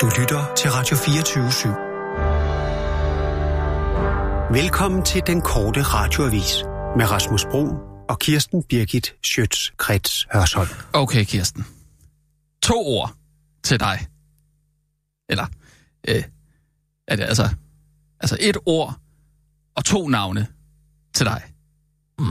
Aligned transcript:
Du 0.00 0.06
lytter 0.20 0.54
til 0.54 0.70
Radio 0.70 0.96
24 0.96 1.48
/7. 1.48 1.68
Velkommen 4.52 5.04
til 5.04 5.22
den 5.26 5.40
korte 5.40 5.82
radioavis 5.82 6.62
med 6.96 7.10
Rasmus 7.10 7.44
Bro 7.44 7.66
og 8.08 8.18
Kirsten 8.18 8.62
Birgit 8.62 9.14
Schøtz-Krets 9.26 10.26
Hørsholm. 10.32 10.68
Okay, 10.92 11.24
Kirsten. 11.24 11.64
To 12.62 12.74
ord 12.86 13.14
til 13.62 13.80
dig. 13.80 14.06
Eller, 15.28 15.46
øh, 16.08 16.22
er 17.08 17.16
det 17.16 17.22
altså, 17.22 17.48
altså 18.20 18.36
et 18.40 18.56
ord 18.66 18.94
og 19.76 19.84
to 19.84 20.08
navne 20.08 20.46
til 21.14 21.26
dig. 21.26 21.42
Mm. 22.18 22.24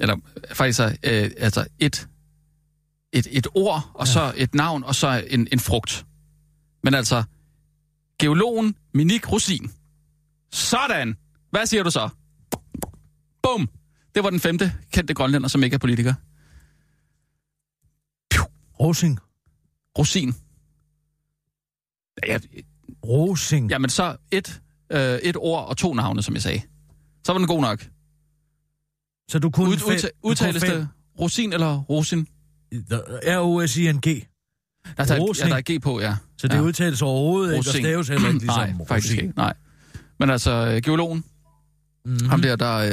Eller 0.00 0.16
øh, 0.36 0.54
faktisk 0.54 0.80
øh, 0.80 1.30
altså 1.38 1.66
et, 1.78 2.08
et, 3.12 3.26
et 3.30 3.46
ord, 3.54 3.90
og 3.94 4.06
ja. 4.06 4.12
så 4.12 4.34
et 4.36 4.54
navn, 4.54 4.84
og 4.84 4.94
så 4.94 5.24
en, 5.30 5.48
en 5.52 5.58
frugt. 5.60 6.06
Men 6.84 6.94
altså, 6.94 7.22
geologen 8.18 8.74
Minik 8.94 9.32
Rosin. 9.32 9.70
Sådan! 10.52 11.16
Hvad 11.50 11.66
siger 11.66 11.82
du 11.82 11.90
så? 11.90 12.08
Bum! 13.42 13.68
Det 14.14 14.24
var 14.24 14.30
den 14.30 14.40
femte 14.40 14.72
kendte 14.92 15.14
grønlænder, 15.14 15.48
som 15.48 15.62
ikke 15.62 15.74
er 15.74 15.78
politiker. 15.78 16.14
Rosing. 18.80 19.18
Rosin. 19.98 20.34
Ja, 22.26 22.38
Rosing. 23.06 23.70
jamen 23.70 23.90
så 23.90 24.16
et, 24.30 24.60
øh, 24.90 25.18
et 25.22 25.36
ord 25.36 25.66
og 25.66 25.76
to 25.76 25.94
navne, 25.94 26.22
som 26.22 26.34
jeg 26.34 26.42
sagde. 26.42 26.62
Så 27.24 27.32
var 27.32 27.38
den 27.38 27.46
god 27.48 27.60
nok. 27.60 27.86
Så 29.28 29.38
du 29.38 29.50
kunne 29.50 29.68
Ud, 29.70 29.76
udta- 29.76 30.10
udtales 30.22 30.62
det 30.62 30.88
Rosin 31.20 31.52
eller 31.52 31.78
Rosin? 31.80 32.26
R-O-S-I-N-G. 33.26 34.26
Der, 34.96 35.04
der, 35.04 35.18
Rosin. 35.18 35.44
ja, 35.46 35.50
der 35.50 35.56
er 35.56 35.78
G 35.78 35.82
på, 35.82 36.00
ja. 36.00 36.16
Så 36.38 36.48
det 36.48 36.54
ja. 36.54 36.60
udtales 36.60 37.02
overhovedet 37.02 37.52
ikke, 37.56 37.58
og 37.70 37.74
staves 37.74 38.08
heller 38.08 38.28
ikke 38.28 38.38
ligesom 38.40 38.68
Nej, 38.68 38.86
faktisk 38.88 39.14
ikke. 39.18 39.32
Nej. 39.36 39.54
Men 40.20 40.30
altså, 40.30 40.50
øh, 40.50 40.82
geologen, 40.82 41.24
Mm. 42.04 42.12
mm. 42.12 42.28
ham 42.28 42.42
der, 42.42 42.56
der 42.56 42.76
øh, 42.76 42.88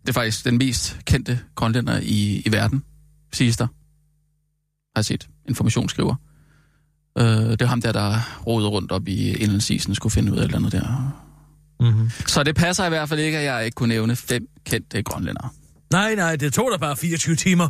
det 0.00 0.08
er 0.08 0.12
faktisk 0.12 0.44
den 0.44 0.58
mest 0.58 0.98
kendte 1.04 1.40
grønlænder 1.54 2.00
i, 2.02 2.42
i 2.46 2.52
verden, 2.52 2.84
siges 3.32 3.56
der. 3.56 3.66
Har 4.96 5.02
set 5.02 5.28
informationsskriver. 5.48 6.14
Øh, 7.18 7.24
det 7.26 7.62
er 7.62 7.66
ham 7.66 7.80
der, 7.82 7.92
der 7.92 8.40
rodede 8.46 8.68
rundt 8.68 8.92
op 8.92 9.08
i 9.08 9.30
indlandsisen, 9.34 9.94
skulle 9.94 10.10
finde 10.12 10.32
ud 10.32 10.36
af 10.36 10.40
et 10.40 10.44
eller 10.44 10.58
andet 10.58 10.72
der. 10.72 11.14
Mm-hmm. 11.80 12.10
Så 12.26 12.42
det 12.42 12.54
passer 12.56 12.86
i 12.86 12.88
hvert 12.88 13.08
fald 13.08 13.20
ikke, 13.20 13.38
at 13.38 13.44
jeg 13.44 13.64
ikke 13.64 13.74
kunne 13.74 13.88
nævne 13.88 14.16
fem 14.16 14.46
kendte 14.64 15.02
grønlændere. 15.02 15.48
Nej, 15.90 16.14
nej, 16.14 16.36
det 16.36 16.52
tog 16.52 16.68
dig 16.72 16.80
bare 16.80 16.96
24 16.96 17.36
timer. 17.36 17.68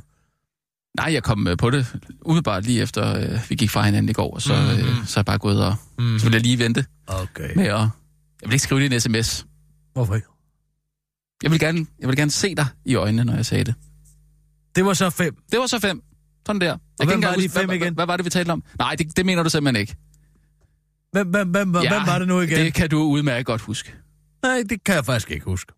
Nej, 0.96 1.12
jeg 1.12 1.22
kom 1.22 1.46
øh, 1.46 1.56
på 1.56 1.70
det 1.70 1.86
umiddelbart 2.24 2.64
lige 2.64 2.82
efter, 2.82 3.16
øh, 3.16 3.40
vi 3.48 3.54
gik 3.54 3.70
fra 3.70 3.82
hinanden 3.82 4.08
i 4.08 4.12
går, 4.12 4.34
og 4.34 4.42
så, 4.42 4.52
Mhm. 4.54 4.88
øh, 4.88 5.06
så 5.06 5.18
er 5.18 5.20
jeg 5.20 5.24
bare 5.24 5.38
gået 5.38 5.64
og... 5.66 5.76
Mm. 5.98 6.18
Så 6.18 6.24
vil 6.24 6.32
jeg 6.32 6.42
lige 6.42 6.58
vente 6.58 6.84
Okay. 7.06 7.54
med 7.56 7.64
at... 7.64 7.78
Jeg 7.78 7.88
vil 8.44 8.52
ikke 8.52 8.58
skrive 8.62 8.80
det 8.80 8.92
i 8.92 8.94
en 8.94 9.00
sms. 9.00 9.46
Hvorfor 9.92 10.14
ikke? 10.14 10.26
Jeg 11.42 11.50
vil, 11.50 11.60
gerne, 11.60 11.86
jeg 12.00 12.08
vil 12.08 12.16
gerne 12.16 12.30
se 12.30 12.54
dig 12.54 12.66
i 12.84 12.94
øjnene, 12.94 13.24
når 13.24 13.34
jeg 13.34 13.46
sagde 13.46 13.64
det. 13.64 13.74
Det 14.76 14.84
var 14.84 14.92
så 14.94 15.10
fem. 15.10 15.36
Det 15.52 15.58
var 15.58 15.66
så 15.66 15.78
fem. 15.78 16.02
Sådan 16.46 16.60
der. 16.60 16.66
Jeg 16.66 16.78
kan 16.98 17.08
hvem 17.08 17.22
var 17.22 17.34
de 17.34 17.48
fem 17.48 17.66
hvad, 17.66 17.76
igen? 17.76 17.82
Hvad, 17.94 17.94
hvad 17.94 18.06
var 18.06 18.16
det, 18.16 18.24
vi 18.24 18.30
talte 18.30 18.50
om? 18.50 18.62
Nej, 18.78 18.94
det, 18.94 19.16
det 19.16 19.26
mener 19.26 19.42
du 19.42 19.50
simpelthen 19.50 19.80
ikke. 19.80 19.96
Hvem, 21.12 21.28
hvem, 21.28 21.48
hvem, 21.50 21.74
ja, 21.74 21.88
hvem 21.88 22.06
var 22.06 22.18
det 22.18 22.28
nu 22.28 22.40
igen? 22.40 22.58
Det 22.58 22.74
kan 22.74 22.90
du 22.90 23.02
udmærket 23.02 23.46
godt 23.46 23.60
huske. 23.60 23.94
Nej, 24.42 24.62
det 24.70 24.84
kan 24.84 24.94
jeg 24.94 25.04
faktisk 25.04 25.30
ikke 25.30 25.44
huske. 25.44 25.72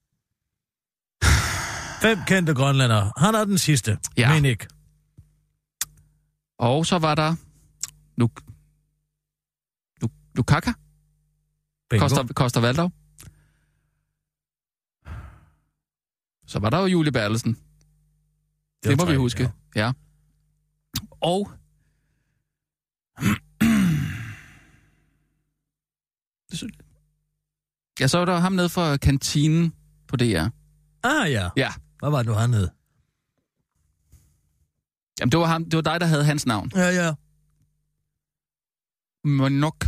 Fem 2.02 2.18
kendte 2.26 2.54
grønlændere. 2.54 3.12
Han 3.16 3.34
er 3.34 3.44
den 3.44 3.58
sidste. 3.58 3.98
Ja. 4.16 4.34
Men 4.34 4.44
ikke. 4.44 4.66
Og 6.60 6.86
så 6.86 6.98
var 6.98 7.14
der... 7.14 7.36
Luk... 8.16 8.42
Luk... 10.02 10.10
Lukaka? 10.34 10.72
Koster, 11.98 12.26
Koster 12.34 12.60
Valdau? 12.60 12.90
Så 16.46 16.58
var 16.58 16.70
der 16.70 16.78
jo 16.78 16.86
Julie 16.86 17.12
Bertelsen. 17.12 17.54
Det, 18.82 18.90
det 18.90 18.98
må 18.98 19.04
vi 19.04 19.16
huske. 19.16 19.52
Ja. 19.76 19.86
ja. 19.86 19.92
Og... 21.20 21.50
Ja, 28.00 28.06
så 28.08 28.18
var 28.18 28.24
der 28.24 28.38
ham 28.38 28.52
nede 28.52 28.68
for 28.68 28.96
kantinen 28.96 29.74
på 30.08 30.16
DR. 30.16 30.48
Ah 31.02 31.32
ja. 31.32 31.50
Ja. 31.56 31.72
Hvad 31.98 32.10
var 32.10 32.18
det 32.18 32.26
nu, 32.26 32.32
han 32.32 32.54
hed? 32.54 32.68
Jamen, 35.20 35.32
det 35.32 35.40
var, 35.40 35.46
ham, 35.46 35.64
det 35.64 35.74
var 35.76 35.80
dig, 35.82 36.00
der 36.00 36.06
havde 36.06 36.24
hans 36.24 36.46
navn. 36.46 36.70
Ja, 36.74 36.88
ja. 36.88 37.14
Monok 39.24 39.86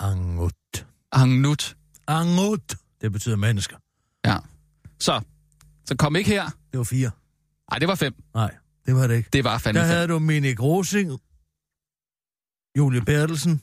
Angut. 0.00 0.86
Angnut. 1.12 1.76
Angut. 2.08 2.74
Det 3.00 3.12
betyder 3.12 3.36
mennesker. 3.36 3.76
Ja. 4.24 4.36
Så, 5.00 5.20
så 5.84 5.96
kom 5.96 6.16
ikke 6.16 6.30
her. 6.30 6.44
Det 6.72 6.78
var 6.78 6.84
fire. 6.84 7.10
Nej, 7.70 7.78
det 7.78 7.88
var 7.88 7.94
fem. 7.94 8.14
Nej, 8.34 8.54
det 8.86 8.94
var 8.94 9.06
det 9.06 9.16
ikke. 9.16 9.28
Det 9.32 9.44
var 9.44 9.58
fandme 9.58 9.80
Der 9.80 9.86
fem. 9.86 9.94
havde 9.94 10.08
du 10.08 10.18
Minik 10.18 10.60
Rosing, 10.62 11.20
Julie 12.78 13.00
Bertelsen. 13.04 13.62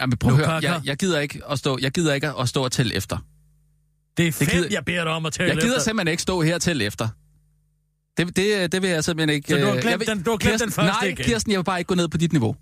Jamen, 0.00 0.18
prøv 0.18 0.30
at 0.32 0.36
høre. 0.36 0.50
Jeg, 0.50 0.80
jeg, 0.84 0.96
gider 0.96 1.20
ikke 1.20 1.40
at 1.50 1.58
stå, 1.58 1.78
jeg 1.80 1.92
gider 1.92 2.14
ikke 2.14 2.28
at 2.28 2.48
stå 2.48 2.64
og 2.64 2.72
tælle 2.72 2.94
efter. 2.94 3.18
Det 4.16 4.28
er 4.28 4.32
fem, 4.32 4.48
gider- 4.48 4.68
jeg 4.70 4.84
beder 4.84 5.04
dig 5.04 5.12
om 5.12 5.26
at 5.26 5.32
tale 5.32 5.48
Jeg 5.48 5.56
gider 5.56 5.74
efter. 5.74 5.84
simpelthen 5.84 6.08
ikke 6.12 6.22
stå 6.22 6.42
her 6.42 6.54
og 6.54 6.62
tælle 6.62 6.84
efter. 6.84 7.08
Det, 8.18 8.36
det, 8.36 8.72
det 8.72 8.82
vil 8.82 8.90
jeg 8.90 9.04
simpelthen 9.04 9.34
ikke... 9.36 9.48
Så 9.48 9.56
du 9.56 9.64
har 9.64 9.68
øh, 9.74 9.80
glemt 9.80 9.90
jeg 9.90 9.98
vil- 10.00 10.06
den- 10.08 10.22
du 10.22 10.30
har 10.30 10.36
glemt 10.36 10.52
Kirsten, 10.52 10.68
den 10.68 10.72
første 10.74 11.00
Nej, 11.00 11.08
igen? 11.08 11.24
Kirsten, 11.24 11.52
jeg 11.52 11.58
vil 11.58 11.64
bare 11.64 11.78
ikke 11.78 11.88
gå 11.88 11.94
ned 11.94 12.08
på 12.08 12.16
dit 12.18 12.32
niveau. 12.32 12.56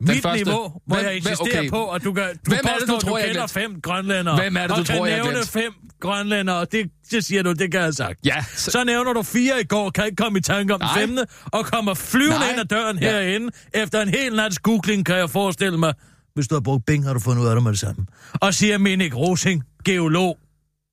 Mit 0.00 0.22
første. 0.22 0.44
niveau, 0.44 0.80
hvor 0.86 0.96
Hvem- 0.96 1.06
jeg 1.06 1.16
insisterer 1.16 1.60
okay. 1.60 1.70
på, 1.70 1.90
at 1.90 2.04
du, 2.04 2.12
kan, 2.12 2.24
du 2.24 2.50
Hvem 2.50 2.52
er 2.52 2.56
det, 2.62 2.70
påstår, 2.80 2.94
du 2.94 3.00
tror, 3.00 3.10
du 3.10 3.16
jeg 3.16 3.24
har 3.26 3.32
kender 3.32 3.46
glemt? 3.46 3.72
fem 3.72 3.80
grønlændere. 3.80 4.36
Hvem 4.36 4.56
er 4.56 4.60
det, 4.60 4.70
du 4.70 4.74
og 4.80 4.86
tror, 4.86 4.94
kan 4.94 5.06
jeg 5.06 5.16
nævne 5.16 5.30
glemt? 5.32 5.48
fem 5.48 5.72
grønlændere, 6.00 6.56
og 6.56 6.72
det, 6.72 6.90
det 7.10 7.24
siger 7.24 7.42
du, 7.42 7.52
det 7.52 7.72
kan 7.72 7.80
jeg 7.80 7.94
sagt. 7.94 8.18
Ja, 8.26 8.44
Så, 8.56 8.70
så 8.70 8.84
nævner 8.84 9.12
du 9.12 9.22
fire 9.22 9.60
i 9.60 9.64
går, 9.64 9.90
kan 9.90 10.04
ikke 10.04 10.16
komme 10.16 10.38
i 10.38 10.42
tanke 10.42 10.74
om 10.74 10.80
den 10.80 10.88
Nej. 10.94 11.00
femte, 11.06 11.26
og 11.44 11.66
kommer 11.66 11.94
flyvende 11.94 12.38
Nej. 12.38 12.50
ind 12.50 12.60
ad 12.60 12.64
døren 12.64 12.98
Ja. 12.98 13.10
herinde. 13.10 13.50
Efter 13.74 14.00
en 14.02 14.08
hel 14.08 14.36
nats 14.36 14.58
googling, 14.58 15.06
kan 15.06 15.16
jeg 15.16 15.30
forestille 15.30 15.78
mig, 15.78 15.94
hvis 16.34 16.48
du 16.48 16.54
har 16.54 16.60
brugt 16.60 16.86
Bing, 16.86 17.04
har 17.06 17.12
du 17.12 17.20
fundet 17.20 17.42
ud 17.42 17.46
af 17.48 17.54
det 17.56 17.62
med 17.62 17.70
det 17.72 17.80
samme. 17.80 18.06
Og 18.32 18.54
siger 18.54 18.78
Minik 18.78 19.16
Rosing, 19.16 19.62
geolog. 19.84 20.38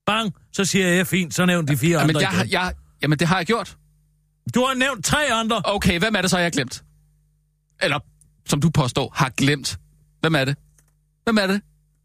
Bang, 0.06 0.34
så 0.52 0.66
siger 0.66 0.88
jeg 0.88 1.08
fint, 1.08 1.34
så 1.34 1.46
nævn 1.46 1.68
de 1.68 1.78
fire 1.78 2.00
Jamen, 2.00 2.16
andre 2.16 2.30
jeg, 2.30 2.40
igen. 2.40 2.52
jeg, 2.52 2.74
jamen, 3.02 3.20
det 3.20 3.28
har 3.28 3.38
jeg 3.38 3.46
gjort. 3.46 3.78
Du 4.56 4.60
har 4.66 4.74
nævnt 4.74 5.06
tre 5.06 5.32
andre. 5.34 5.62
Okay, 5.66 6.00
hvem 6.00 6.16
er 6.16 6.22
det 6.22 6.30
så, 6.30 6.38
jeg 6.38 6.46
har 6.46 6.50
glemt? 6.52 6.84
Eller, 7.82 8.00
som 8.46 8.62
du 8.62 8.70
påstår, 8.70 9.12
har 9.16 9.30
glemt. 9.30 9.80
Hvem 10.20 10.36
er 10.36 10.46
det? 10.46 10.56
Hvem 11.24 11.38
er 11.38 11.48
det? 11.48 11.62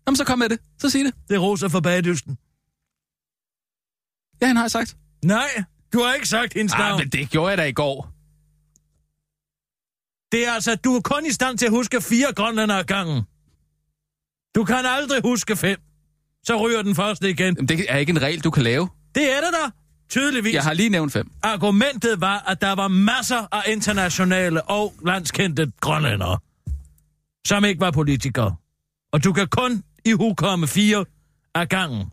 Jamen, 0.07 0.17
så 0.17 0.25
kom 0.25 0.39
med 0.39 0.49
det. 0.49 0.59
Så 0.79 0.91
sig 0.91 1.05
det. 1.05 1.15
Det 1.29 1.35
er 1.35 1.39
Rosa 1.39 1.67
fra 1.67 1.81
Bagedysten. 1.81 2.39
Ja, 4.43 4.47
han 4.47 4.57
har 4.57 4.65
jeg 4.65 4.71
sagt. 4.71 4.97
Nej, 5.25 5.65
du 5.93 6.03
har 6.03 6.15
ikke 6.15 6.29
sagt 6.29 6.55
hendes 6.55 6.73
Ah, 6.73 6.79
navn. 6.79 7.01
men 7.01 7.09
det 7.09 7.31
gjorde 7.31 7.49
jeg 7.51 7.59
da 7.59 7.65
i 7.65 7.73
går. 7.73 8.13
Det 10.33 10.47
er 10.49 10.53
altså, 10.53 10.75
du 10.75 10.97
er 10.97 11.01
kun 11.01 11.27
i 11.27 11.31
stand 11.33 11.59
til 11.59 11.67
at 11.67 11.73
huske 11.73 12.01
fire 12.01 12.33
grønlænder 12.37 12.75
ad 12.77 12.85
gangen. 12.85 13.23
Du 14.55 14.65
kan 14.65 14.87
aldrig 14.87 15.23
huske 15.23 15.57
fem. 15.57 15.81
Så 16.45 16.57
ryger 16.67 16.83
den 16.83 16.95
første 16.95 17.31
igen. 17.31 17.55
Jamen, 17.55 17.69
det 17.69 17.87
er 17.89 17.97
ikke 17.97 18.11
en 18.11 18.23
regel, 18.23 18.41
du 18.41 18.51
kan 18.51 18.63
lave. 18.63 18.89
Det 19.15 19.23
er 19.37 19.41
det 19.41 19.51
da. 19.65 19.71
Tydeligvis. 20.11 20.55
Jeg 20.55 20.63
har 20.63 20.73
lige 20.73 20.89
nævnt 20.89 21.13
fem. 21.13 21.31
Argumentet 21.43 22.21
var, 22.21 22.45
at 22.47 22.61
der 22.61 22.73
var 22.73 22.89
masser 22.89 23.55
af 23.55 23.63
internationale 23.67 24.63
og 24.63 24.95
landskendte 25.07 25.73
grønlændere, 25.81 26.39
som 27.47 27.65
ikke 27.65 27.81
var 27.81 27.91
politikere. 27.91 28.57
Og 29.13 29.25
du 29.25 29.33
kan 29.33 29.49
kun 29.49 29.83
i 30.05 30.13
hukomme 30.13 30.67
fire 30.69 31.05
af 31.55 31.69
gangen. 31.69 32.11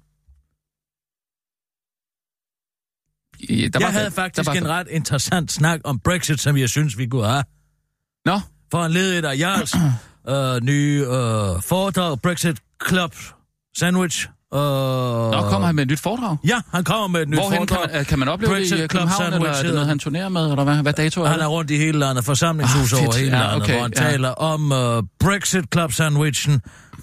I- 3.40 3.68
Der 3.68 3.80
Jeg 3.80 3.86
var 3.86 3.92
havde 3.92 4.06
fem. 4.06 4.12
faktisk 4.16 4.46
Der 4.46 4.52
var 4.52 4.60
en 4.60 4.68
ret 4.68 4.88
interessant 4.88 5.52
snak 5.52 5.82
om 5.84 6.00
Brexit, 6.00 6.40
som 6.40 6.58
jeg 6.58 6.70
synes, 6.70 6.98
vi 6.98 7.08
kunne 7.08 7.26
have. 7.28 7.44
Nå, 8.26 8.40
For 8.72 8.86
en 8.86 8.92
ledet 8.92 9.26
af 9.26 9.38
Jarls 9.40 9.74
øh, 10.34 10.62
nye 10.64 11.00
øh, 11.02 11.62
foredrag, 11.62 12.22
Brexit 12.22 12.58
Club 12.90 13.16
Sandwich. 13.78 14.28
Øh, 14.54 14.60
Nå, 14.62 15.42
kommer 15.50 15.66
han 15.66 15.76
med 15.76 15.84
et 15.84 15.90
nyt 15.90 16.00
foredrag? 16.00 16.38
Ja, 16.48 16.62
han 16.74 16.84
kommer 16.84 17.08
med 17.08 17.22
et 17.22 17.30
nyt 17.30 17.40
Hvorhen 17.40 17.68
kan, 17.68 17.68
foredrag. 17.78 17.90
man- 17.96 18.06
kan 18.06 18.20
man 18.20 18.28
opleve 18.28 18.52
Brexit 18.54 18.72
det 18.72 18.76
i 18.78 18.88
Club 18.88 18.90
København, 18.90 19.22
eller 19.24 19.38
er 19.38 19.42
Sandwich 19.54 19.64
det 19.66 19.74
noget, 19.74 19.88
han 19.88 20.00
turnerer 20.00 20.30
med, 20.30 20.42
eller 20.52 20.64
hvad, 20.64 20.76
hvad 20.82 20.94
dato 20.94 21.22
er 21.22 21.28
Han 21.28 21.40
er 21.40 21.46
rundt 21.48 21.72
i 21.72 21.78
hele 21.78 22.00
landet, 22.00 22.26
forsamlingshus 22.26 22.94
Ah, 22.94 23.00
over 23.04 23.16
hele 23.18 23.38
Ja, 23.38 23.44
landet, 23.44 23.62
okay, 23.62 23.74
hvor 23.74 23.82
han 23.82 23.94
ja. 23.98 24.02
taler 24.02 24.30
om 24.30 24.72
uh, 24.72 25.04
Brexit 25.20 25.64
Club 25.74 25.92
Sandwichen. 25.94 26.54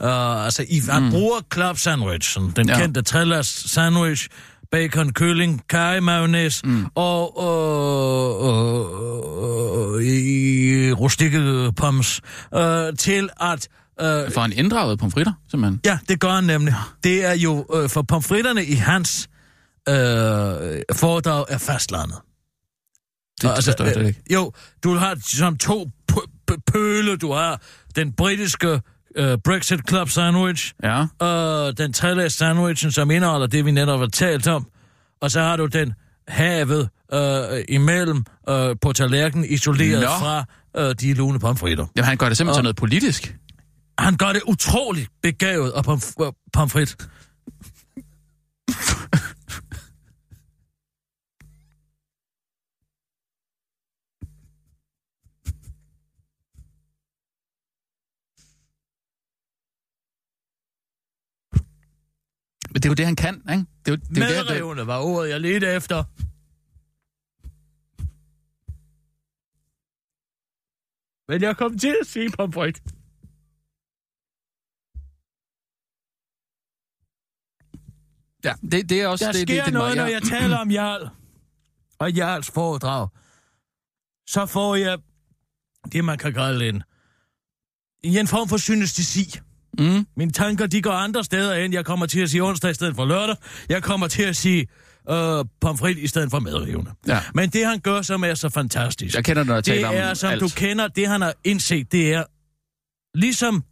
Uh, 0.01 0.45
altså, 0.45 0.65
i, 0.69 0.83
han 0.91 1.11
bruger 1.11 1.37
Club 1.55 1.79
Sandwichen, 1.79 2.53
den 2.57 2.67
Mm. 2.67 2.69
Ja. 2.69 2.79
kendte 2.81 3.03
trillers 3.03 3.47
sandwich, 3.47 4.29
bacon, 4.71 5.13
kylling, 5.13 5.63
kaj, 5.69 6.01
mayonnaise 6.01 6.61
Mm. 6.67 6.87
og 6.95 7.39
uh, 7.39 8.47
uh, 9.97 10.03
i 10.03 10.93
rustikke 10.93 11.73
pommes 11.77 12.21
uh, 12.57 12.63
til 12.99 13.29
at 13.41 13.69
uh, 14.03 14.33
For 14.33 14.41
han 14.41 14.53
inddraget 14.53 14.99
pomfritter, 14.99 15.33
simpelthen. 15.51 15.81
Ja, 15.85 15.99
det 16.09 16.21
gør 16.21 16.31
han 16.31 16.45
nemlig. 16.45 16.75
Det 17.05 17.25
er 17.25 17.35
jo 17.35 17.67
øh, 17.75 17.89
for 17.89 18.03
pomfritterne 18.03 18.65
i 18.65 18.75
hans 18.75 19.29
øh, 19.89 19.95
foredrag 20.95 21.45
er 21.49 21.59
fastlandet. 21.59 22.17
det 23.43 23.51
forstår 23.55 23.85
jeg 23.85 23.95
slet 23.95 24.07
ikke. 24.07 24.23
Jo, 24.33 24.53
du 24.85 24.95
har 24.95 25.17
som 25.25 25.57
to 25.59 25.89
pøle. 26.73 27.17
Du 27.17 27.33
har 27.33 27.61
den 27.97 28.13
britiske 28.13 28.73
uh, 29.21 29.25
Brexit 29.45 29.81
Club 29.89 30.09
sandwich, 30.09 30.73
Ja. 30.83 31.07
og 31.19 31.79
den 31.79 31.93
trelæs 31.93 32.33
sandwichen, 32.33 32.93
som 32.93 33.11
indeholder 33.11 33.47
det, 33.47 33.65
vi 33.65 33.71
netop 33.71 34.01
har 34.01 34.07
talt 34.07 34.47
om. 34.49 34.67
Og 35.21 35.31
så 35.31 35.41
har 35.41 35.57
du 35.57 35.67
den 35.67 35.93
havet 36.29 36.89
uh, 37.15 37.19
imellem 37.69 38.25
uh, 38.51 38.55
på 38.83 38.93
tallerkenen, 38.93 39.47
isoleret 39.51 40.01
Nå. 40.01 40.07
fra 40.09 40.45
uh, 40.79 40.93
de 41.01 41.15
lune 41.15 41.39
pomfritter. 41.41 41.87
Jamen, 41.97 42.07
han 42.07 42.17
gør 42.17 42.29
det 42.29 42.37
simpelthen 42.37 42.51
Og- 42.51 42.57
til 42.57 42.63
noget 42.65 42.77
politisk. 42.77 43.37
Han 43.99 44.17
gør 44.17 44.33
det 44.33 44.43
utroligt 44.43 45.11
begavet 45.23 45.73
og 45.73 45.85
pomf- 45.87 46.25
øh, 46.27 46.33
pomfrit. 46.53 46.97
Men 62.73 62.75
det 62.83 62.85
er 62.85 62.91
jo 62.91 62.95
det, 62.95 63.07
han 63.07 63.17
kan, 63.17 63.35
ikke? 63.35 63.65
Det 63.87 63.93
er 63.93 63.97
det 63.97 64.23
er 64.23 64.37
jo 64.37 64.43
det, 64.43 64.47
Medrevne 64.47 64.87
var 64.87 64.99
ordet, 64.99 65.31
jeg 65.31 65.41
ledte 65.41 65.67
efter. 65.67 66.05
Men 71.29 71.43
jeg 71.43 71.57
kom 71.57 71.79
til 71.79 71.97
at 72.01 72.07
sige 72.07 72.31
pomfrit. 72.31 72.83
Ja, 78.45 78.53
det, 78.73 78.89
det 78.89 79.01
er 79.01 79.09
også... 79.09 79.25
Der 79.25 79.33
det, 79.33 79.41
sker 79.41 79.57
det, 79.57 79.65
det, 79.65 79.73
noget, 79.75 79.97
når 79.97 80.07
jeg 80.07 80.23
taler 80.23 80.57
om 80.57 80.71
Jarl 80.71 81.09
og 81.99 82.13
Jarls 82.13 82.51
foredrag. 82.51 83.09
Så 84.27 84.47
får 84.47 84.77
jeg 84.77 84.99
det, 85.93 86.05
man 86.05 86.19
kan 86.19 86.33
kalde 86.35 86.69
en, 86.69 86.83
i 88.05 88.19
en 88.19 88.27
form 88.27 88.49
for 88.49 88.57
synestesi. 88.57 89.39
Mm. 89.79 90.07
Mine 90.17 90.31
tanker, 90.31 90.67
de 90.67 90.83
går 90.83 90.91
andre 90.93 91.25
steder 91.25 91.61
hen. 91.61 91.73
Jeg 91.73 91.85
kommer 91.85 92.07
til 92.07 92.21
at 92.21 92.31
sige 92.31 92.43
onsdag 92.43 92.71
i 92.71 92.75
stedet 92.75 92.97
for 92.97 93.05
lørdag. 93.05 93.37
Jeg 93.69 93.83
kommer 93.83 94.09
til 94.09 94.23
at 94.23 94.37
sige 94.37 94.67
øh, 95.11 95.45
pomfrit 95.61 95.99
i 95.99 96.07
stedet 96.07 96.31
for 96.31 96.39
medrivende. 96.39 96.91
Ja. 97.07 97.23
Men 97.35 97.51
det, 97.51 97.67
han 97.67 97.81
gør, 97.81 98.03
som 98.03 98.25
er 98.25 98.35
så 98.35 98.49
fantastisk, 98.49 99.15
Jeg 99.15 99.25
kender, 99.25 99.45
når 99.45 99.55
jeg 99.55 99.65
det 99.65 99.83
er, 99.83 100.15
som 100.15 100.31
alt. 100.31 100.41
du 100.41 100.49
kender, 100.49 100.89
det 100.89 101.09
han 101.09 101.21
har 101.21 101.35
indset, 101.45 101.93
det 101.93 102.15
er, 102.15 102.25
ligesom 103.15 103.65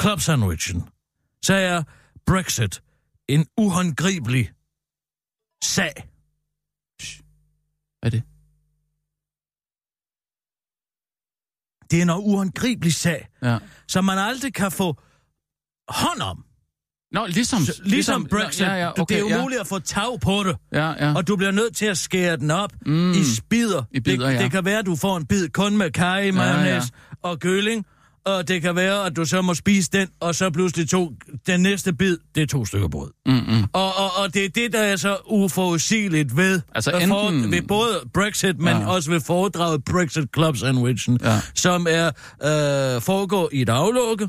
club 0.00 0.20
sandwichen, 0.20 0.82
så 1.42 1.54
er 1.54 1.82
Brexit 2.26 2.82
en 3.34 3.46
uhåndgribelig 3.58 4.50
sag. 5.64 5.92
Hvad 8.00 8.06
er 8.06 8.10
det? 8.10 8.22
Det 11.90 11.98
er 11.98 12.02
en 12.02 12.10
uhåndgribelig 12.10 12.94
sag, 12.94 13.28
Ja. 13.42 13.58
som 13.88 14.04
man 14.04 14.18
aldrig 14.18 14.54
kan 14.54 14.72
få 14.72 15.00
hånd 15.88 16.20
om. 16.22 16.44
Nå, 17.12 17.26
ligesom... 17.26 17.60
Så, 17.60 17.80
ligesom 17.84 18.26
Brexit. 18.26 18.60
Ja, 18.60 18.72
ja, 18.74 19.00
okay, 19.00 19.14
det 19.14 19.30
er 19.32 19.38
umuligt 19.38 19.60
at 19.60 19.66
få 19.66 19.78
tag 19.78 20.20
på 20.20 20.42
det. 20.42 20.56
Ja, 20.72 20.90
ja. 20.90 21.08
ja. 21.08 21.14
Og 21.16 21.28
du 21.28 21.36
bliver 21.36 21.50
nødt 21.50 21.76
til 21.76 21.86
at 21.86 21.98
skære 21.98 22.36
den 22.36 22.50
op 22.50 22.72
Mm. 22.86 23.10
i 23.12 23.24
spider. 23.36 23.82
I 23.90 24.00
bidder, 24.00 24.26
det, 24.28 24.34
ja. 24.34 24.42
det 24.42 24.50
kan 24.50 24.64
være, 24.64 24.78
at 24.78 24.86
du 24.86 24.96
får 24.96 25.16
en 25.16 25.26
bid 25.26 25.48
kun 25.48 25.76
med 25.76 25.90
kaj, 25.90 26.30
mayonnaise 26.30 26.68
ja. 26.94 27.08
ja, 27.24 27.28
og 27.28 27.38
gølling. 27.38 27.86
Og 28.26 28.48
det 28.48 28.62
kan 28.62 28.76
være, 28.76 29.06
at 29.06 29.16
du 29.16 29.24
så 29.24 29.42
må 29.42 29.54
spise 29.54 29.90
den, 29.92 30.08
og 30.20 30.34
så 30.34 30.50
pludselig 30.50 30.88
to, 30.88 31.12
den 31.46 31.60
næste 31.60 31.92
bid, 31.92 32.16
det 32.34 32.42
er 32.42 32.46
to 32.46 32.64
stykker 32.64 32.88
brød. 32.88 33.10
Mm-mm. 33.26 33.64
Og, 33.72 33.84
og, 33.96 34.10
og 34.24 34.34
det 34.34 34.44
er 34.44 34.48
det, 34.48 34.72
der 34.72 34.80
er 34.80 34.96
så 34.96 35.16
uforudsigeligt 35.26 36.36
ved, 36.36 36.60
Altså 36.74 36.90
øh, 36.92 37.08
for, 37.08 37.28
enten- 37.30 37.50
ved 37.50 37.62
både 37.62 38.00
Brexit, 38.14 38.58
men 38.58 38.76
Ja. 38.76 38.86
også 38.86 39.10
ved 39.10 39.20
foredraget 39.20 39.84
Brexit 39.84 40.24
Club 40.34 40.56
Sandwichen, 40.56 41.18
Ja. 41.22 41.40
som 41.54 41.86
er 41.90 42.06
øh, 42.06 43.02
foregår 43.02 43.48
i 43.52 43.62
et 43.62 43.68
aflukke. 43.68 44.28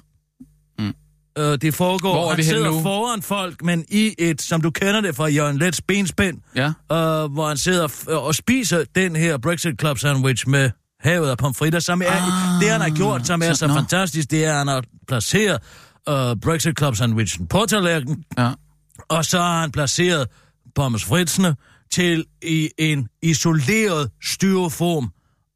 Mm. 0.79 0.93
Øh, 1.37 1.57
det 1.61 1.73
foregår, 1.73 2.13
Hvor 2.13 2.23
er 2.25 2.29
han 2.29 2.37
vi 2.37 2.43
henne 2.43 2.57
sidder 2.57 2.71
nu? 2.71 2.81
foran 2.81 3.21
folk, 3.21 3.63
men 3.63 3.85
i 3.89 4.15
et, 4.19 4.41
som 4.41 4.61
du 4.61 4.71
kender 4.71 5.01
det 5.01 5.15
fra 5.15 5.25
Jørgen 5.27 5.57
Lets 5.57 5.81
benspænd, 5.81 6.37
Ja. 6.55 6.65
øh, 6.67 7.31
hvor 7.33 7.47
han 7.47 7.57
sidder 7.57 7.87
f- 7.87 8.11
og 8.13 8.35
spiser 8.35 8.83
den 8.95 9.15
her 9.15 9.37
Brexit 9.37 9.79
Club 9.79 9.97
sandwich 9.99 10.47
med 10.49 10.69
havet 11.03 11.31
og 11.31 11.37
pomfritter, 11.37 11.79
som 11.79 12.01
er 12.01 12.05
Ah, 12.05 12.61
det, 12.61 12.69
han 12.69 12.81
har 12.81 12.89
gjort, 12.89 13.27
som 13.27 13.41
er 13.41 13.47
så- 13.53 13.55
så, 13.55 13.67
nå. 13.67 13.73
fantastisk, 13.73 14.31
det 14.31 14.45
er, 14.45 14.51
at 14.51 14.57
han 14.57 14.67
har 14.67 14.83
placeret 15.07 15.59
øh, 16.09 16.35
Brexit 16.41 16.77
Club 16.77 16.95
sandwichen 16.95 17.47
på 17.47 17.65
tallerkenen, 17.69 18.23
Ja. 18.37 18.51
og 19.09 19.25
så 19.25 19.39
har 19.39 19.61
han 19.61 19.71
placeret 19.71 20.27
pommes 20.75 21.03
fritsene 21.05 21.55
til 21.91 22.25
i 22.41 22.69
en 22.77 23.07
isoleret 23.21 24.09
styroform 24.23 25.03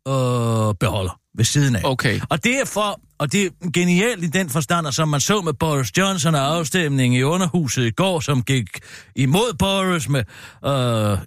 øh, 0.07 0.75
beholder 0.79 1.19
ved 1.37 1.45
siden 1.45 1.75
af. 1.75 1.81
Okay. 1.83 2.19
Og 2.29 2.43
det 2.43 2.59
er 2.61 2.65
for, 2.65 2.99
og 3.19 3.31
det 3.31 3.45
er 3.45 3.49
genialt 3.73 4.23
i 4.23 4.27
den 4.27 4.49
forstand, 4.49 4.91
som 4.91 5.07
man 5.07 5.19
så 5.19 5.41
med 5.41 5.53
Boris 5.53 5.97
Johnson 5.97 6.35
og 6.35 6.55
afstemningen 6.55 7.19
i 7.19 7.23
underhuset 7.23 7.85
i 7.85 7.91
går, 7.91 8.19
som 8.19 8.43
gik 8.43 8.67
imod 9.15 9.53
Boris 9.59 10.09
med 10.09 10.23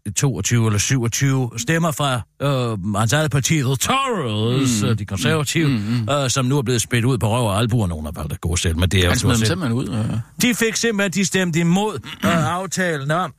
øh, 0.07 0.13
22 0.17 0.67
eller 0.67 0.79
27 0.79 1.51
stemmer 1.57 1.91
fra 1.91 2.21
øh, 2.43 2.95
hans 2.97 3.13
eget 3.13 3.31
parti, 3.31 3.55
The 3.55 3.77
Tories, 3.77 4.83
mm. 4.83 4.97
de 4.97 5.05
konservative, 5.05 5.69
mm, 5.69 5.75
mm. 5.75 6.09
Øh, 6.11 6.31
som 6.31 6.45
nu 6.45 6.59
er 6.59 6.63
blevet 6.63 6.83
spillet 6.83 7.09
ud 7.09 7.19
på 7.19 7.29
røv 7.29 7.47
og 7.47 7.59
albuer, 7.59 7.87
nogen 7.87 8.05
har 8.05 8.13
valgt 8.13 8.33
at 8.33 8.41
gå 8.41 8.57
selv, 8.57 8.79
men 8.79 8.89
det 8.89 9.01
er 9.01 9.09
jo 9.09 9.15
simpelthen 9.15 9.73
ud. 9.73 9.89
øh. 9.89 10.19
De 10.43 10.55
fik 10.55 10.77
simpelthen, 10.77 11.13
de 11.13 11.25
stemte 11.25 11.61
imod 11.61 11.95
øh, 12.25 12.55
aftalen 12.55 13.11
om, 13.11 13.33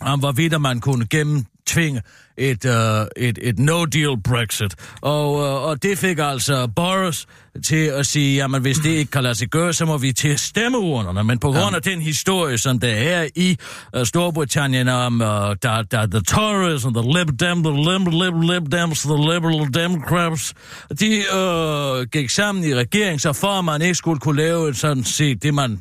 om 0.00 0.18
hvorvidt 0.18 0.60
man 0.60 0.80
kunne 0.80 1.06
gennemtvinge 1.06 2.02
et, 2.36 2.64
øh, 2.64 3.06
et, 3.16 3.38
et 3.42 3.58
no-deal 3.58 4.22
Brexit. 4.22 4.74
Og, 5.00 5.40
øh, 5.42 5.64
og 5.64 5.82
det 5.82 5.98
fik 5.98 6.18
altså 6.18 6.66
Boris 6.76 7.26
til 7.62 7.86
at 7.86 8.06
sige, 8.06 8.36
jamen 8.36 8.62
hvis 8.62 8.78
det 8.78 8.90
ikke 8.90 9.10
kan 9.10 9.22
lade 9.22 9.34
sig 9.34 9.48
gøre, 9.48 9.72
så 9.72 9.84
må 9.84 9.98
vi 9.98 10.12
til 10.12 10.38
stemmeurnerne. 10.38 11.24
Men 11.24 11.38
på 11.38 11.52
grund 11.52 11.76
af 11.76 11.82
den 11.82 12.00
historie, 12.00 12.58
som 12.58 12.80
der 12.80 12.88
er 12.88 13.28
i 13.34 13.56
øh, 13.96 14.06
Storbritannien 14.06 14.88
om, 14.88 15.20
øh, 15.22 15.56
der, 15.62 15.82
der 15.82 16.06
the 16.06 16.20
Tories 16.20 16.84
and 16.84 16.94
the 16.94 17.18
Lib 17.18 17.40
Dem, 17.40 17.62
the 17.62 17.72
Lib, 17.72 18.08
Lib, 18.08 18.50
Lib 18.50 18.72
Dems, 18.72 19.02
the 19.02 19.34
Liberal 19.34 19.74
Democrats, 19.74 20.54
de 21.00 21.24
øh, 21.34 22.06
gik 22.12 22.30
sammen 22.30 22.64
i 22.64 22.74
regering, 22.74 23.20
så 23.20 23.32
for 23.32 23.58
at 23.58 23.64
man 23.64 23.82
ikke 23.82 23.94
skulle 23.94 24.20
kunne 24.20 24.36
lave 24.36 24.68
et 24.68 24.76
sådan 24.76 25.04
set, 25.04 25.42
det 25.42 25.54
man, 25.54 25.78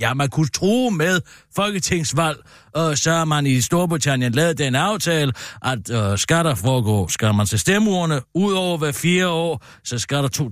ja, 0.00 0.14
man 0.14 0.28
kunne 0.28 0.48
tro 0.48 0.90
med 0.90 1.20
folketingsvalg, 1.56 2.38
øh, 2.76 2.96
så 2.96 3.10
har 3.12 3.24
man 3.24 3.46
i 3.46 3.60
Storbritannien 3.60 4.32
lavet 4.32 4.58
den 4.58 4.74
aftale, 4.74 5.32
at 5.62 5.90
øh, 5.90 6.18
skal 6.18 6.44
der 6.44 6.54
foregå, 6.54 7.08
skal 7.08 7.34
man 7.34 7.46
til 7.46 7.58
stemmeurene, 7.58 8.20
ud 8.34 8.52
over 8.52 8.78
hver 8.78 8.92
fire 8.92 9.28
år, 9.28 9.64
så 9.84 9.98
skal 9.98 10.16
der 10.16 10.28
to 10.28 10.50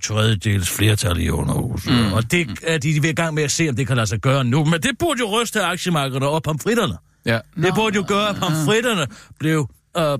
tredjedels 0.62 0.71
flertal 0.71 1.21
i 1.21 1.28
underhuset. 1.31 1.92
Mm. 1.92 2.12
Og 2.12 2.31
det 2.31 2.59
er 2.62 2.78
de 2.78 3.02
ved 3.02 3.11
i 3.11 3.12
gang 3.12 3.35
med 3.35 3.42
at 3.42 3.50
se, 3.50 3.69
om 3.69 3.76
det 3.76 3.87
kan 3.87 3.97
lade 3.97 4.07
sig 4.07 4.19
gøre 4.19 4.45
nu. 4.45 4.64
Men 4.64 4.81
det 4.83 4.90
burde 4.99 5.21
jo 5.21 5.40
ryste 5.40 5.62
aktiemarkedet 5.62 6.23
og 6.23 6.42
pomfritterne. 6.42 6.97
Ja. 7.26 7.38
Det 7.62 7.75
burde 7.75 7.97
jo 7.97 8.04
gøre, 8.09 8.28
at 8.28 8.37
pomfritterne 8.37 9.07
blev... 9.38 9.69
Øh, 9.97 10.12
øh, 10.12 10.19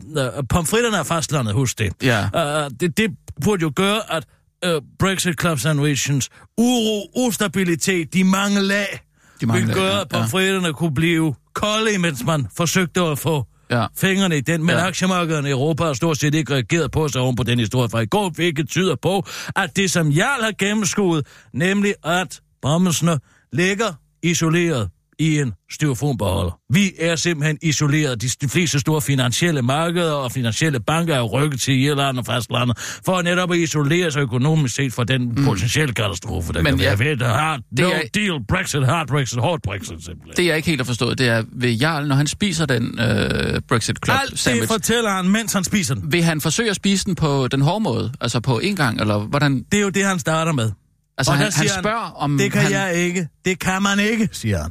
pomfritterne 0.49 0.96
er 0.96 1.02
fastlandet, 1.02 1.54
husk 1.54 1.78
det. 1.78 1.92
Ja. 2.02 2.64
Øh, 2.64 2.70
det. 2.80 2.96
Det 2.96 3.11
burde 3.44 3.62
jo 3.62 3.72
gøre, 3.76 4.00
at 4.12 4.25
øh, 4.64 4.80
Brexit 4.99 5.40
Club 5.40 5.58
Sandwichens 5.58 6.28
uro, 6.58 7.11
ustabilitet, 7.16 8.14
de 8.14 8.25
mange 8.25 8.62
lag, 8.62 9.00
De 9.40 9.46
mange 9.46 9.61
ville 9.61 9.75
lag, 9.75 9.82
gøre, 9.82 9.94
ja, 9.94 10.00
at 10.00 10.08
pomfritterne 10.08 10.72
kunne 10.72 10.94
blive 10.94 11.34
kolde, 11.54 11.99
mens 11.99 12.25
man 12.25 12.46
forsøgte 12.56 13.00
at 13.00 13.18
få 13.18 13.46
Ja. 13.73 13.87
fingrene 13.97 14.37
i 14.37 14.41
den. 14.41 14.64
Men 14.64 14.75
Ja. 14.76 14.87
aktiemarkederne 14.87 15.49
i 15.49 15.52
Europa 15.52 15.85
har 15.85 15.93
stort 15.93 16.19
set 16.19 16.35
ikke 16.35 16.52
reageret 16.55 16.91
på 16.91 17.09
sig 17.09 17.21
oven 17.21 17.37
på 17.37 17.43
den 17.43 17.59
historie 17.59 17.88
fra 17.88 18.00
i 18.00 18.07
går, 18.07 18.31
hvilket 18.31 18.69
tyder 18.69 18.97
på, 19.02 19.25
at 19.57 19.76
det, 19.76 19.91
som 19.91 20.09
Jarl 20.11 20.43
har 20.43 20.52
gennemskuet, 20.59 21.26
nemlig 21.55 21.95
at 22.05 22.41
bommelsene 22.62 23.19
ligger 23.52 23.93
isoleret 24.23 24.91
i 25.19 25.38
en 25.38 25.52
styrofonbeholder. 25.73 26.59
Vi 26.73 26.92
er 26.99 27.16
simpelthen 27.16 27.59
isoleret. 27.62 28.23
De, 28.23 28.28
de 28.28 28.49
fleste 28.49 28.78
store 28.78 29.00
finansielle 29.02 29.62
markeder 29.62 30.12
og 30.12 30.33
finansielle 30.33 30.81
banker 30.81 31.14
er 31.14 31.23
rykket 31.23 31.61
til 31.61 31.81
Irland 31.81 32.19
og 32.19 32.26
fastlandet 32.26 32.78
for 33.04 33.23
netop 33.23 33.52
at 33.52 33.59
isolere 33.59 34.11
sig 34.11 34.21
økonomisk 34.21 34.75
set 34.75 34.92
fra 34.92 35.04
den 35.04 35.28
mm. 35.28 35.45
potentielle 35.45 35.95
katastrofe, 35.95 36.52
der 36.52 36.62
Men 36.62 36.73
kan 36.73 36.85
ja, 36.85 36.95
være 36.97 36.99
ved 36.99 37.16
det. 37.16 37.26
Hard, 37.26 37.61
det 37.76 37.78
no 37.78 37.90
er- 37.90 38.00
deal, 38.14 38.45
Brexit, 38.49 38.85
hard 38.87 39.09
Brexit, 39.09 39.40
hard 39.40 39.61
Brexit 39.64 39.88
simpelthen. 40.04 40.33
Det 40.37 40.47
jeg 40.47 40.57
ikke 40.57 40.69
helt 40.69 40.81
har 40.81 40.85
forstået, 40.85 41.19
det 41.19 41.28
er 41.28 41.42
ved 41.52 41.71
Jarl, 41.71 42.09
når 42.09 42.16
han 42.16 42.26
spiser 42.26 42.66
den 42.66 43.00
øh, 43.00 43.61
Brexit 43.69 43.97
Club 44.04 44.16
Alt 44.21 44.31
det 44.31 44.38
sandwich, 44.38 44.73
fortæller 44.73 45.11
han, 45.11 45.28
mens 45.28 45.52
han 45.52 45.64
spiser 45.64 45.95
den. 45.95 46.12
vil 46.12 46.23
han 46.23 46.40
forsøge 46.40 46.71
at 46.71 46.76
spise 46.76 47.04
den 47.04 47.14
på 47.14 47.49
den 47.49 47.62
hårde 47.62 47.83
måde? 47.83 48.12
Altså 48.21 48.40
på 48.40 48.59
en 48.59 48.76
gang, 48.76 49.00
eller 49.00 49.19
hvordan? 49.19 49.64
Det 49.73 49.78
er 49.78 49.83
jo 49.83 49.88
det, 49.88 50.04
han 50.04 50.19
starter 50.19 50.52
med. 50.52 50.71
Altså 51.19 51.33
Og 51.33 51.38
han, 51.38 51.47
der 51.47 51.52
han, 51.57 51.69
spørger 51.83 52.12
om... 52.16 52.38
Det 52.38 52.52
kan 52.52 52.62
han, 52.62 52.73
jeg 52.73 52.95
ikke. 52.95 53.28
Det 53.45 53.59
kan 53.59 53.83
man 53.83 54.00
ikke, 54.00 54.28
siger 54.33 54.62
han. 54.62 54.71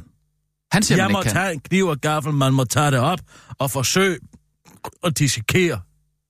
Han 0.72 0.82
siger, 0.82 0.98
Jeg 0.98 1.04
man 1.06 1.12
må 1.12 1.22
kan. 1.22 1.32
tage 1.32 1.52
en 1.52 1.60
kniv 1.60 1.86
og 1.86 1.98
gaffel, 2.00 2.32
man 2.32 2.54
må 2.54 2.64
tage 2.64 2.90
det 2.90 2.98
op 2.98 3.18
og 3.58 3.70
forsøge 3.70 4.18
at 5.04 5.18
dissekere 5.18 5.80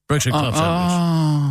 Brexit 0.08 0.32
sandwich. 0.34 0.62
åh. 0.62 1.41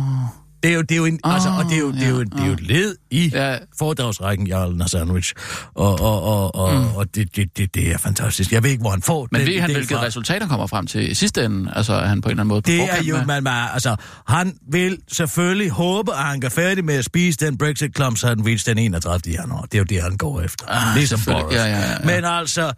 Det 0.62 0.70
er 0.70 0.74
jo, 0.74 0.82
det 0.82 0.92
er 0.92 0.96
jo 0.96 1.04
en, 1.04 1.20
oh, 1.24 1.34
altså, 1.34 1.48
og 1.48 1.64
det 1.64 1.72
er 1.76 1.80
jo, 1.80 1.92
det 1.92 2.02
er 2.02 2.08
jo, 2.08 2.18
ja, 2.18 2.24
det 2.24 2.40
er 2.40 2.46
jo 2.46 2.52
et 2.52 2.60
led 2.60 2.96
i 3.10 3.28
Ja. 3.28 3.52
ja. 3.52 3.58
foredragsrækken, 3.78 4.46
Jarlen 4.46 4.82
og 4.82 4.90
Sandwich. 4.90 5.32
Og, 5.74 6.00
og, 6.00 6.22
og, 6.22 6.54
og, 6.54 6.74
mm. 6.74 6.94
og 6.96 7.14
det, 7.14 7.36
det, 7.36 7.56
det, 7.58 7.74
det 7.74 7.92
er 7.92 7.98
fantastisk. 7.98 8.52
Jeg 8.52 8.62
ved 8.62 8.70
ikke, 8.70 8.80
hvor 8.80 8.90
han 8.90 9.02
får 9.02 9.28
Men 9.32 9.40
den 9.40 9.48
ved 9.48 9.60
han, 9.60 9.72
hvilke 9.72 9.94
fra. 9.94 10.02
resultater 10.02 10.48
kommer 10.48 10.66
frem 10.66 10.86
til 10.86 11.10
i 11.10 11.14
sidste 11.14 11.44
ende? 11.44 11.72
Altså, 11.76 11.92
er 11.94 12.06
han 12.06 12.20
på 12.20 12.28
en 12.28 12.30
eller 12.30 12.40
anden 12.42 12.48
måde 12.48 12.62
på 12.62 12.66
Det 12.70 12.80
er 12.82 13.02
jo, 13.02 13.16
med? 13.16 13.26
man, 13.26 13.42
man, 13.42 13.68
altså, 13.72 13.96
han 14.26 14.56
vil 14.72 14.98
selvfølgelig 15.12 15.70
håbe, 15.70 16.12
at 16.12 16.18
han 16.24 16.40
kan 16.40 16.50
færdig 16.50 16.84
med 16.84 16.94
at 16.94 17.04
spise 17.04 17.38
den 17.46 17.58
Brexit 17.58 17.96
Club 17.96 18.16
Sandwich 18.18 18.66
den 18.66 18.78
31. 18.78 19.20
januar. 19.32 19.62
Det 19.62 19.74
er 19.74 19.78
jo 19.78 19.84
det, 19.84 20.02
han 20.02 20.16
går 20.16 20.40
efter. 20.40 20.64
Ah, 20.68 20.96
ligesom. 20.96 21.20
Boris. 21.26 21.56
Ja, 21.56 21.64
ja, 21.64 21.70
ja, 21.78 21.90
ja. 21.90 21.96
Men 22.04 22.24
altså, 22.24 22.72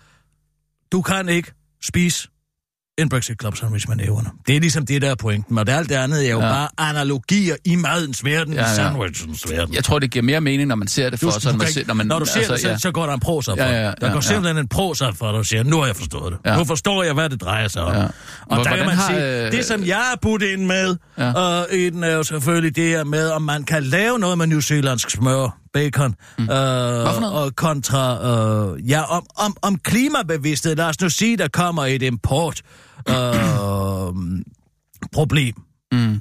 du 0.92 1.02
kan 1.02 1.28
ikke 1.28 1.52
spise 1.84 2.28
en 2.98 3.08
Brexit 3.08 3.40
Club 3.40 3.56
Sandwich 3.56 3.88
med 3.88 3.96
næverne. 3.96 4.30
Det 4.46 4.56
er 4.56 4.60
ligesom 4.60 4.86
det, 4.86 5.02
der 5.02 5.10
er 5.10 5.14
pointen. 5.14 5.58
Og 5.58 5.66
det 5.66 5.72
alt 5.72 5.88
det 5.88 5.94
andet 5.94 6.26
er 6.26 6.30
jo 6.30 6.40
Ja. 6.40 6.48
bare 6.48 6.68
analogier 6.78 7.56
i 7.64 7.76
madens 7.76 8.24
verden, 8.24 8.54
Ja, 8.54 8.60
ja, 8.62 8.68
ja. 8.68 8.74
sandwichens 8.74 9.44
verden. 9.50 9.74
Jeg 9.74 9.84
tror, 9.84 9.98
det 9.98 10.10
giver 10.10 10.22
mere 10.22 10.40
mening, 10.40 10.68
når 10.68 10.74
man 10.76 10.88
ser 10.88 11.10
det 11.10 11.20
for 11.20 11.30
sig. 11.30 11.52
du 11.52 11.58
man 11.58 11.66
ser, 11.66 11.84
når, 11.86 11.94
man, 11.94 12.06
når 12.06 12.18
du 12.18 12.24
ser 12.24 12.36
altså, 12.36 12.52
det, 12.52 12.60
så, 12.60 12.68
ja. 12.68 12.78
så 12.78 12.90
går 12.90 13.06
der 13.06 13.14
en 13.14 13.20
prosa 13.20 13.50
for 13.52 13.56
Ja, 13.56 13.70
ja, 13.70 13.80
ja, 13.86 13.92
Der 14.00 14.08
går 14.08 14.14
ja. 14.14 14.20
simpelthen 14.20 14.58
en 14.58 14.68
prosa 14.68 15.10
for 15.10 15.26
dig 15.30 15.38
og 15.38 15.46
siger, 15.46 15.62
nu 15.62 15.78
har 15.78 15.86
jeg 15.86 15.96
forstået 15.96 16.32
det. 16.32 16.50
Ja. 16.50 16.56
Nu 16.58 16.64
forstår 16.64 17.02
jeg, 17.02 17.14
hvad 17.14 17.30
det 17.30 17.40
drejer 17.40 17.68
sig 17.68 17.82
om. 17.82 17.92
Ja. 17.92 18.02
Og 18.02 18.10
Hvor- 18.46 18.56
der 18.56 18.62
kan 18.64 18.70
hvordan 18.70 18.86
man 18.86 18.96
har, 18.96 19.08
sige, 19.10 19.44
øh, 19.46 19.52
det 19.52 19.64
som 19.64 19.84
jeg 19.84 20.10
er 20.14 20.18
budt 20.22 20.42
ind 20.42 20.64
med, 20.66 20.96
Ja. 21.18 21.62
øh, 21.72 21.78
i 21.78 21.90
den 21.90 22.04
er 22.04 22.10
jo 22.12 22.22
selvfølgelig 22.22 22.76
det 22.76 22.88
her 22.88 23.04
med, 23.04 23.30
om 23.30 23.42
man 23.42 23.64
kan 23.64 23.82
lave 23.82 24.18
noget 24.18 24.38
med 24.38 24.46
New 24.46 24.60
Zealandsk 24.60 25.10
smør, 25.10 25.58
bacon, 25.72 26.14
mm. 26.38 26.44
øh, 26.50 27.34
og 27.34 27.56
kontra, 27.56 28.26
øh, 28.74 28.90
ja, 28.90 29.02
om, 29.02 29.26
om, 29.36 29.56
om 29.62 29.78
klimabevidsthed. 29.78 30.76
Lad 30.76 30.84
os 30.84 31.00
nu 31.00 31.08
sige, 31.08 31.36
der 31.36 31.48
kommer 31.48 31.84
et 31.86 32.02
import 32.02 32.60
øh, 33.08 34.42
problem 35.12 35.54
Mm. 35.92 36.20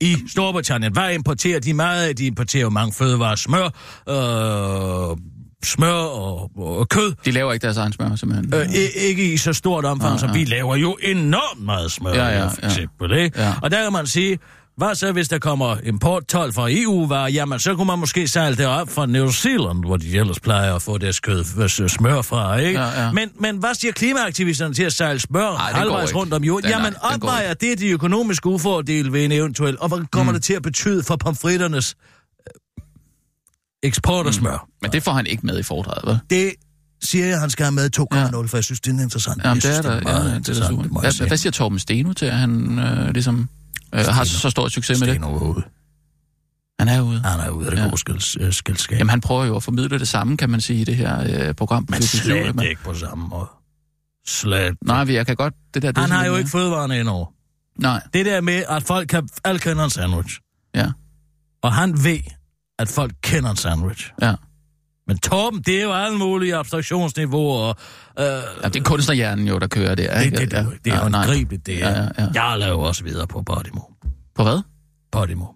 i 0.00 0.16
Storbritannien. 0.28 0.92
Hvad 0.92 1.14
importerer 1.14 1.60
de 1.60 1.74
meget 1.74 2.08
af? 2.08 2.16
De 2.16 2.26
importerer 2.26 2.62
jo 2.62 2.70
mange 2.70 2.92
fødevarer, 2.92 3.36
smør, 3.36 3.64
øh, 4.08 5.16
smør 5.64 5.92
og, 5.92 6.50
og 6.56 6.88
kød. 6.88 7.14
De 7.24 7.30
laver 7.30 7.52
ikke 7.52 7.64
deres 7.64 7.76
egen 7.76 7.92
smør, 7.92 8.16
simpelthen. 8.16 8.54
Øh, 8.54 8.66
ikke 8.96 9.32
i 9.32 9.36
så 9.36 9.52
stort 9.52 9.84
omfang, 9.84 10.12
Ja, 10.12 10.18
som 10.18 10.28
ja. 10.28 10.34
vi 10.38 10.44
laver 10.44 10.76
jo 10.76 10.96
enormt 11.02 11.64
meget 11.64 11.92
smør, 11.92 12.12
Ja, 12.14 12.26
ja, 12.28 12.46
for 12.46 12.56
ja. 12.62 12.66
eksempel. 12.68 13.12
Ikke? 13.12 13.40
Ja. 13.40 13.54
Og 13.62 13.70
der 13.70 13.82
kan 13.82 13.92
man 13.92 14.06
sige, 14.06 14.38
hvad 14.76 14.94
så 14.94 15.12
hvis 15.12 15.28
der 15.28 15.38
kommer 15.38 15.76
importtol 15.84 16.52
fra 16.52 16.68
EU-varer? 16.70 17.28
Jamen, 17.28 17.58
så 17.58 17.74
kunne 17.74 17.86
man 17.86 17.98
måske 17.98 18.28
sejle 18.28 18.56
det 18.56 18.66
op 18.66 18.88
fra 18.90 19.06
New 19.06 19.30
Zealand, 19.30 19.84
hvor 19.84 19.96
de 19.96 20.18
ellers 20.18 20.40
plejer 20.40 20.74
at 20.74 20.82
få 20.82 20.98
deres 20.98 21.20
kød, 21.20 21.44
øh, 21.82 21.88
smør 21.88 22.22
fra, 22.22 22.56
ikke? 22.56 22.80
Ja, 22.80 23.02
ja. 23.04 23.12
Men, 23.12 23.28
men 23.40 23.56
hvad 23.56 23.74
siger 23.74 23.92
klimaaktivisterne 23.92 24.74
til 24.74 24.82
at 24.82 24.92
sejle 24.92 25.20
smør 25.20 25.48
Ej, 25.50 25.68
det 25.68 25.76
halvvejs 25.76 26.14
rundt 26.14 26.34
om 26.34 26.44
jorden? 26.44 26.64
Den 26.64 26.72
er- 26.72 26.78
Jamen, 26.78 26.92
går 27.02 27.14
opvejer 27.14 27.54
det 27.54 27.78
de 27.78 27.88
økonomiske 27.88 28.46
ufordele 28.48 29.12
ved 29.12 29.24
en 29.24 29.32
eventuel, 29.32 29.76
og 29.80 29.88
hvad 29.88 29.98
kommer 30.12 30.32
mm. 30.32 30.36
det 30.36 30.42
til 30.44 30.54
at 30.54 30.62
betyde 30.62 31.02
for 31.02 31.16
pomfritternes 31.16 31.94
øh, 32.38 33.88
eksport 33.88 34.26
af 34.26 34.34
smør? 34.34 34.68
Men 34.82 34.92
det 34.92 35.02
får 35.02 35.12
han 35.12 35.26
ikke 35.26 35.46
med 35.46 35.58
i 35.58 35.62
foredraget, 35.62 36.02
vel? 36.06 36.18
Det 36.30 36.52
siger 37.04 37.26
jeg, 37.26 37.40
han 37.40 37.50
skal 37.50 37.64
have 37.64 37.72
med 37.74 37.90
2,0, 37.98 38.46
for 38.48 38.56
jeg 38.56 38.64
synes, 38.64 38.80
det 38.80 38.98
er 38.98 39.02
interessant. 39.02 39.44
Jamen, 39.44 39.54
jeg 39.56 39.62
det 39.62 39.70
er 39.70 39.74
synes, 39.82 39.86
der, 39.86 40.00
meget 40.00 40.18
ja, 40.18 40.24
det 40.24 40.32
er 40.32 40.36
interessant, 40.36 40.68
super. 40.68 41.26
hvad 41.28 41.36
siger 41.36 41.52
Torben 41.52 41.78
Steno 41.78 42.12
til, 42.12 42.26
at 42.26 42.32
han 42.36 42.78
øh, 42.78 43.08
ligesom 43.12 43.48
øh, 43.94 44.04
har 44.06 44.24
så, 44.24 44.50
stor 44.50 44.68
succes 44.68 45.00
med 45.00 45.06
det? 45.08 45.14
Sten 45.14 45.24
overhovedet. 45.24 45.64
Han 46.78 46.88
er 46.88 47.00
ude. 47.00 47.20
Han 47.20 47.40
er 47.40 47.48
ude 47.50 47.66
af 47.66 47.70
det 47.70 47.78
Ja. 47.82 47.84
gode 47.88 47.98
skils, 47.98 48.36
øh, 48.40 48.52
skildskab. 48.52 48.98
Jamen, 48.98 49.10
han 49.10 49.20
prøver 49.20 49.44
jo 49.44 49.56
at 49.56 49.62
formidle 49.62 49.98
det 49.98 50.08
samme, 50.08 50.36
kan 50.36 50.50
man 50.50 50.60
sige, 50.60 50.80
i 50.80 50.84
det 50.84 50.96
her 50.96 51.48
øh, 51.48 51.54
program. 51.54 51.82
men 51.82 51.86
på 51.88 52.02
TV2, 52.02 52.06
slet 52.22 52.54
men- 52.56 52.64
ikke 52.66 52.82
på 52.82 52.94
samme 52.94 53.28
måde. 53.28 53.46
Slet. 54.26 54.76
Nej, 54.82 55.04
vi- 55.04 55.14
jeg 55.14 55.26
kan 55.26 55.36
godt... 55.36 55.54
Det 55.74 55.82
der, 55.82 55.92
det 55.92 55.98
Han 55.98 56.10
har 56.10 56.24
jo 56.26 56.32
lidt 56.32 56.38
ikke 56.40 56.50
fødevarene 56.50 57.00
indover. 57.00 57.26
mere- 57.26 57.92
Nej, 57.92 58.00
Det 58.14 58.26
der 58.26 58.40
med, 58.40 58.62
at 58.68 58.82
folk 58.82 59.08
kan... 59.08 59.28
Alle 59.44 59.58
kender 59.58 59.84
en 59.84 59.90
sandwich. 59.90 60.38
ja. 60.74 60.86
Og 61.62 61.72
han 61.72 62.04
ved, 62.04 62.18
at 62.78 62.88
folk 62.88 63.12
kender 63.22 63.50
en 63.50 63.56
sandwich. 63.56 64.10
ja. 64.22 64.34
Men 65.06 65.18
Torben, 65.18 65.62
det 65.62 65.78
er 65.78 65.82
jo 65.82 65.92
alle 65.92 66.18
mulige 66.18 66.56
abstraktionsniveauer. 66.56 67.58
Og, 67.58 67.76
øh, 68.18 68.24
ja 68.62 68.68
det 68.68 68.76
er 68.76 68.82
kunstnerhjernen 68.84 69.48
jo, 69.48 69.58
der 69.58 69.66
kører 69.66 69.94
der, 69.94 70.14
det, 70.18 70.24
ikke? 70.24 70.36
det, 70.36 70.50
det, 70.50 70.66
det, 70.66 70.84
det 70.84 70.92
er 70.92 70.96
Ja, 70.96 71.02
jo 71.02 71.08
nej. 71.08 71.20
angribeligt, 71.22 71.66
det 71.66 71.82
er. 71.84 71.88
Ja, 71.90 72.00
ja, 72.18 72.28
ja. 72.34 72.48
Jeg 72.48 72.58
laver 72.58 72.86
også 72.86 73.04
videre 73.04 73.26
på 73.26 73.42
Podimo. 73.42 73.80
På 74.34 74.42
hvad? 74.42 74.62
Podimo. 75.12 75.46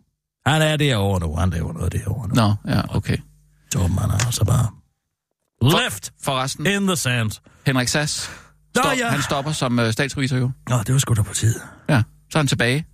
Han 0.46 0.62
er 0.62 0.76
derovre 0.76 1.20
nu. 1.20 1.36
Han 1.36 1.50
laver 1.50 1.72
noget 1.72 1.92
derovre 1.92 2.28
nu. 2.28 2.34
Nå, 2.34 2.54
ja, 2.74 2.96
okay. 2.96 3.16
Torben, 3.72 3.98
han 3.98 4.10
er 4.10 4.26
altså 4.26 4.44
bare... 4.44 4.66
Left 5.62 6.12
Forresten, 6.22 6.66
in 6.66 6.86
the 6.86 6.96
sand. 6.96 7.30
Henrik 7.66 7.88
Sass, 7.88 8.30
Nå, 8.74 8.82
stop, 8.82 8.98
ja. 8.98 9.08
han 9.08 9.22
stopper 9.22 9.52
som 9.52 9.78
øh, 9.78 9.92
statsrevisor 9.92 10.36
jo. 10.36 10.50
Nå, 10.68 10.78
det 10.78 10.92
var 10.92 10.98
sgu 10.98 11.14
da 11.14 11.22
på 11.22 11.34
tide. 11.34 11.60
Ja, 11.88 12.02
så 12.32 12.38
er 12.38 12.40
han 12.40 12.46
tilbage. 12.46 12.84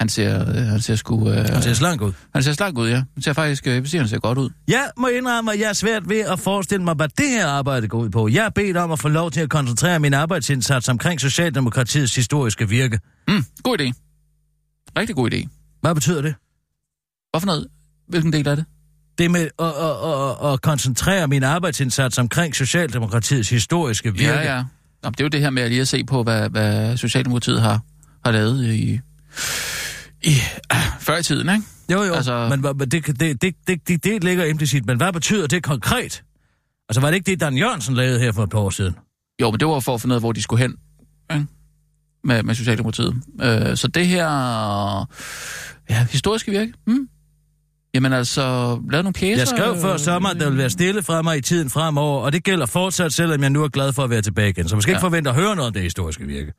Han 0.00 0.08
ser, 0.08 0.48
øh, 0.48 0.54
han 0.54 0.80
ser 0.80 0.96
sgu... 0.96 1.30
Øh, 1.30 1.36
Han 1.36 1.62
ser 1.62 1.74
slank 1.74 2.00
ud. 2.02 2.12
han 2.34 2.42
ser 2.42 2.52
slank 2.52 2.78
ud, 2.78 2.88
ja. 2.88 3.02
Han 3.14 3.22
ser 3.22 3.32
faktisk, 3.32 3.66
øh, 3.66 3.74
jeg 3.74 3.82
vil 3.82 3.90
sige, 3.90 4.00
han 4.00 4.08
ser 4.08 4.18
godt 4.18 4.38
ud. 4.38 4.50
Jeg 4.68 4.90
må 4.96 5.06
indrømme, 5.08 5.52
at 5.52 5.60
jeg 5.60 5.68
er 5.68 5.72
svært 5.72 6.08
ved 6.08 6.20
at 6.20 6.38
forestille 6.40 6.84
mig, 6.84 6.94
hvad 6.94 7.08
det 7.08 7.28
her 7.28 7.46
arbejde 7.46 7.88
går 7.88 7.98
ud 7.98 8.10
på. 8.10 8.28
Jeg 8.28 8.44
er 8.44 8.48
bedt 8.50 8.76
om 8.76 8.90
at 8.92 8.98
få 8.98 9.08
lov 9.08 9.30
til 9.30 9.40
at 9.40 9.50
koncentrere 9.50 10.00
min 10.00 10.14
arbejdsindsats 10.14 10.88
omkring 10.88 11.20
Socialdemokratiets 11.20 12.14
historiske 12.14 12.68
virke. 12.68 13.00
Mm, 13.28 13.44
god 13.62 13.80
idé. 13.80 13.92
Rigtig 14.98 15.16
god 15.16 15.32
idé. 15.32 15.48
Hvad 15.80 15.94
betyder 15.94 16.22
det? 16.22 16.34
Hvorfor 17.30 17.46
noget? 17.46 17.66
Hvilken 18.08 18.32
del 18.32 18.48
af 18.48 18.56
det? 18.56 18.64
Det 19.18 19.30
med 19.30 19.40
at, 19.58 19.66
at, 19.66 20.46
at, 20.46 20.52
at 20.52 20.62
koncentrere 20.62 21.28
min 21.28 21.42
arbejdsindsats 21.42 22.18
omkring 22.18 22.54
Socialdemokratiets 22.56 23.50
historiske 23.50 24.12
virke. 24.14 24.38
Ja, 24.38 24.56
ja. 24.56 24.62
Nå, 25.02 25.10
det 25.10 25.20
er 25.20 25.24
jo 25.24 25.28
det 25.28 25.40
her 25.40 25.50
med 25.50 25.62
at 25.62 25.68
lige 25.70 25.80
at 25.80 25.88
se 25.88 26.04
på, 26.04 26.22
hvad, 26.22 26.48
hvad 26.50 26.96
Socialdemokratiet 26.96 27.60
har, 27.62 27.80
har 28.24 28.32
lavet 28.32 28.64
i, 28.64 29.00
i 30.22 30.32
ah, 30.70 30.82
før 31.00 31.16
i 31.16 31.22
tiden, 31.22 31.48
ikke? 31.48 31.62
Jo, 31.92 32.02
jo, 32.02 32.14
Altså- 32.14 32.48
men 32.48 32.80
det, 32.80 33.06
det, 33.06 33.20
det, 33.20 33.42
det, 33.66 33.88
det, 33.88 34.04
det 34.04 34.24
ligger 34.24 34.44
implicit. 34.44 34.86
Men 34.86 34.96
hvad 34.96 35.12
betyder 35.12 35.46
det 35.46 35.62
konkret? 35.62 36.22
Altså, 36.88 37.00
var 37.00 37.08
det 37.08 37.14
ikke 37.14 37.30
det, 37.30 37.40
Dan 37.40 37.56
Jørgensen 37.58 37.94
lavede 37.94 38.20
her 38.20 38.32
for 38.32 38.42
et 38.42 38.50
par 38.50 38.58
år 38.58 38.70
siden? 38.70 38.94
Jo, 39.40 39.50
men 39.50 39.60
det 39.60 39.68
var 39.68 39.80
for 39.80 39.94
at 39.94 40.00
finde 40.00 40.12
ud 40.12 40.16
af, 40.16 40.22
hvor 40.22 40.32
de 40.32 40.42
skulle 40.42 40.62
hen 40.62 40.74
ikke? 41.32 41.46
Med, 42.24 42.42
med 42.42 42.54
Socialdemokratiet. 42.54 43.14
Øh, 43.42 43.76
så 43.76 43.88
det 43.88 44.06
her 44.06 44.26
ja, 45.90 46.06
historiske 46.10 46.50
virke, 46.50 46.72
hmm? 46.86 47.08
jamen 47.94 48.12
altså, 48.12 48.42
lavede 48.90 49.02
nogle 49.02 49.12
pjæser. 49.12 49.40
Jeg 49.40 49.48
skrev 49.48 49.80
før 49.80 49.96
sommer, 49.96 50.28
at 50.28 50.40
der 50.40 50.48
vil 50.48 50.58
være 50.58 50.70
stille 50.70 51.02
fra 51.02 51.22
mig 51.22 51.38
i 51.38 51.40
tiden 51.40 51.70
fremover, 51.70 52.22
og 52.22 52.32
det 52.32 52.44
gælder 52.44 52.66
fortsat, 52.66 53.12
selvom 53.12 53.42
jeg 53.42 53.50
nu 53.50 53.64
er 53.64 53.68
glad 53.68 53.92
for 53.92 54.04
at 54.04 54.10
være 54.10 54.22
tilbage 54.22 54.48
igen. 54.48 54.68
Så 54.68 54.76
man 54.76 54.82
skal 54.82 54.92
ja. 54.92 54.96
ikke 54.96 55.00
forvente 55.00 55.30
at 55.30 55.36
høre 55.36 55.56
noget 55.56 55.66
om 55.66 55.72
det 55.72 55.82
historiske 55.82 56.26
virke. 56.26 56.52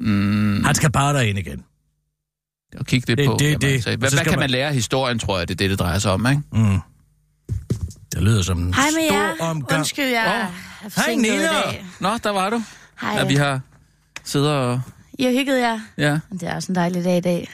Mm, 0.00 0.64
Han 0.64 0.74
skal 0.74 0.92
bare 0.92 1.14
derind 1.14 1.38
igen. 1.38 1.64
Og 2.76 2.86
kigge 2.86 3.06
lidt 3.08 3.18
Det- 3.18 3.26
på, 3.26 3.36
det- 3.38 3.44
jamen, 3.46 3.60
det. 3.60 3.84
hvad, 3.84 3.96
hvad 3.98 4.10
kan 4.10 4.30
man 4.30 4.38
man- 4.38 4.50
lære 4.50 4.68
af 4.68 4.74
historien, 4.74 5.18
tror 5.18 5.38
jeg, 5.38 5.48
det 5.48 5.54
er 5.54 5.58
det, 5.58 5.70
det 5.70 5.78
drejer 5.78 5.98
sig 5.98 6.12
om, 6.12 6.26
ikke? 6.26 6.42
Mm. 6.52 6.80
Det 8.14 8.22
lyder 8.22 8.42
som 8.42 8.58
en 8.58 8.74
Hej 8.74 8.84
med 8.96 9.08
stor 9.08 9.16
jer. 9.16 9.32
omgang. 9.50 9.78
Undskyld, 9.78 10.04
jeg 10.04 10.40
er 10.40 10.46
Hej, 10.96 11.14
Nina. 11.14 11.48
Nå, 12.00 12.08
der 12.24 12.30
var 12.30 12.50
du. 12.50 12.62
Hej. 13.00 13.10
Ja, 13.18 13.24
vi 13.26 13.34
har 13.34 13.60
siddet 14.24 14.48
og... 14.50 14.80
I 15.18 15.24
har 15.24 15.30
hygget 15.32 15.60
jer. 15.60 15.80
Ja, 15.98 16.18
Det 16.32 16.42
er 16.42 16.54
også 16.54 16.72
en 16.72 16.76
dejlig 16.76 17.04
dag 17.04 17.16
i 17.16 17.20
dag. 17.20 17.48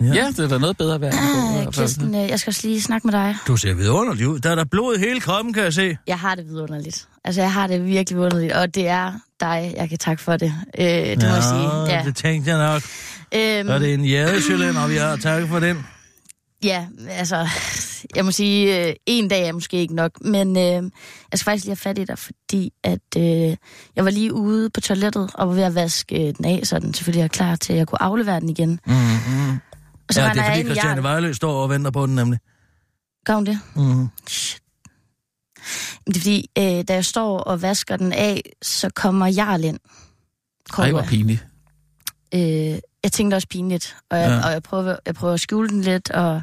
ja. 0.00 0.06
ja 0.06 0.26
det 0.26 0.38
er 0.38 0.48
da 0.48 0.58
noget 0.58 0.76
bedre 0.76 1.00
værd. 1.00 1.14
Ah, 1.14 1.72
Kirsten, 1.72 2.14
øh, 2.14 2.28
jeg 2.30 2.40
skal 2.40 2.50
også 2.50 2.66
lige 2.68 2.82
snakke 2.82 3.06
med 3.06 3.12
dig. 3.12 3.36
Du 3.46 3.56
ser 3.56 3.74
vidunderlig 3.74 4.28
ud. 4.28 4.38
Der 4.38 4.50
er 4.50 4.54
der 4.54 4.64
blod 4.64 4.96
i 4.96 4.98
hele 4.98 5.20
kroppen, 5.20 5.52
kan 5.54 5.62
jeg 5.62 5.72
se. 5.74 5.96
Jeg 6.06 6.18
har 6.18 6.34
det 6.34 6.46
vidunderligt. 6.48 7.08
Altså, 7.24 7.40
jeg 7.40 7.52
har 7.52 7.66
det 7.66 7.86
virkelig 7.86 8.16
vidunderligt, 8.18 8.52
og 8.52 8.74
det 8.74 8.88
er 8.88 9.12
dig, 9.40 9.74
jeg 9.76 9.88
kan 9.88 9.98
takke 9.98 10.22
for 10.22 10.36
det. 10.36 10.54
Øh, 10.78 10.86
det 10.86 11.18
må 11.22 11.28
jeg 11.28 11.42
sige. 11.42 11.96
Ja. 11.98 12.02
det 12.04 12.16
tænkte 12.16 12.50
jeg 12.50 12.72
nok. 12.72 12.82
Øhm, 13.34 13.66
Så 13.66 13.72
er 13.74 13.78
det 13.78 13.94
en 13.94 14.04
jadecylinder, 14.04 14.88
vi 14.88 14.96
har. 14.96 15.16
Tak 15.16 15.48
for 15.48 15.60
den. 15.60 15.86
ja, 16.64 16.86
altså, 17.10 17.48
jeg 18.14 18.24
må 18.24 18.30
sige, 18.30 18.88
øh, 18.88 18.94
en 19.06 19.28
dag 19.28 19.48
er 19.48 19.52
måske 19.52 19.76
ikke 19.76 19.94
nok, 19.94 20.24
men 20.24 20.56
øh, 20.56 20.62
jeg 20.62 20.90
skal 21.34 21.44
faktisk 21.44 21.64
lige 21.64 21.70
have 21.70 21.76
fat 21.76 21.98
i 21.98 22.04
dig, 22.04 22.18
fordi 22.18 22.72
at 22.84 23.00
øh, 23.16 23.56
jeg 23.96 24.04
var 24.04 24.10
lige 24.10 24.32
ude 24.32 24.70
på 24.70 24.80
toilettet 24.80 25.30
og 25.34 25.48
var 25.48 25.54
ved 25.54 25.62
at 25.62 25.74
vaske 25.74 26.28
øh, 26.28 26.34
den 26.36 26.44
af, 26.44 26.60
så 26.64 26.78
den 26.78 26.94
selvfølgelig 26.94 27.22
er 27.24 27.28
klar 27.28 27.56
til, 27.56 27.72
at 27.72 27.78
jeg 27.78 27.86
kunne 27.86 28.02
aflevere 28.02 28.40
den 28.40 28.48
igen. 28.48 28.80
Mm-hmm. 28.86 29.50
Og 30.08 30.14
så 30.14 30.22
Ja, 30.22 30.28
det 30.28 30.38
er 30.38 30.50
fordi 30.50 30.62
Christiane. 30.64 31.02
Vejlø 31.02 31.32
står 31.32 31.62
og 31.62 31.70
venter 31.70 31.90
på 31.90 32.06
den 32.06 32.14
nemlig. 32.14 32.38
Gør 33.24 33.34
hun 33.34 33.46
det? 33.46 33.60
Mm-hmm. 33.76 34.08
Shit. 34.28 34.60
Det 36.06 36.16
er 36.16 36.20
fordi, 36.20 36.50
øh, 36.58 36.64
da 36.88 36.94
jeg 36.94 37.04
står 37.04 37.38
og 37.38 37.62
vasker 37.62 37.96
den 37.96 38.12
af, 38.12 38.42
så 38.62 38.90
kommer 38.94 39.26
Jarl 39.26 39.64
ind. 39.64 39.78
Ej, 40.78 40.90
hvor 40.90 41.02
pinligt. 41.02 41.46
øh, 42.34 42.78
jeg 43.06 43.12
tænkte 43.12 43.34
også 43.34 43.48
pinligt, 43.48 43.96
og 44.10 44.18
jeg, 44.18 44.28
Ja. 44.28 44.46
og 44.46 44.52
jeg, 44.52 44.62
prøver, 44.62 44.96
jeg 45.06 45.14
prøver 45.14 45.34
at 45.34 45.40
skjule 45.40 45.68
den 45.68 45.80
lidt, 45.82 46.10
og 46.10 46.42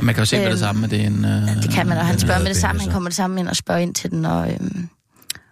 Man 0.00 0.14
kan 0.14 0.22
jo 0.22 0.26
se 0.26 0.36
med 0.36 0.44
det 0.44 0.50
Øhm, 0.50 0.58
samme, 0.58 0.84
at 0.84 0.90
det 0.90 1.00
er 1.00 1.06
en... 1.06 1.24
Øh, 1.24 1.62
det 1.62 1.70
kan 1.70 1.86
man, 1.86 1.98
og 1.98 2.06
han 2.06 2.12
den 2.12 2.20
spørger 2.20 2.40
med 2.40 2.48
det 2.48 2.56
samme, 2.56 2.80
han 2.80 2.90
kommer 2.90 3.08
det 3.10 3.16
samme 3.16 3.40
ind 3.40 3.48
og 3.48 3.56
spørger 3.56 3.80
ind 3.80 3.94
til 3.94 4.10
den, 4.10 4.24
og, 4.24 4.52
øhm, 4.52 4.88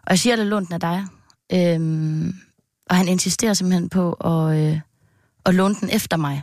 og 0.02 0.10
jeg 0.10 0.18
siger, 0.18 0.32
at 0.32 0.38
det 0.38 0.46
lånt 0.46 0.72
af 0.72 0.80
dig. 0.80 1.04
Øhm, 1.52 2.34
og 2.90 2.96
han 2.96 3.08
insisterer 3.08 3.54
simpelthen 3.54 3.88
på 3.88 4.12
at, 4.12 4.56
øh, 4.58 4.80
at 5.46 5.54
låne 5.54 5.74
den 5.80 5.90
efter 5.90 6.16
mig. 6.16 6.42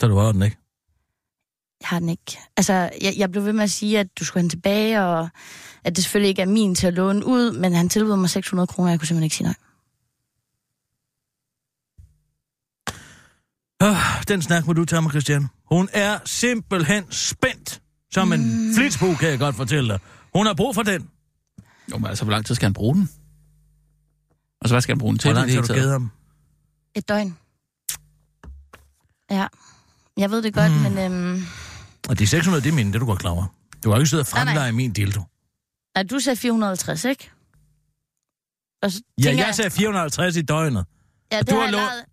Så 0.00 0.08
du 0.08 0.14
var 0.14 0.32
den 0.32 0.42
ikke? 0.42 0.56
Jeg 1.80 1.88
har 1.88 1.98
den 1.98 2.08
ikke. 2.08 2.38
Altså, 2.56 2.72
jeg, 2.72 3.14
jeg 3.16 3.30
blev 3.30 3.44
ved 3.44 3.52
med 3.52 3.64
at 3.64 3.70
sige, 3.70 3.98
at 4.00 4.06
du 4.18 4.24
skulle 4.24 4.40
have 4.40 4.42
den 4.42 4.50
tilbage, 4.50 5.02
og 5.02 5.28
at 5.84 5.96
det 5.96 6.04
selvfølgelig 6.04 6.28
ikke 6.28 6.42
er 6.42 6.46
min 6.46 6.74
til 6.74 6.86
at 6.86 6.94
låne 6.94 7.26
ud, 7.26 7.52
men 7.52 7.72
han 7.72 7.88
tilbød 7.88 8.16
mig 8.16 8.30
600 8.30 8.66
kroner, 8.66 8.90
jeg 8.90 8.98
kunne 9.00 9.06
simpelthen 9.06 9.24
ikke 9.24 9.36
sige 9.36 9.44
nej. 9.46 9.54
Øh, 13.82 13.96
den 14.28 14.42
snak 14.42 14.66
må 14.66 14.72
du 14.72 14.84
tage 14.84 15.02
med, 15.02 15.10
Christian. 15.10 15.48
Hun 15.72 15.88
er 15.92 16.18
simpelthen 16.24 17.04
spændt. 17.12 17.82
Som 18.12 18.32
en 18.32 18.68
mm. 18.68 18.74
flitsbue, 18.74 19.16
kan 19.16 19.28
jeg 19.28 19.38
godt 19.38 19.56
fortælle 19.56 19.88
dig. 19.92 19.98
Hun 20.34 20.46
har 20.46 20.54
brug 20.54 20.74
for 20.74 20.82
den. 20.82 21.08
Jo, 21.92 21.98
men 21.98 22.06
altså, 22.06 22.24
hvor 22.24 22.32
lang 22.32 22.46
tid 22.46 22.54
skal 22.54 22.66
han 22.66 22.72
bruge 22.74 22.94
den? 22.94 23.10
Og 24.60 24.68
så 24.68 24.74
hvad 24.74 24.80
skal 24.82 24.92
han 24.94 24.98
bruge 24.98 25.12
den 25.12 25.18
til? 25.18 25.28
Hvor 25.32 25.40
lang 25.40 25.50
tid 25.50 25.56
det 25.58 25.66
har 25.68 25.74
du 25.74 25.80
givet 25.80 25.92
ham? 25.92 26.10
Et 26.94 27.08
døgn. 27.08 27.36
Ja. 29.30 29.46
Jeg 30.16 30.30
ved 30.30 30.42
det 30.42 30.54
godt, 30.54 30.72
Mm. 30.72 30.78
men... 30.78 30.98
Øhm, 31.12 31.42
Og 32.08 32.18
de 32.18 32.26
600, 32.26 32.62
det 32.64 32.68
er 32.70 32.74
mine, 32.74 32.88
det 32.88 32.94
er 32.94 32.98
du 33.00 33.06
godt 33.06 33.18
klar 33.18 33.30
over. 33.30 33.46
Du 33.84 33.90
har 33.90 33.96
ikke 33.98 34.10
siddet 34.10 34.26
og 34.26 34.32
Nej, 34.34 34.44
nej. 34.44 34.52
fremleje 34.54 34.72
min 34.72 34.92
dildo. 34.92 35.22
nej, 35.94 36.02
du 36.02 36.18
sagde 36.18 36.36
450, 36.36 37.04
ikke? 37.04 37.30
Og 38.82 38.90
så 38.92 39.00
Ja, 39.18 39.22
tænker 39.24 39.44
jeg 39.44 39.54
sagde 39.54 39.70
450 39.70 40.36
i 40.36 40.42
døgnet. 40.42 40.86
ja, 41.32 41.38
og 41.38 41.46
det 41.46 41.50
du 41.54 41.60
har 41.60 41.66
har 41.66 41.72
jeg 41.72 41.80
lånt-. 41.80 42.09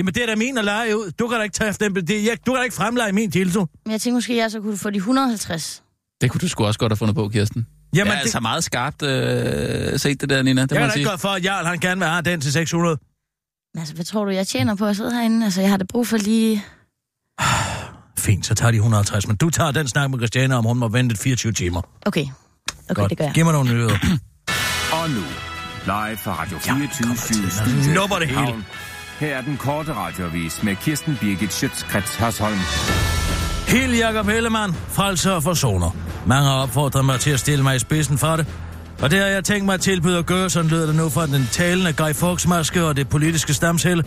Jamen, 0.00 0.14
det 0.14 0.22
er 0.22 0.26
da 0.26 0.36
min 0.36 0.58
at 0.58 0.64
lege 0.64 0.98
ud. 0.98 1.10
Du 1.10 1.28
kan 1.28 1.38
da 1.38 1.42
ikke 1.42 1.54
tage 1.54 1.72
den. 1.72 1.94
Det, 1.94 2.24
jeg, 2.24 2.38
du 2.46 2.52
kan 2.52 2.58
da 2.58 2.62
ikke 2.62 2.76
fremleje 2.76 3.12
min 3.12 3.30
dildo. 3.30 3.66
Men 3.84 3.92
jeg 3.92 4.00
tænker 4.00 4.14
måske, 4.14 4.36
jeg 4.36 4.50
så 4.50 4.60
kunne 4.60 4.76
få 4.76 4.90
de 4.90 4.96
150. 4.96 5.82
Det 6.20 6.30
kunne 6.30 6.38
du 6.38 6.48
sgu 6.48 6.64
også 6.64 6.78
godt 6.80 6.92
have 6.92 6.96
fundet 6.96 7.16
på, 7.16 7.28
Kirsten. 7.28 7.66
Jamen, 7.94 8.06
det 8.06 8.12
er 8.12 8.16
det, 8.16 8.22
altså 8.22 8.40
meget 8.40 8.64
skarpt 8.64 9.02
øh, 9.02 9.98
set 9.98 10.20
det 10.20 10.30
der, 10.30 10.42
Nina. 10.42 10.62
Det 10.62 10.72
jeg 10.72 10.80
jeg 10.80 10.88
da 10.90 10.94
ikke 10.94 11.08
gøre 11.08 11.18
for, 11.18 11.28
at 11.28 11.44
Jarl 11.44 11.66
han 11.66 11.78
gerne 11.78 11.98
vil 12.00 12.08
have 12.08 12.22
den 12.22 12.40
til 12.40 12.52
600. 12.52 12.98
Men 13.74 13.80
altså, 13.80 13.94
hvad 13.94 14.04
tror 14.04 14.24
du, 14.24 14.30
jeg 14.30 14.46
tjener 14.46 14.74
på 14.74 14.86
at 14.86 14.96
sidde 14.96 15.12
herinde? 15.12 15.44
Altså, 15.44 15.60
jeg 15.60 15.70
har 15.70 15.76
det 15.76 15.88
brug 15.88 16.06
for 16.06 16.16
lige... 16.16 16.64
Fint, 18.18 18.46
så 18.46 18.54
tager 18.54 18.70
de 18.70 18.76
150. 18.76 19.26
Men 19.26 19.36
du 19.36 19.50
tager 19.50 19.70
den 19.70 19.88
snak 19.88 20.10
med 20.10 20.18
Christiane, 20.18 20.56
om 20.56 20.64
hun 20.64 20.78
må 20.78 20.88
vente 20.88 21.16
24 21.16 21.52
timer. 21.52 21.82
Okay. 22.06 22.26
Okay, 22.90 23.08
det 23.08 23.18
gør 23.18 23.24
jeg. 23.24 23.34
Giv 23.34 23.44
mig 23.44 23.52
nogle 23.52 23.70
nyheder. 23.70 23.98
Og 24.92 25.10
nu, 25.10 25.22
live 25.84 26.16
fra 26.16 26.42
Radio 26.42 26.58
24 26.58 27.08
Ja, 27.86 27.94
nupper 27.94 28.18
det 28.18 28.28
hele. 28.28 28.64
Her 29.20 29.36
er 29.36 29.40
den 29.40 29.56
korte 29.56 29.94
radiovis 29.94 30.62
med 30.62 30.76
Kirsten 30.76 31.18
Birgit 31.20 31.52
Schøtzgrads 31.52 32.14
Hasholm. 32.14 32.58
Helt 33.68 33.98
Jakob 33.98 34.26
Hellemann, 34.26 34.76
frelser 34.88 35.32
og 35.32 35.42
forsoner. 35.42 35.90
Mange 36.26 36.48
har 36.48 36.62
opfordret 36.62 37.04
mig 37.04 37.20
til 37.20 37.30
at 37.30 37.40
stille 37.40 37.62
mig 37.62 37.76
i 37.76 37.78
spidsen 37.78 38.18
for 38.18 38.36
det. 38.36 38.46
Og 39.02 39.10
det 39.10 39.18
har 39.18 39.26
jeg 39.26 39.44
tænkt 39.44 39.66
mig 39.66 39.74
at 39.74 39.80
tilbyde 39.80 40.18
at 40.18 40.26
gøre, 40.26 40.50
sådan 40.50 40.70
lyder 40.70 40.86
det 40.86 40.94
nu 40.94 41.08
fra 41.08 41.26
den 41.26 41.48
talende 41.52 41.92
Guy 41.92 42.12
Fawkes-maske 42.12 42.84
og 42.84 42.96
det 42.96 43.08
politiske 43.08 43.54
stamshælde. 43.54 44.02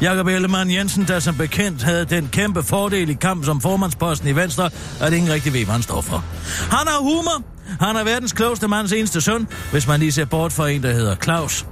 Jakob 0.00 0.26
Ellemann 0.26 0.70
Jensen, 0.70 1.04
der 1.08 1.20
som 1.20 1.36
bekendt 1.36 1.82
havde 1.82 2.04
den 2.04 2.28
kæmpe 2.32 2.62
fordel 2.62 3.10
i 3.10 3.14
kamp 3.14 3.44
som 3.44 3.60
formandsposten 3.60 4.28
i 4.28 4.36
Venstre, 4.36 4.70
at 5.00 5.12
ingen 5.12 5.32
rigtig 5.32 5.52
ved, 5.52 5.64
hvad 5.64 5.72
han 5.72 5.82
står 5.82 6.00
for. 6.00 6.24
Han 6.70 6.86
har 6.86 7.02
humor. 7.02 7.42
Han 7.80 7.96
er 7.96 8.04
verdens 8.04 8.32
klogeste 8.32 8.68
mands 8.68 8.92
eneste 8.92 9.20
søn, 9.20 9.46
hvis 9.70 9.86
man 9.86 10.00
lige 10.00 10.12
ser 10.12 10.24
bort 10.24 10.52
fra 10.52 10.68
en, 10.68 10.82
der 10.82 10.92
hedder 10.92 11.16
Claus. 11.16 11.66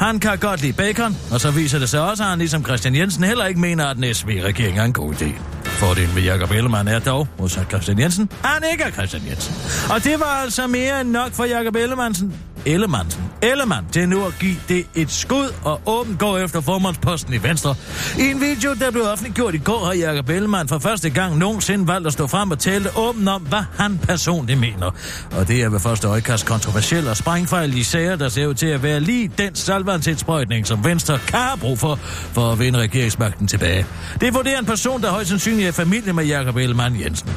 Han 0.00 0.20
kan 0.20 0.38
godt 0.38 0.62
lide 0.62 0.72
bacon, 0.72 1.16
og 1.32 1.40
så 1.40 1.50
viser 1.50 1.78
det 1.78 1.88
sig 1.88 2.00
også, 2.00 2.22
at 2.22 2.28
han 2.28 2.38
ligesom 2.38 2.64
Christian 2.64 2.94
Jensen 2.96 3.24
heller 3.24 3.46
ikke 3.46 3.60
mener, 3.60 3.86
at 3.86 3.96
den 3.96 4.14
SV-regering 4.14 4.78
er 4.78 4.84
en 4.84 4.92
god 4.92 5.14
idé. 5.14 5.28
Fordelen 5.64 6.14
med 6.14 6.22
Jakob 6.22 6.50
Ellemann 6.50 6.88
er 6.88 6.98
dog, 6.98 7.28
modsat 7.38 7.66
Christian 7.70 7.98
Jensen, 7.98 8.30
han 8.44 8.62
ikke 8.72 8.84
er 8.84 8.90
Christian 8.90 9.22
Jensen. 9.28 9.54
Og 9.94 10.04
det 10.04 10.20
var 10.20 10.26
altså 10.42 10.66
mere 10.66 11.00
end 11.00 11.10
nok 11.10 11.32
for 11.32 11.44
Jakob 11.44 11.76
Ellemannsen, 11.76 12.34
Ellemann. 12.66 13.12
Ellemann 13.42 13.86
til 13.92 14.08
nu 14.08 14.26
at 14.26 14.34
give 14.40 14.56
det 14.68 14.86
et 14.94 15.10
skud 15.10 15.54
og 15.64 15.80
åbent 15.86 16.18
gå 16.18 16.36
efter 16.36 16.60
formandsposten 16.60 17.34
i 17.34 17.42
Venstre. 17.42 17.74
I 18.18 18.22
en 18.22 18.40
video, 18.40 18.74
der 18.74 18.90
blev 18.90 19.04
offentliggjort 19.04 19.54
i 19.54 19.58
går, 19.58 19.84
har 19.84 19.92
Jakob 19.92 20.28
Ellemann 20.28 20.68
for 20.68 20.78
første 20.78 21.10
gang 21.10 21.38
nogensinde 21.38 21.88
valgt 21.88 22.06
at 22.06 22.12
stå 22.12 22.26
frem 22.26 22.50
og 22.50 22.58
tale 22.58 22.96
åbent 22.96 23.28
om, 23.28 23.42
hvad 23.42 23.62
han 23.78 23.98
personligt 23.98 24.60
mener. 24.60 24.90
Og 25.36 25.48
det 25.48 25.62
er 25.62 25.68
ved 25.68 25.80
første 25.80 26.08
øjekast 26.08 26.46
kontroversiel 26.46 27.08
og 27.08 27.16
sprængfejl 27.16 27.74
i 27.74 27.82
sager, 27.82 28.16
der 28.16 28.28
ser 28.28 28.46
ud 28.46 28.54
til 28.54 28.66
at 28.66 28.82
være 28.82 29.00
lige 29.00 29.30
den 29.38 29.54
salvandsindsprøjtning, 29.54 30.66
som 30.66 30.84
Venstre 30.84 31.18
kan 31.18 31.38
have 31.38 31.58
brug 31.58 31.78
for, 31.78 31.94
for 32.32 32.52
at 32.52 32.58
vinde 32.58 32.78
regeringsmagten 32.78 33.48
tilbage. 33.48 33.86
Det 34.20 34.34
vurderer 34.34 34.58
en 34.58 34.66
person, 34.66 35.02
der 35.02 35.10
højst 35.10 35.28
sandsynligt 35.28 35.68
er 35.68 35.72
familie 35.72 36.12
med 36.12 36.24
Jakob 36.24 36.56
Ellemann 36.56 37.00
Jensen. 37.00 37.30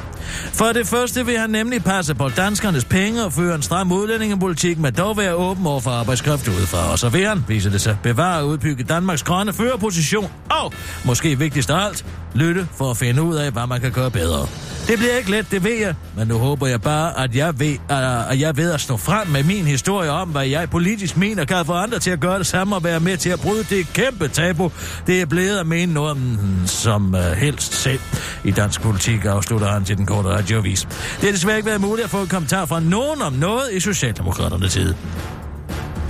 For 0.54 0.66
det 0.66 0.88
første 0.88 1.26
vil 1.26 1.40
han 1.40 1.50
nemlig 1.50 1.84
passe 1.84 2.16
på 2.16 2.30
danskernes 2.30 2.86
penge 2.86 3.24
og 3.24 3.34
føre 3.34 3.56
en 3.56 3.62
stram 3.62 3.92
udlændingepolitik, 3.92 4.80
med 4.80 4.92
dog 4.92 5.15
være 5.18 5.34
åben 5.34 5.68
over 5.68 5.80
for 5.80 5.92
arbejdskraft 5.92 6.48
udefra. 6.48 6.92
Og 6.92 7.00
så 7.00 7.10
vil 7.10 7.28
han, 7.28 7.44
viser 7.48 7.70
det 7.70 7.82
sig, 7.82 7.98
bevare 8.04 8.42
og 8.42 8.48
udbygge 8.48 8.84
Danmarks 8.84 9.24
grønne 9.24 9.54
førerposition. 9.54 10.32
Og, 10.50 10.74
måske 11.06 11.40
vigtigst 11.40 11.70
af 11.70 11.86
alt, 11.86 12.06
lytte 12.36 12.68
for 12.78 12.92
at 12.92 12.98
finde 12.98 13.24
ud 13.24 13.36
af, 13.36 13.52
hvad 13.52 13.68
man 13.68 13.82
kan 13.82 13.92
gøre 13.92 14.12
bedre. 14.12 14.48
Det 14.88 14.98
bliver 14.98 15.18
ikke 15.18 15.32
let, 15.32 15.52
det 15.52 15.64
ved 15.64 15.80
jeg, 15.80 15.96
men 16.18 16.28
nu 16.28 16.38
håber 16.38 16.68
jeg 16.68 16.82
bare, 16.82 17.24
at 17.24 17.36
jeg 17.36 17.60
ved, 17.60 17.78
uh, 17.90 18.32
at 18.32 18.40
jeg 18.40 18.58
ved 18.58 18.72
at 18.72 18.82
stå 18.82 18.98
frem 18.98 19.28
med 19.28 19.44
min 19.44 19.66
historie 19.66 20.10
om, 20.10 20.30
hvad 20.30 20.48
jeg 20.48 20.70
politisk 20.70 21.18
mener, 21.18 21.46
kan 21.46 21.66
få 21.66 21.74
andre 21.74 22.00
til 22.00 22.12
at 22.12 22.20
gøre 22.20 22.40
det 22.40 22.48
samme 22.48 22.76
og 22.76 22.84
være 22.84 23.00
med 23.00 23.18
til 23.18 23.30
at 23.30 23.40
bryde 23.40 23.64
det 23.64 23.94
kæmpe 23.94 24.28
tabu. 24.28 24.72
Det 25.08 25.22
er 25.22 25.26
blevet 25.26 25.58
at 25.58 25.68
mene 25.68 25.94
noget 25.94 26.18
som 26.66 27.14
uh, 27.14 27.20
helst 27.20 27.74
selv 27.74 28.00
i 28.44 28.52
dansk 28.52 28.82
politik, 28.82 29.26
afslutter 29.26 29.68
han 29.68 29.86
til 29.86 29.98
den 29.98 30.06
korte 30.06 30.30
radiovis. 30.30 30.82
Det 30.82 31.24
har 31.24 31.32
desværre 31.32 31.58
ikke 31.58 31.70
været 31.70 31.82
muligt 31.82 32.06
at 32.06 32.12
få 32.12 32.22
en 32.22 32.28
kommentar 32.28 32.66
fra 32.66 32.80
nogen 32.80 33.22
om 33.22 33.34
noget 33.34 33.74
i 33.74 33.80
Socialdemokraterne 33.80 34.68
tid. 34.68 34.94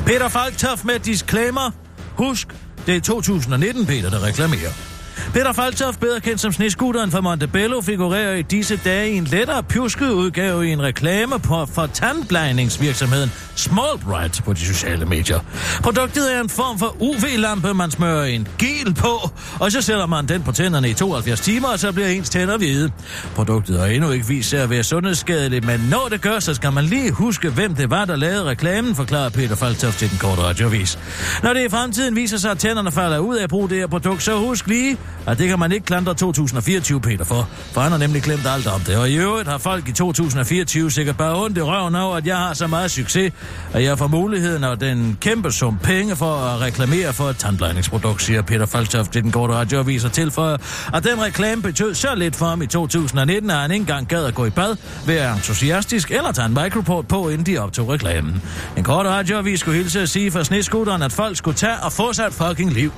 Peter 0.06 0.30
Falktoft 0.30 0.86
med 0.86 1.00
disclaimer. 1.00 1.72
Husk, 2.18 2.48
det 2.86 2.96
er 2.96 3.02
2019, 3.02 3.86
Peter, 3.86 4.10
der 4.10 4.24
reklamerer. 4.24 4.95
Peter 5.36 5.54
Falktoft, 5.54 6.00
bedre 6.00 6.20
kendt 6.20 6.42
som 6.42 6.52
sneskutteren 6.52 7.12
fra 7.12 7.22
Montebello, 7.22 7.82
figurerer 7.82 8.36
i 8.36 8.42
disse 8.42 8.80
dage 8.86 9.12
i 9.12 9.18
en 9.18 9.24
lettere 9.24 9.64
pjusket 9.64 10.10
udgave 10.10 10.68
i 10.68 10.72
en 10.72 10.82
reklame 10.82 11.40
på, 11.40 11.66
for 11.66 11.86
tandblejningsvirksomheden 11.86 13.32
Small 13.56 14.00
Bright 14.04 14.42
på 14.46 14.54
de 14.54 14.60
sociale 14.60 15.06
medier. 15.06 15.40
Produktet 15.84 16.36
er 16.36 16.42
en 16.42 16.50
form 16.50 16.80
for 16.80 16.96
UV-lampe, 17.00 17.74
man 17.74 17.92
smører 17.92 18.26
en 18.26 18.48
gel 18.58 18.94
på, 18.94 19.30
og 19.60 19.72
så 19.72 19.82
sætter 19.82 20.06
man 20.06 20.28
den 20.28 20.44
på 20.44 20.52
tænderne 20.52 20.90
i 20.90 20.94
72 20.94 21.40
timer, 21.40 21.68
og 21.68 21.80
så 21.80 21.92
bliver 21.92 22.08
ens 22.08 22.30
tænder 22.30 22.58
hvide. 22.58 22.92
Produktet 23.36 23.80
har 23.80 23.86
endnu 23.86 24.12
ikke 24.12 24.28
vist 24.28 24.50
sig 24.50 24.60
at 24.60 24.70
være 24.70 24.84
sundhedsskadeligt, 24.84 25.66
men 25.66 25.80
når 25.90 26.08
det 26.12 26.22
gør, 26.22 26.40
så 26.40 26.54
skal 26.54 26.74
man 26.74 26.84
lige 26.84 27.12
huske, 27.12 27.50
hvem 27.50 27.76
det 27.76 27.90
var, 27.90 28.06
der 28.06 28.16
lavede 28.16 28.44
reklamen, 28.44 28.96
forklarer 28.96 29.30
Peter 29.30 29.56
Falktoft 29.56 30.00
til 30.00 30.10
den 30.10 30.18
korte 30.18 30.42
radiovis. 30.42 31.00
Når 31.44 31.54
det 31.54 31.66
i 31.66 31.70
fremtiden 31.70 32.16
viser 32.16 32.38
sig, 32.38 32.52
at 32.52 32.60
tænderne 32.60 32.92
falder 32.92 33.20
ud 33.20 33.36
af 33.36 33.44
at 33.44 33.50
bruge 33.50 33.70
det 33.70 33.78
her 33.78 33.88
produkt, 33.88 34.24
så 34.24 34.38
husk 34.38 34.68
lige, 34.68 34.98
at 35.28 35.38
det 35.38 35.48
kan 35.48 35.60
man 35.60 35.72
ikke 35.72 35.86
klandre 35.86 36.14
2024 36.14 37.02
Peter 37.02 37.26
for, 37.26 37.50
for 37.72 37.82
han 37.82 37.92
har 37.92 38.00
nemlig 38.00 38.22
glemt 38.22 38.48
alt 38.48 38.68
om 38.68 38.82
det. 38.82 38.98
Og 38.98 39.10
i 39.10 39.16
øvrigt 39.16 39.48
har 39.48 39.58
folk 39.58 39.88
i 39.88 39.92
2024 39.92 40.92
sikkert 40.92 41.18
bare 41.18 41.44
ondt 41.44 41.58
i 41.58 41.62
røven 41.62 41.96
over, 41.96 42.18
at 42.18 42.28
jeg 42.28 42.38
har 42.38 42.54
så 42.54 42.68
meget 42.68 42.92
succes, 42.92 43.34
at 43.74 43.84
jeg 43.84 43.98
får 43.98 44.08
muligheden 44.08 44.64
og 44.64 44.82
den 44.82 45.18
kæmpe 45.22 45.52
sum 45.52 45.80
penge 45.84 46.16
for 46.16 46.36
at 46.36 46.62
reklamere 46.62 47.14
for 47.14 47.24
et 47.24 47.38
tandlejningsprodukt, 47.38 48.22
siger 48.22 48.42
Peter 48.42 48.66
Falktoft 48.66 49.12
til 49.12 49.24
den 49.24 49.32
korte 49.32 49.54
radioavis 49.54 50.06
og 50.06 50.12
tilføjer, 50.12 50.58
at 50.94 51.04
den 51.04 51.22
reklame 51.22 51.62
betød 51.62 51.94
så 51.96 52.16
lidt 52.16 52.36
for 52.36 52.46
ham 52.46 52.62
i 52.62 52.68
2019, 52.68 53.50
at 53.50 53.58
han 53.58 53.72
ikke 53.72 53.82
engang 53.82 54.08
gad 54.08 54.26
at 54.26 54.36
gå 54.36 54.46
i 54.46 54.50
bad, 54.50 54.76
være 55.06 55.36
entusiastisk 55.36 56.12
eller 56.12 56.32
tage 56.32 56.46
en 56.46 56.58
microport 56.64 57.08
på, 57.08 57.30
inden 57.30 57.46
de 57.46 57.58
optog 57.58 57.90
reklamen. 57.90 58.42
En 58.78 58.84
kort 58.84 59.06
radioavis 59.06 59.60
skulle 59.60 59.78
hilse 59.78 60.02
at 60.02 60.10
sige 60.10 60.32
for 60.32 60.44
sneskutteren, 60.44 61.02
at 61.02 61.12
folk 61.12 61.38
skulle 61.38 61.58
tage 61.58 61.78
og 61.84 61.92
få 61.92 62.14
sig 62.14 62.26
et 62.26 62.34
fucking 62.34 62.74
liv. 62.74 62.92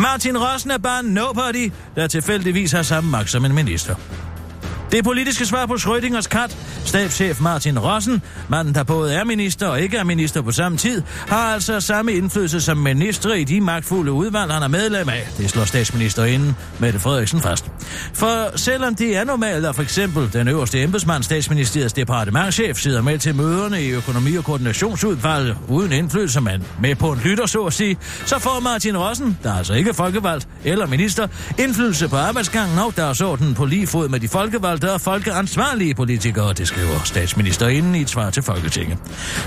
Martin 0.00 0.38
Rossen 0.38 0.70
er 0.70 0.78
bare 0.78 1.00
en 1.00 1.06
nobody, 1.06 1.72
der 1.96 2.06
tilfældigvis 2.06 2.72
har 2.72 2.82
samme 2.82 3.10
magt 3.10 3.30
som 3.30 3.44
en 3.44 3.54
minister. 3.54 3.94
Det 4.92 5.04
politiske 5.04 5.46
svar 5.46 5.66
på 5.66 5.74
Schrödingers 5.74 6.28
kat, 6.28 6.56
stabschef 6.84 7.40
Martin 7.40 7.78
Rossen, 7.78 8.22
manden 8.48 8.74
der 8.74 8.82
både 8.82 9.14
er 9.14 9.24
minister 9.24 9.66
og 9.66 9.80
ikke 9.80 9.96
er 9.96 10.04
minister 10.04 10.42
på 10.42 10.52
samme 10.52 10.78
tid, 10.78 11.02
har 11.28 11.54
altså 11.54 11.80
samme 11.80 12.12
indflydelse 12.12 12.60
som 12.60 12.76
minister 12.76 13.34
i 13.34 13.44
de 13.44 13.60
magtfulde 13.60 14.12
udvalg, 14.12 14.52
han 14.52 14.62
er 14.62 14.68
medlem 14.68 15.08
af. 15.08 15.28
Det 15.38 15.50
slår 15.50 15.64
statsministerinden 15.64 16.56
Mette 16.78 16.98
Frederiksen 16.98 17.40
fast. 17.40 17.70
For 18.14 18.56
selvom 18.56 18.94
det 18.94 19.16
er 19.16 19.24
normalt, 19.24 19.66
at 19.66 19.74
for 19.74 19.82
eksempel 19.82 20.32
den 20.32 20.48
øverste 20.48 20.82
embedsmand, 20.82 21.22
statsministeriets 21.22 21.92
departementchef, 21.92 22.78
sidder 22.78 23.02
med 23.02 23.18
til 23.18 23.34
møderne 23.34 23.82
i 23.82 23.90
økonomi- 23.90 24.36
og 24.36 24.44
koordinationsudvalget 24.44 25.56
uden 25.68 25.92
indflydelse, 25.92 26.40
men 26.40 26.64
med 26.80 26.94
på 26.94 27.12
en 27.12 27.20
lytter, 27.24 27.46
så 27.46 27.64
at 27.64 27.72
sige, 27.72 27.96
så 28.26 28.38
får 28.38 28.60
Martin 28.60 28.98
Rossen, 28.98 29.38
der 29.42 29.54
altså 29.54 29.74
ikke 29.74 29.90
er 29.90 29.94
folkevalgt 29.94 30.48
eller 30.64 30.86
minister, 30.86 31.26
indflydelse 31.58 32.08
på 32.08 32.16
arbejdsgangen 32.16 32.78
og 32.78 32.96
dagsordenen 32.96 33.54
på 33.54 33.64
lige 33.64 33.86
fod 33.86 34.08
med 34.08 34.20
de 34.20 34.28
folkevalgte 34.28 34.79
og 34.88 35.00
folkeansvarlige 35.00 35.94
politikere, 35.94 36.52
det 36.52 36.68
skriver 36.68 37.00
statsministerinden 37.04 37.94
i 37.94 38.00
et 38.00 38.10
svar 38.10 38.30
til 38.30 38.42
Folketinget. 38.42 38.98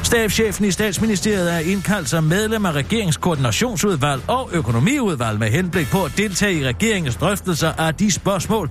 Stabschefen 0.03 0.65
i 0.65 0.71
statsministeriet 0.71 1.53
er 1.53 1.59
indkaldt 1.59 2.09
som 2.09 2.23
medlem 2.23 2.65
af 2.65 2.71
regeringskoordinationsudvalg 2.71 4.21
og 4.27 4.49
økonomiudvalg 4.53 5.39
med 5.39 5.49
henblik 5.49 5.87
på 5.87 6.03
at 6.03 6.13
deltage 6.17 6.53
i 6.53 6.65
regeringens 6.65 7.15
drøftelser 7.15 7.71
af 7.71 7.95
de 7.95 8.11
spørgsmål, 8.11 8.69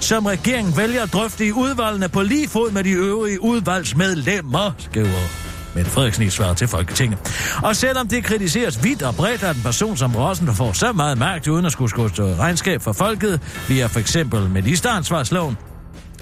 som 0.00 0.26
regeringen 0.26 0.76
vælger 0.76 1.02
at 1.02 1.12
drøfte 1.12 1.46
i 1.46 1.52
udvalgene 1.52 2.08
på 2.08 2.22
lige 2.22 2.48
fod 2.48 2.70
med 2.70 2.84
de 2.84 2.90
øvrige 2.90 3.42
udvalgsmedlemmer, 3.42 4.72
skriver 4.78 5.44
Mette 5.74 5.90
Frederiksen 5.90 6.24
i 6.24 6.30
svar 6.30 6.54
til 6.54 6.68
Folketinget. 6.68 7.18
Og 7.62 7.76
selvom 7.76 8.08
det 8.08 8.24
kritiseres 8.24 8.84
vidt 8.84 9.02
og 9.02 9.14
bredt 9.14 9.42
af 9.42 9.54
en 9.54 9.62
person 9.62 9.96
som 9.96 10.16
Rossen, 10.16 10.46
der 10.46 10.54
får 10.54 10.72
så 10.72 10.92
meget 10.92 11.18
magt 11.18 11.48
uden 11.48 11.66
at 11.66 11.72
skulle 11.72 11.90
skulle 11.90 12.36
regnskab 12.36 12.82
for 12.82 12.92
folket, 12.92 13.40
via 13.68 13.86
for 13.86 14.00
eksempel 14.00 14.50
ministeransvarsloven, 14.50 15.56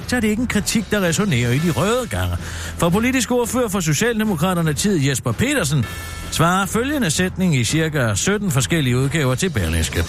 så 0.07 0.17
er 0.17 0.21
det 0.21 0.29
ikke 0.29 0.41
en 0.41 0.47
kritik, 0.47 0.91
der 0.91 1.01
resonerer 1.01 1.51
i 1.51 1.59
de 1.59 1.71
røde 1.71 2.07
gange. 2.11 2.37
For 2.79 2.89
politisk 2.89 3.31
ordfører 3.31 3.69
for 3.69 3.81
Socialdemokraterne 3.81 4.73
tid 4.73 5.01
Jesper 5.01 5.33
Petersen 5.33 5.85
svarer 6.31 6.67
følgende 6.67 7.11
sætning 7.11 7.57
i 7.57 7.65
cirka 7.65 8.15
17 8.15 8.51
forskellige 8.51 8.99
udgaver 8.99 9.35
til 9.35 9.51
Berlingske. 9.51 10.05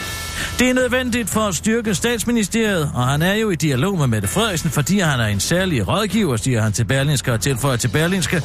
Det 0.60 0.70
er 0.70 0.74
nødvendigt 0.74 1.30
for 1.30 1.40
at 1.40 1.56
styrke 1.56 1.96
statsministeriet, 1.96 2.92
og 2.94 3.08
han 3.08 3.22
er 3.22 3.34
jo 3.34 3.50
i 3.50 3.56
dialog 3.56 3.98
med 3.98 4.08
Mette 4.08 4.28
Frederiksen, 4.28 4.70
fordi 4.70 5.00
han 5.00 5.20
er 5.20 5.28
en 5.28 5.40
særlig 5.40 5.88
rådgiver, 5.88 6.38
siger 6.38 6.62
han 6.62 6.72
til 6.72 6.86
Berlingske 6.86 7.34
og 7.34 7.42
tilføjer 7.42 7.78
til 7.78 7.88
Berlingske. 7.88 8.42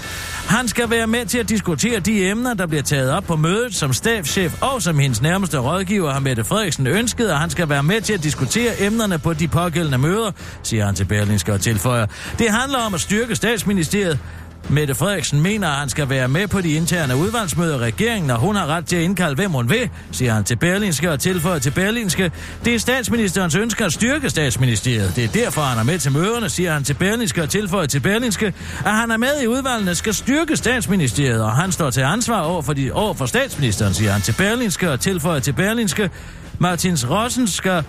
Han 0.46 0.68
skal 0.68 0.90
være 0.90 1.06
med 1.06 1.26
til 1.26 1.38
at 1.38 1.48
diskutere 1.48 2.00
de 2.00 2.30
emner, 2.30 2.54
der 2.54 2.66
bliver 2.66 2.82
taget 2.82 3.10
op 3.10 3.24
på 3.24 3.36
mødet 3.36 3.74
som 3.74 3.92
stabschef 3.92 4.62
og 4.62 4.82
som 4.82 4.98
hendes 4.98 5.22
nærmeste 5.22 5.58
rådgiver 5.58 6.12
har 6.12 6.20
Mette 6.20 6.44
Frederiksen 6.44 6.86
ønsket, 6.86 7.32
og 7.32 7.38
han 7.38 7.50
skal 7.50 7.68
være 7.68 7.82
med 7.82 8.00
til 8.00 8.12
at 8.12 8.22
diskutere 8.22 8.80
emnerne 8.80 9.18
på 9.18 9.32
de 9.32 9.48
pågældende 9.48 9.98
møder, 9.98 10.30
siger 10.62 10.86
han 10.86 10.94
til 10.94 11.04
Berlingske 11.04 11.37
og 11.48 11.60
tilføjer. 11.60 12.06
Det 12.38 12.50
handler 12.50 12.78
om 12.78 12.94
at 12.94 13.00
styrke 13.00 13.36
statsministeriet, 13.36 14.18
Mette 14.70 14.94
Frederiksen 14.94 15.40
mener, 15.40 15.68
at 15.68 15.74
han 15.74 15.88
skal 15.88 16.08
være 16.08 16.28
med 16.28 16.48
på 16.48 16.60
de 16.60 16.72
interne 16.72 17.16
udvalgsmøder 17.16 17.74
i 17.74 17.78
regeringen, 17.78 18.30
og 18.30 18.38
hun 18.38 18.56
har 18.56 18.66
ret 18.66 18.86
til 18.86 18.96
at 18.96 19.02
indkalde, 19.02 19.34
hvem 19.34 19.50
hun 19.50 19.70
vil, 19.70 19.90
siger 20.12 20.34
han 20.34 20.44
til 20.44 20.56
Berlinske 20.56 21.10
og 21.10 21.20
tilføjer 21.20 21.58
til 21.58 21.70
Berlinske. 21.70 22.32
Det 22.64 22.74
er 22.74 22.78
statsministerens 22.78 23.54
ønske 23.54 23.84
at 23.84 23.92
styrke 23.92 24.30
statsministeriet. 24.30 25.16
Det 25.16 25.24
er 25.24 25.28
derfor, 25.28 25.60
han 25.60 25.78
er 25.78 25.82
med 25.82 25.98
til 25.98 26.12
møderne, 26.12 26.48
siger 26.48 26.72
han 26.72 26.84
til 26.84 26.94
Berlinske 26.94 27.42
og 27.42 27.50
tilføjer 27.50 27.86
til 27.86 28.00
Berlinske, 28.00 28.46
at 28.84 28.92
han 28.92 29.10
er 29.10 29.16
med 29.16 29.42
i 29.42 29.46
udvalgene 29.46 29.94
skal 29.94 30.14
styrke 30.14 30.56
statsministeriet, 30.56 31.42
og 31.42 31.52
han 31.52 31.72
står 31.72 31.90
til 31.90 32.00
ansvar 32.00 32.40
over 32.40 32.62
for, 32.62 32.72
de, 32.72 32.92
over 32.92 33.14
for 33.14 33.26
statsministeren, 33.26 33.94
siger 33.94 34.12
han 34.12 34.22
til 34.22 34.32
Berlinske 34.32 34.90
og 34.90 35.00
tilføjer 35.00 35.40
til 35.40 35.52
Berlinske. 35.52 36.10
Martins 36.58 37.10
Rossen 37.10 37.46
skal 37.46 37.84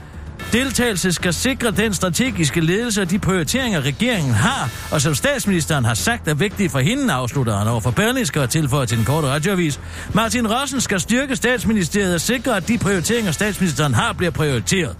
Deltagelse 0.54 1.12
skal 1.12 1.34
sikre 1.34 1.72
den 1.72 1.94
strategiske 1.94 2.62
ledelse 2.62 3.02
og 3.02 3.10
de 3.10 3.20
prioriteringer, 3.20 3.82
regeringen 3.82 4.34
har, 4.34 4.70
og 4.92 5.02
som 5.02 5.16
statsministeren 5.16 5.86
har 5.86 5.94
sagt 5.94 6.28
er 6.28 6.34
vigtige 6.34 6.70
for 6.70 6.80
hende, 6.80 7.14
afslutter 7.14 7.58
han 7.58 7.68
over 7.68 7.82
for 7.82 7.92
Berlingske 7.92 8.42
og 8.42 8.50
tilføjer 8.50 8.86
til 8.86 8.98
den 8.98 9.06
korte 9.06 9.28
radioavis. 9.28 9.80
Martin 10.14 10.48
Rossen 10.48 10.82
skal 10.82 11.00
styrke 11.00 11.36
statsministeriet 11.36 12.14
og 12.14 12.22
sikre, 12.22 12.58
at 12.58 12.68
de 12.68 12.78
prioriteringer, 12.78 13.32
statsministeren 13.32 13.94
har, 13.94 14.14
bliver 14.14 14.32
prioriteret. 14.32 14.98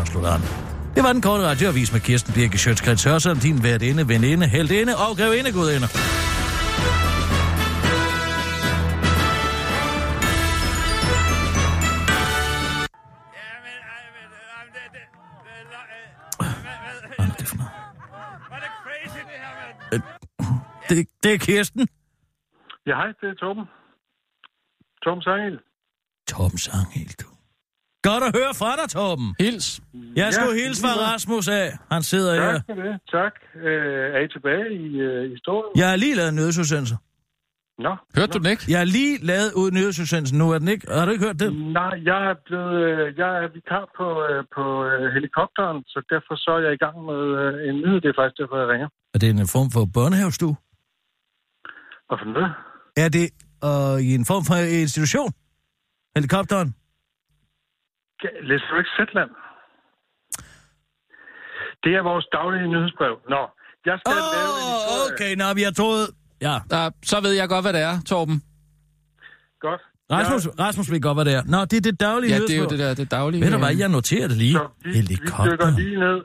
Afslutter 0.00 0.30
han. 0.30 0.40
Det 0.94 1.02
var 1.04 1.12
den 1.12 1.22
korte 1.22 1.44
radioavis 1.44 1.92
med 1.92 2.00
Kirsten 2.00 2.34
Birke 2.34 2.58
Sjøtskrets 2.58 3.04
Hørsholm, 3.04 3.40
din 3.40 3.62
værtinde, 3.62 4.08
veninde, 4.08 4.46
heldinde 4.46 4.96
og 4.96 5.16
grevinde 5.16 5.52
gudinde. 5.52 5.88
Det, 20.88 21.08
det 21.22 21.34
er 21.34 21.38
Kirsten. 21.38 21.88
Ja, 22.86 22.94
hej, 22.94 23.06
det 23.20 23.28
er 23.30 23.34
Torben. 23.34 23.64
Torben 25.04 25.22
Sangel. 25.22 25.58
Torben 26.28 26.58
Sangel, 26.58 27.10
du. 27.22 27.26
Godt 28.02 28.24
at 28.28 28.32
høre 28.38 28.52
fra 28.60 28.70
dig, 28.80 28.88
Torben. 28.90 29.28
Hils. 29.40 29.80
Jeg 30.16 30.32
skulle 30.34 30.56
Ja, 30.56 30.62
hilse 30.64 30.82
fra. 30.82 31.12
Rasmus 31.12 31.48
af. 31.48 31.68
Han 31.92 32.02
sidder 32.02 32.34
her. 32.42 32.52
Tak 32.52 32.64
for 32.68 32.74
det. 32.82 33.00
Tak. 33.16 33.34
Øh, 33.54 34.14
er 34.16 34.20
I 34.26 34.28
tilbage 34.28 34.66
i 34.82 34.86
øh, 35.08 35.30
historien? 35.30 35.72
Jeg 35.80 35.88
har 35.90 35.96
lige 35.96 36.14
lavet 36.14 36.28
en 36.28 36.34
nødsudsendelse. 36.34 36.96
Nå. 37.86 37.92
Hørte 38.16 38.32
du 38.32 38.38
den 38.42 38.50
ikke? 38.54 38.64
Jeg 38.72 38.78
har 38.82 38.88
lige 38.98 39.14
lavet 39.30 39.50
ud 39.60 39.68
nødsudsendelsen 39.70 40.38
nu, 40.38 40.46
er 40.54 40.58
den 40.62 40.68
ikke? 40.74 40.84
Har 40.98 41.04
du 41.06 41.10
ikke 41.14 41.24
hørt 41.26 41.40
den? 41.44 41.52
Nej, 41.80 41.94
jeg 42.10 42.20
er 42.30 42.34
blevet, 42.46 42.74
øh, 42.88 43.18
jeg 43.22 43.30
er 43.44 43.48
vikar 43.56 43.84
på, 43.98 44.06
øh, 44.28 44.38
på 44.56 44.64
øh, 44.90 45.04
helikopteren, 45.16 45.78
så 45.92 45.98
derfor 46.12 46.34
så 46.44 46.50
er 46.58 46.62
jeg 46.66 46.72
i 46.78 46.80
gang 46.84 46.96
med 47.10 47.20
en 47.68 47.74
nyhed. 47.82 47.98
Det 48.04 48.08
er 48.12 48.16
faktisk 48.20 48.38
derfor, 48.42 48.56
jeg 48.62 48.68
ringer. 48.72 48.88
Er 49.14 49.18
det 49.22 49.28
en 49.30 49.48
form 49.56 49.68
for 49.76 49.82
børnehavestue? 49.96 50.56
Og 52.10 52.18
for 52.20 52.26
noget? 52.34 52.50
Er 53.04 53.08
det 53.16 53.26
øh, 53.68 53.96
i 54.08 54.14
en 54.14 54.24
form 54.30 54.44
for 54.48 54.54
institution? 54.86 55.30
Helikopteren? 56.16 56.68
Ja, 58.24 58.28
Læser 58.48 58.66
du 58.72 58.76
ikke 58.78 58.90
Zetland? 58.98 59.30
Det 61.84 61.92
er 61.98 62.02
vores 62.10 62.26
daglige 62.36 62.68
nyhedsbrev. 62.74 63.14
Nå, 63.34 63.42
jeg 63.88 63.96
skal 64.00 64.12
Åh, 64.12 64.32
lave 64.36 64.52
en 64.62 64.66
historie. 64.74 65.14
okay, 65.14 65.32
nå, 65.40 65.46
vi 65.58 65.62
har 65.68 65.70
troet... 65.80 66.04
Ja, 66.40 66.54
Der, 66.70 66.90
så 67.04 67.20
ved 67.20 67.32
jeg 67.32 67.48
godt, 67.48 67.64
hvad 67.64 67.72
det 67.72 67.80
er, 67.90 67.94
Torben. 68.06 68.42
Godt. 69.60 69.80
Rasmus, 70.12 70.46
Rasmus 70.64 70.90
ved 70.92 71.00
godt, 71.00 71.16
hvad 71.16 71.24
det 71.24 71.34
er. 71.34 71.42
Nå, 71.54 71.60
det 71.70 71.76
er 71.76 71.80
det 71.80 72.00
daglige 72.00 72.32
Ja, 72.34 72.38
det 72.40 72.50
er 72.56 72.58
jo 72.58 72.66
det 72.66 72.78
der 72.78 72.94
det 72.94 73.10
daglige. 73.10 73.44
Ved 73.44 73.50
du 73.52 73.58
hvad, 73.58 73.76
jeg 73.76 73.88
noterer 73.88 74.28
det 74.28 74.36
lige. 74.36 74.52
Så 74.52 74.68
vi, 74.82 74.88
vi 74.90 74.94
Helikopter. 74.96 75.50
dykker 75.52 75.70
lige 75.80 75.96
ned. 76.06 76.18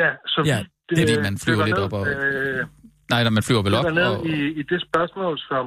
Ja, 0.00 0.08
så 0.26 0.42
Ja, 0.46 0.58
vi, 0.58 0.66
det 0.96 1.02
er 1.02 1.14
fordi, 1.14 1.22
man 1.28 1.38
flyver 1.38 1.64
lidt 1.66 1.76
ned, 1.76 1.84
op 1.84 1.92
og- 1.92 2.06
Øh, 2.08 2.66
Nej, 3.12 3.20
når 3.26 3.30
man 3.38 3.42
flyver 3.48 3.62
vel 3.66 3.74
op. 3.74 3.84
ned 4.00 4.02
Og, 4.04 4.26
i, 4.26 4.36
i 4.60 4.62
det 4.70 4.78
spørgsmål, 4.88 5.34
som... 5.50 5.64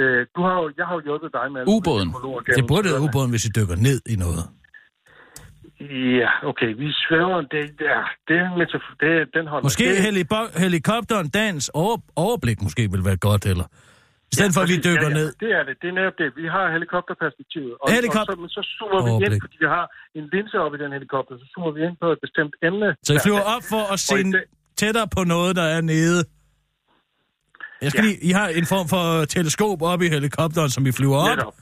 Øh, 0.00 0.20
du 0.36 0.40
har 0.46 0.54
jo, 0.60 0.64
jeg 0.78 0.86
har 0.88 0.94
jo 0.98 1.02
hjulpet 1.08 1.30
dig 1.38 1.46
med... 1.54 1.60
Ubåden. 1.74 2.08
Det 2.58 2.64
burde 2.70 2.84
være 2.92 3.00
ubåden, 3.06 3.30
hvis 3.34 3.44
vi 3.46 3.50
dykker 3.60 3.76
ned 3.88 3.98
i 4.14 4.16
noget. 4.24 4.44
Ja, 6.20 6.30
okay, 6.50 6.70
vi 6.82 6.86
svæver... 7.04 7.36
Det, 7.54 7.62
ja, 7.90 8.00
det 8.28 8.36
er 8.44 8.48
metafor, 8.60 8.92
det, 9.04 9.12
den 9.36 9.44
holder. 9.50 9.64
Måske 9.68 9.84
det, 9.90 9.98
helibo- 10.06 10.52
helikopteren 10.64 11.28
dagens 11.38 11.66
over- 11.82 12.02
overblik 12.16 12.58
måske 12.66 12.82
vil 12.94 13.04
være 13.04 13.16
godt, 13.28 13.46
eller... 13.52 13.66
I 14.32 14.34
stedet 14.38 14.52
for, 14.56 14.62
at 14.66 14.70
vi 14.74 14.78
dykker 14.88 15.08
ja, 15.10 15.14
ja, 15.14 15.20
ned. 15.20 15.28
Det 15.44 15.50
er 15.58 15.62
det. 15.68 15.74
Det 15.82 15.88
er 15.92 15.94
netop 16.00 16.16
det. 16.22 16.28
Vi 16.42 16.46
har 16.56 16.64
helikopterperspektivet. 16.76 17.72
Og, 17.82 17.86
Helikop- 17.96 18.28
og 18.30 18.36
så, 18.36 18.40
men 18.44 18.50
så 18.56 18.62
zoomer 18.76 19.00
vi 19.06 19.10
Overblik. 19.10 19.32
ind, 19.32 19.40
fordi 19.46 19.56
vi 19.64 19.68
har 19.76 19.84
en 20.18 20.24
linse 20.34 20.56
op 20.64 20.72
i 20.76 20.78
den 20.82 20.90
helikopter. 20.96 21.32
Så 21.42 21.46
zoomer 21.52 21.72
vi 21.76 21.80
ind 21.88 21.96
på 22.04 22.08
et 22.14 22.20
bestemt 22.26 22.54
emne. 22.68 22.88
Så 23.06 23.10
I 23.16 23.18
flyver 23.26 23.44
op 23.54 23.64
for 23.72 23.82
at 23.94 23.98
se 24.08 24.14
i 24.20 24.22
det- 24.22 24.44
tættere 24.80 25.08
på 25.16 25.20
noget, 25.34 25.52
der 25.60 25.66
er 25.76 25.80
nede. 25.94 26.18
Jeg 27.82 27.90
skal 27.90 28.04
Ja. 28.04 28.08
lige, 28.10 28.18
I 28.28 28.30
har 28.38 28.48
en 28.60 28.66
form 28.66 28.86
for 28.94 29.24
teleskop 29.24 29.82
op 29.92 30.00
i 30.02 30.08
helikopteren, 30.16 30.70
som 30.70 30.86
I 30.86 30.92
flyver 30.98 31.16
op. 31.16 31.36
Netop. 31.36 31.54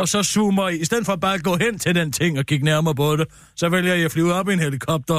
Og 0.00 0.06
så 0.12 0.18
zoomer 0.34 0.68
I, 0.68 0.76
i 0.84 0.84
stedet 0.84 1.04
for 1.08 1.16
bare 1.26 1.34
at 1.40 1.44
gå 1.50 1.54
hen 1.64 1.78
til 1.84 1.92
den 2.00 2.08
ting 2.12 2.32
og 2.40 2.44
kigge 2.50 2.64
nærmere 2.72 2.94
på 2.94 3.16
det, 3.16 3.26
så 3.60 3.68
vælger 3.68 3.94
I 3.94 4.02
at 4.08 4.12
flyve 4.12 4.32
op 4.38 4.48
i 4.48 4.52
en 4.52 4.58
helikopter, 4.68 5.18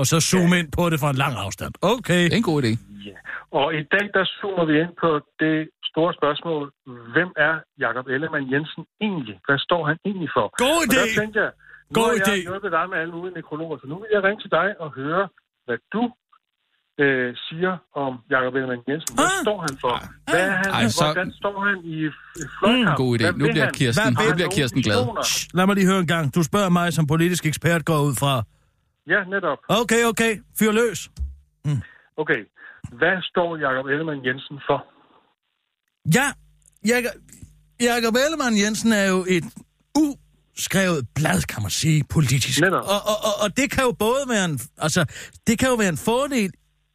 og 0.00 0.04
så 0.10 0.16
zoome 0.30 0.58
ind 0.60 0.68
på 0.78 0.90
det 0.90 0.98
fra 1.02 1.10
en 1.14 1.16
lang 1.24 1.34
afstand. 1.46 1.72
Okay. 1.94 2.22
det 2.24 2.32
er 2.32 2.36
en 2.44 2.50
god 2.52 2.62
idé. 2.62 2.72
Ja. 3.08 3.16
Og 3.60 3.66
i 3.80 3.82
dag, 3.94 4.04
der 4.16 4.24
zoomer 4.38 4.64
vi 4.70 4.74
ind 4.84 4.92
på 5.04 5.10
det 5.42 5.56
store 5.90 6.12
spørgsmål. 6.18 6.62
Hvem 7.14 7.30
er 7.46 7.54
Jakob 7.84 8.06
Ellemann 8.14 8.46
Jensen 8.52 8.82
egentlig? 9.06 9.36
Hvad 9.46 9.58
står 9.66 9.82
han 9.90 9.96
egentlig 10.08 10.30
for? 10.36 10.46
God 10.64 10.80
Og 10.80 10.82
idé! 10.86 10.96
der 10.96 11.04
tænkte 11.20 11.38
jeg, 11.44 11.50
nu 11.90 11.94
God 11.98 12.08
har 12.12 12.18
idé! 12.20 12.30
jeg 12.36 12.42
hjulpet 12.48 12.70
dig 12.78 12.84
med 12.92 12.98
alle 13.02 13.12
mulige 13.16 13.34
nekrologer, 13.40 13.76
så 13.82 13.86
nu 13.92 13.96
vil 14.02 14.10
jeg 14.16 14.22
ringe 14.26 14.40
til 14.44 14.50
dig 14.58 14.68
og 14.84 14.88
høre, 15.00 15.24
hvad 15.66 15.78
du 15.94 16.02
øh, 17.04 17.28
siger 17.46 17.72
om 18.02 18.12
Jakob 18.34 18.52
Ellemann 18.58 18.82
Jensen. 18.88 19.14
Hvad 19.18 19.24
Ah. 19.24 19.42
står 19.44 19.58
han 19.66 19.74
for? 19.84 19.94
Hvad 20.30 20.40
er 20.48 20.50
han, 20.60 20.66
Ej, 20.78 20.88
så- 20.88 21.04
Hvordan 21.04 21.32
står 21.40 21.56
han 21.68 21.76
i 21.94 21.96
i 22.42 22.44
fløjkamp? 22.58 22.96
God 22.96 23.10
idé. 23.18 23.22
Hvad 23.22 23.32
Nu 23.32 23.46
bliver 23.54 23.64
han? 23.64 23.74
Kirsten- 23.74 24.12
nu 24.28 24.34
bliver 24.34 24.50
Kirsten 24.56 24.82
glad. 24.82 25.00
Shh, 25.24 25.48
Lad 25.56 25.66
mig 25.66 25.74
lige 25.78 25.86
høre 25.86 26.00
en 26.00 26.06
gang. 26.14 26.34
Du 26.34 26.42
spørger 26.42 26.68
mig 26.68 26.92
som 26.92 27.06
politisk 27.06 27.46
ekspert 27.46 27.84
går 27.84 28.00
ud 28.08 28.14
fra. 28.22 28.32
Ja, 29.14 29.20
netop. 29.34 29.58
Okay, 29.68 30.02
okay. 30.10 30.32
Fyr 30.58 30.72
løs. 30.72 31.00
Okay. 32.22 32.40
Hvad 33.00 33.16
står 33.30 33.56
Jakob 33.56 33.86
Ellemann 33.86 34.20
Jensen 34.26 34.56
for? 34.68 34.78
Ja, 36.16 36.26
Jakob, 36.92 37.12
Jakob 37.90 38.14
Ellemann 38.24 38.56
Jensen 38.62 38.92
er 38.92 39.06
jo 39.14 39.24
et 39.28 39.44
uskrevet 40.58 41.08
blad, 41.14 41.40
kan 41.42 41.62
man 41.62 41.70
sige, 41.70 42.04
politisk. 42.10 42.60
Netop. 42.60 42.82
Og, 42.82 43.00
og, 43.12 43.16
og, 43.28 43.34
og 43.44 43.56
det 43.56 43.70
kan 43.70 43.82
jo 43.84 43.92
både 43.98 44.22
være 44.28 44.44
en, 44.44 44.60
altså, 44.78 45.04
det 45.46 45.58
kan 45.58 45.68
jo 45.68 45.74
være 45.74 45.88
en 45.88 45.96
fordel 45.96 46.50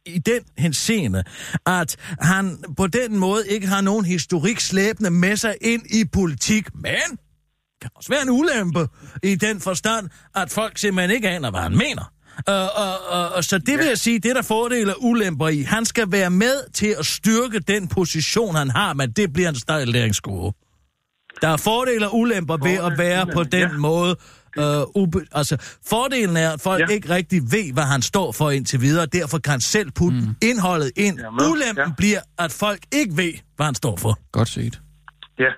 i 0.06 0.18
den 0.18 0.40
henseende, 0.58 1.24
at 1.66 1.96
han 2.20 2.58
på 2.76 2.86
den 2.86 3.18
måde 3.18 3.48
ikke 3.48 3.66
har 3.66 3.80
nogen 3.80 4.04
historik 4.04 4.60
slæbende 4.60 5.10
med 5.10 5.36
sig 5.36 5.54
ind 5.60 5.82
i 5.90 6.04
politik, 6.12 6.66
men 6.74 7.18
kan 7.82 7.90
også 7.96 8.08
være 8.08 8.22
en 8.22 8.30
ulempe 8.30 8.88
i 9.22 9.34
den 9.34 9.60
forstand, 9.60 10.08
at 10.36 10.50
folk 10.50 10.78
simpelthen 10.78 11.10
ikke 11.16 11.28
aner, 11.28 11.50
hvad 11.50 11.60
han 11.60 11.76
mener. 11.76 12.12
Uh, 12.48 12.54
uh, 12.54 13.30
uh, 13.32 13.36
uh, 13.36 13.42
så 13.42 13.58
det 13.58 13.78
vil 13.78 13.86
jeg 13.86 13.98
sige, 13.98 14.18
det 14.18 14.30
er 14.30 14.34
der 14.34 14.42
fordele 14.42 14.94
og 14.96 15.04
ulemper 15.04 15.48
i. 15.48 15.62
Han 15.62 15.84
skal 15.84 16.12
være 16.12 16.30
med 16.30 16.72
til 16.72 16.94
at 16.98 17.06
styrke 17.06 17.58
den 17.58 17.88
position, 17.88 18.54
han 18.54 18.70
har, 18.70 18.92
men 18.94 19.10
det 19.12 19.32
bliver 19.32 19.48
en 19.48 19.54
stejl 19.54 19.88
læringskurve. 19.88 20.52
Der 21.42 21.48
er 21.48 21.56
fordele 21.56 22.08
og 22.08 22.16
ulemper 22.18 22.56
ved 22.56 22.72
at 22.92 22.98
være 22.98 23.26
på 23.26 23.42
den 23.44 23.60
Ja. 23.60 23.72
måde. 23.76 24.16
Uh, 24.64 25.02
ube, 25.02 25.18
altså, 25.40 25.54
fordelen 25.92 26.36
er, 26.36 26.50
at 26.56 26.60
folk 26.68 26.80
ja. 26.80 26.94
Ikke 26.94 27.08
rigtig 27.18 27.40
ved, 27.56 27.66
hvad 27.76 27.86
han 27.94 28.02
står 28.02 28.28
for 28.38 28.50
indtil 28.50 28.80
videre, 28.80 29.02
og 29.08 29.12
derfor 29.12 29.38
kan 29.44 29.50
han 29.56 29.60
selv 29.76 29.88
putte 29.98 30.18
mm. 30.20 30.34
indholdet 30.50 30.90
ind. 31.06 31.16
Jamen, 31.20 31.40
Ulempen 31.50 31.88
ja. 31.90 31.96
bliver, 32.00 32.20
at 32.44 32.50
folk 32.64 32.80
ikke 33.00 33.14
ved, 33.22 33.34
hvad 33.56 33.66
han 33.70 33.74
står 33.82 33.96
for. 34.04 34.12
Godt 34.32 34.48
set. 34.48 34.74
Ja. 35.44 35.52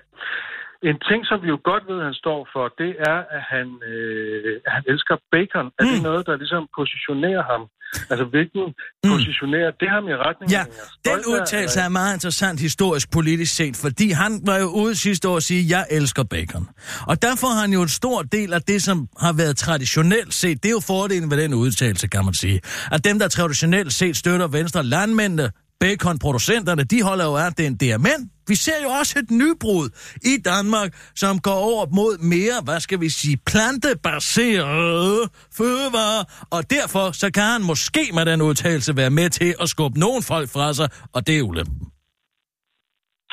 En 0.89 0.97
ting, 1.09 1.21
som 1.29 1.37
vi 1.43 1.47
jo 1.55 1.59
godt 1.71 1.83
ved, 1.89 1.97
han 2.09 2.13
står 2.23 2.39
for, 2.53 2.63
det 2.81 2.91
er, 3.11 3.19
at 3.37 3.43
han, 3.53 3.67
øh, 3.91 4.61
at 4.65 4.71
han 4.75 4.83
elsker 4.91 5.15
bacon. 5.33 5.65
Er 5.79 5.83
Mm. 5.83 5.91
det 5.91 6.01
noget, 6.09 6.23
der 6.29 6.35
ligesom 6.43 6.63
positionerer 6.79 7.43
ham? 7.51 7.61
Altså, 8.09 8.25
hvilken 8.25 8.63
mm. 9.03 9.09
positionerer 9.09 9.71
det 9.79 9.89
ham 9.89 10.03
i 10.07 10.15
retning 10.25 10.51
Ja, 10.51 10.63
den 11.05 11.19
udtalelse 11.27 11.79
er 11.79 11.89
meget 11.89 12.13
interessant 12.13 12.59
historisk 12.59 13.11
politisk 13.11 13.55
set, 13.55 13.75
fordi 13.75 14.11
han 14.11 14.41
var 14.45 14.57
jo 14.57 14.67
ude 14.67 14.95
sidste 14.95 15.29
år 15.29 15.37
at 15.37 15.43
sige, 15.43 15.77
jeg 15.77 15.85
elsker 15.91 16.23
bacon. 16.23 16.69
Og 17.07 17.21
derfor 17.21 17.47
har 17.47 17.61
han 17.61 17.73
jo 17.73 17.81
en 17.81 17.87
stor 17.87 18.21
del 18.21 18.53
af 18.53 18.61
det, 18.61 18.83
som 18.83 19.07
har 19.19 19.33
været 19.33 19.57
traditionelt 19.57 20.33
set, 20.33 20.63
det 20.63 20.69
er 20.69 20.73
jo 20.73 20.79
fordelen 20.87 21.31
ved 21.31 21.37
den 21.43 21.53
udtalelse, 21.53 22.07
kan 22.07 22.25
man 22.25 22.33
sige. 22.33 22.61
At 22.91 23.03
dem, 23.05 23.19
der 23.19 23.27
traditionelt 23.27 23.93
set 23.93 24.17
støtter 24.17 24.47
Venstre 24.47 24.83
landmændene, 24.83 25.51
baconproducenterne, 25.79 26.83
de 26.83 27.01
holder 27.01 27.25
jo 27.25 27.35
af 27.35 27.53
den 27.53 27.75
der. 27.75 27.97
Men 27.97 28.31
vi 28.47 28.55
ser 28.55 28.83
jo 28.83 28.89
også 28.89 29.19
et 29.19 29.31
nybrud 29.31 29.89
i 30.21 30.37
Danmark, 30.45 30.93
som 31.15 31.39
går 31.39 31.53
over 31.53 31.85
mod 31.95 32.17
mere, 32.17 32.61
hvad 32.63 32.79
skal 32.79 32.99
vi 33.01 33.09
sige, 33.09 33.37
plantebaserede 33.45 35.29
fødevarer. 35.53 36.23
Og 36.49 36.69
derfor 36.69 37.11
så 37.11 37.31
kan 37.31 37.43
han 37.43 37.61
måske 37.61 38.09
med 38.13 38.25
den 38.25 38.41
udtalelse 38.41 38.95
være 38.95 39.09
med 39.09 39.29
til 39.29 39.55
at 39.61 39.69
skubbe 39.69 39.99
nogen 39.99 40.23
folk 40.23 40.49
fra 40.49 40.73
sig, 40.73 40.89
og 41.13 41.27
det 41.27 41.37
er 41.37 41.41
ulempen. 41.41 41.98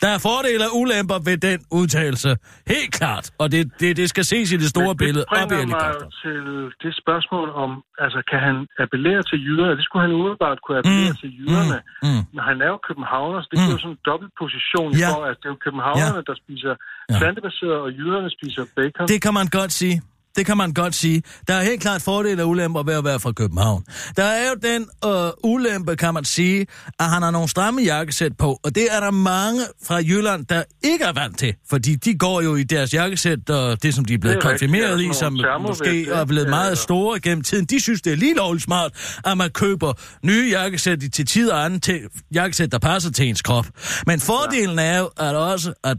Der 0.04 0.11
er 0.16 0.20
fordele 0.28 0.64
og 0.68 0.72
ulemper 0.80 1.18
ved 1.28 1.37
den 1.48 1.59
udtalelse. 1.78 2.30
Helt 2.74 2.92
klart. 2.98 3.24
Og 3.42 3.46
det, 3.52 3.62
det, 3.80 3.90
det 4.00 4.06
skal 4.14 4.24
ses 4.32 4.46
i 4.52 4.56
det 4.64 4.68
store 4.74 4.92
Men 4.94 4.96
billede 5.04 5.24
Det 5.24 5.48
bringer 5.48 5.66
mig 5.78 5.90
til 6.22 6.38
det 6.82 6.92
spørgsmål 7.02 7.48
om, 7.64 7.70
altså 8.04 8.18
kan 8.30 8.40
han 8.48 8.56
appellere 8.85 9.22
til 9.30 9.38
jyderne? 9.46 9.72
Det 9.78 9.85
skulle 9.87 10.02
han 10.06 10.12
umiddelbart 10.18 10.59
kunne 10.64 10.78
appellere 10.80 11.12
Mm, 11.14 11.20
til 11.22 11.30
jyderne. 11.40 11.78
mm, 12.02 12.09
mm. 12.09 12.22
Men 12.35 12.40
han 12.50 12.56
er 12.64 12.68
jo 12.74 12.78
københavner, 12.88 13.38
så 13.42 13.48
det 13.50 13.56
er 13.59 13.72
jo 13.76 13.78
sådan 13.85 13.96
en 13.98 14.02
dobbelt 14.11 14.32
position 14.42 14.88
Ja. 15.02 15.09
for, 15.12 15.20
at 15.30 15.35
det 15.40 15.46
er 15.48 15.52
jo 15.54 15.59
københavnerne, 15.66 16.20
der 16.30 16.35
spiser 16.42 16.72
Ja. 17.11 17.18
plantebaseret, 17.20 17.76
og 17.87 17.90
jyderne 17.98 18.28
spiser 18.37 18.62
bacon. 18.76 19.04
Det 19.12 19.18
kan 19.24 19.35
man 19.40 19.46
godt 19.59 19.72
sige. 19.82 19.96
Det 20.37 20.46
kan 20.46 20.57
man 20.57 20.72
godt 20.72 20.94
sige. 20.94 21.22
Der 21.49 21.55
er 21.55 21.62
helt 21.62 21.81
klart 21.81 22.03
fordele 22.03 22.42
og 22.42 22.49
ulemper 22.49 22.83
ved 22.83 22.94
at 22.94 23.05
være 23.05 23.20
fra 23.20 23.33
København. 23.33 23.85
Der 24.16 24.25
er 24.25 24.49
jo 24.49 24.55
den 24.62 24.87
øh, 25.05 25.31
ulempe, 25.44 25.96
kan 25.96 26.14
man 26.14 26.25
sige, 26.25 26.66
at 27.01 27.07
han 27.07 27.22
har 27.22 27.31
nogle 27.31 27.49
stramme 27.49 27.83
jakkesæt 27.83 28.33
på, 28.38 28.61
og 28.64 28.75
det 28.75 28.87
er 28.90 29.01
der 29.01 29.11
mange 29.11 29.61
fra 29.87 29.96
Jylland, 29.96 30.46
der 30.46 30.62
ikke 30.85 31.05
er 31.05 31.12
vant 31.12 31.38
til, 31.38 31.55
fordi 31.70 31.94
de 31.94 32.14
går 32.18 32.40
jo 32.40 32.55
i 32.57 32.62
deres 32.62 32.94
jakkesæt, 32.94 33.51
og 33.51 33.83
det 33.83 33.94
som 33.94 34.05
de 34.05 34.14
er 34.14 34.18
blevet 34.18 34.37
Det 34.37 34.44
er 34.44 34.49
konfirmeret 34.51 35.03
ja, 35.05 35.11
i, 35.11 35.14
som 35.14 35.38
måske 35.61 36.09
er 36.11 36.25
blevet 36.25 36.44
ja, 36.44 36.51
meget 36.51 36.70
ja. 36.70 36.75
store 36.75 37.20
gennem 37.20 37.44
tiden, 37.44 37.64
de 37.64 37.81
synes, 37.81 38.03
det 38.03 38.12
er 38.12 38.16
lige 38.16 38.35
lovligt 38.35 38.64
smart, 38.64 39.18
at 39.25 39.38
man 39.38 39.51
køber 39.51 39.92
nye 40.27 40.49
jakkesæt 40.51 41.03
i- 41.03 41.09
til 41.11 41.27
tid 41.27 41.51
og 41.51 41.64
anden 41.64 41.81
til 41.81 42.01
jakkesæt, 42.35 42.72
der 42.72 42.79
passer 42.79 43.11
til 43.11 43.29
ens 43.29 43.42
krop. 43.42 43.66
Men 44.07 44.20
fordelen 44.20 44.79
er 44.79 44.99
jo 44.99 45.11
at 45.16 45.35
også, 45.37 45.72
at 45.85 45.96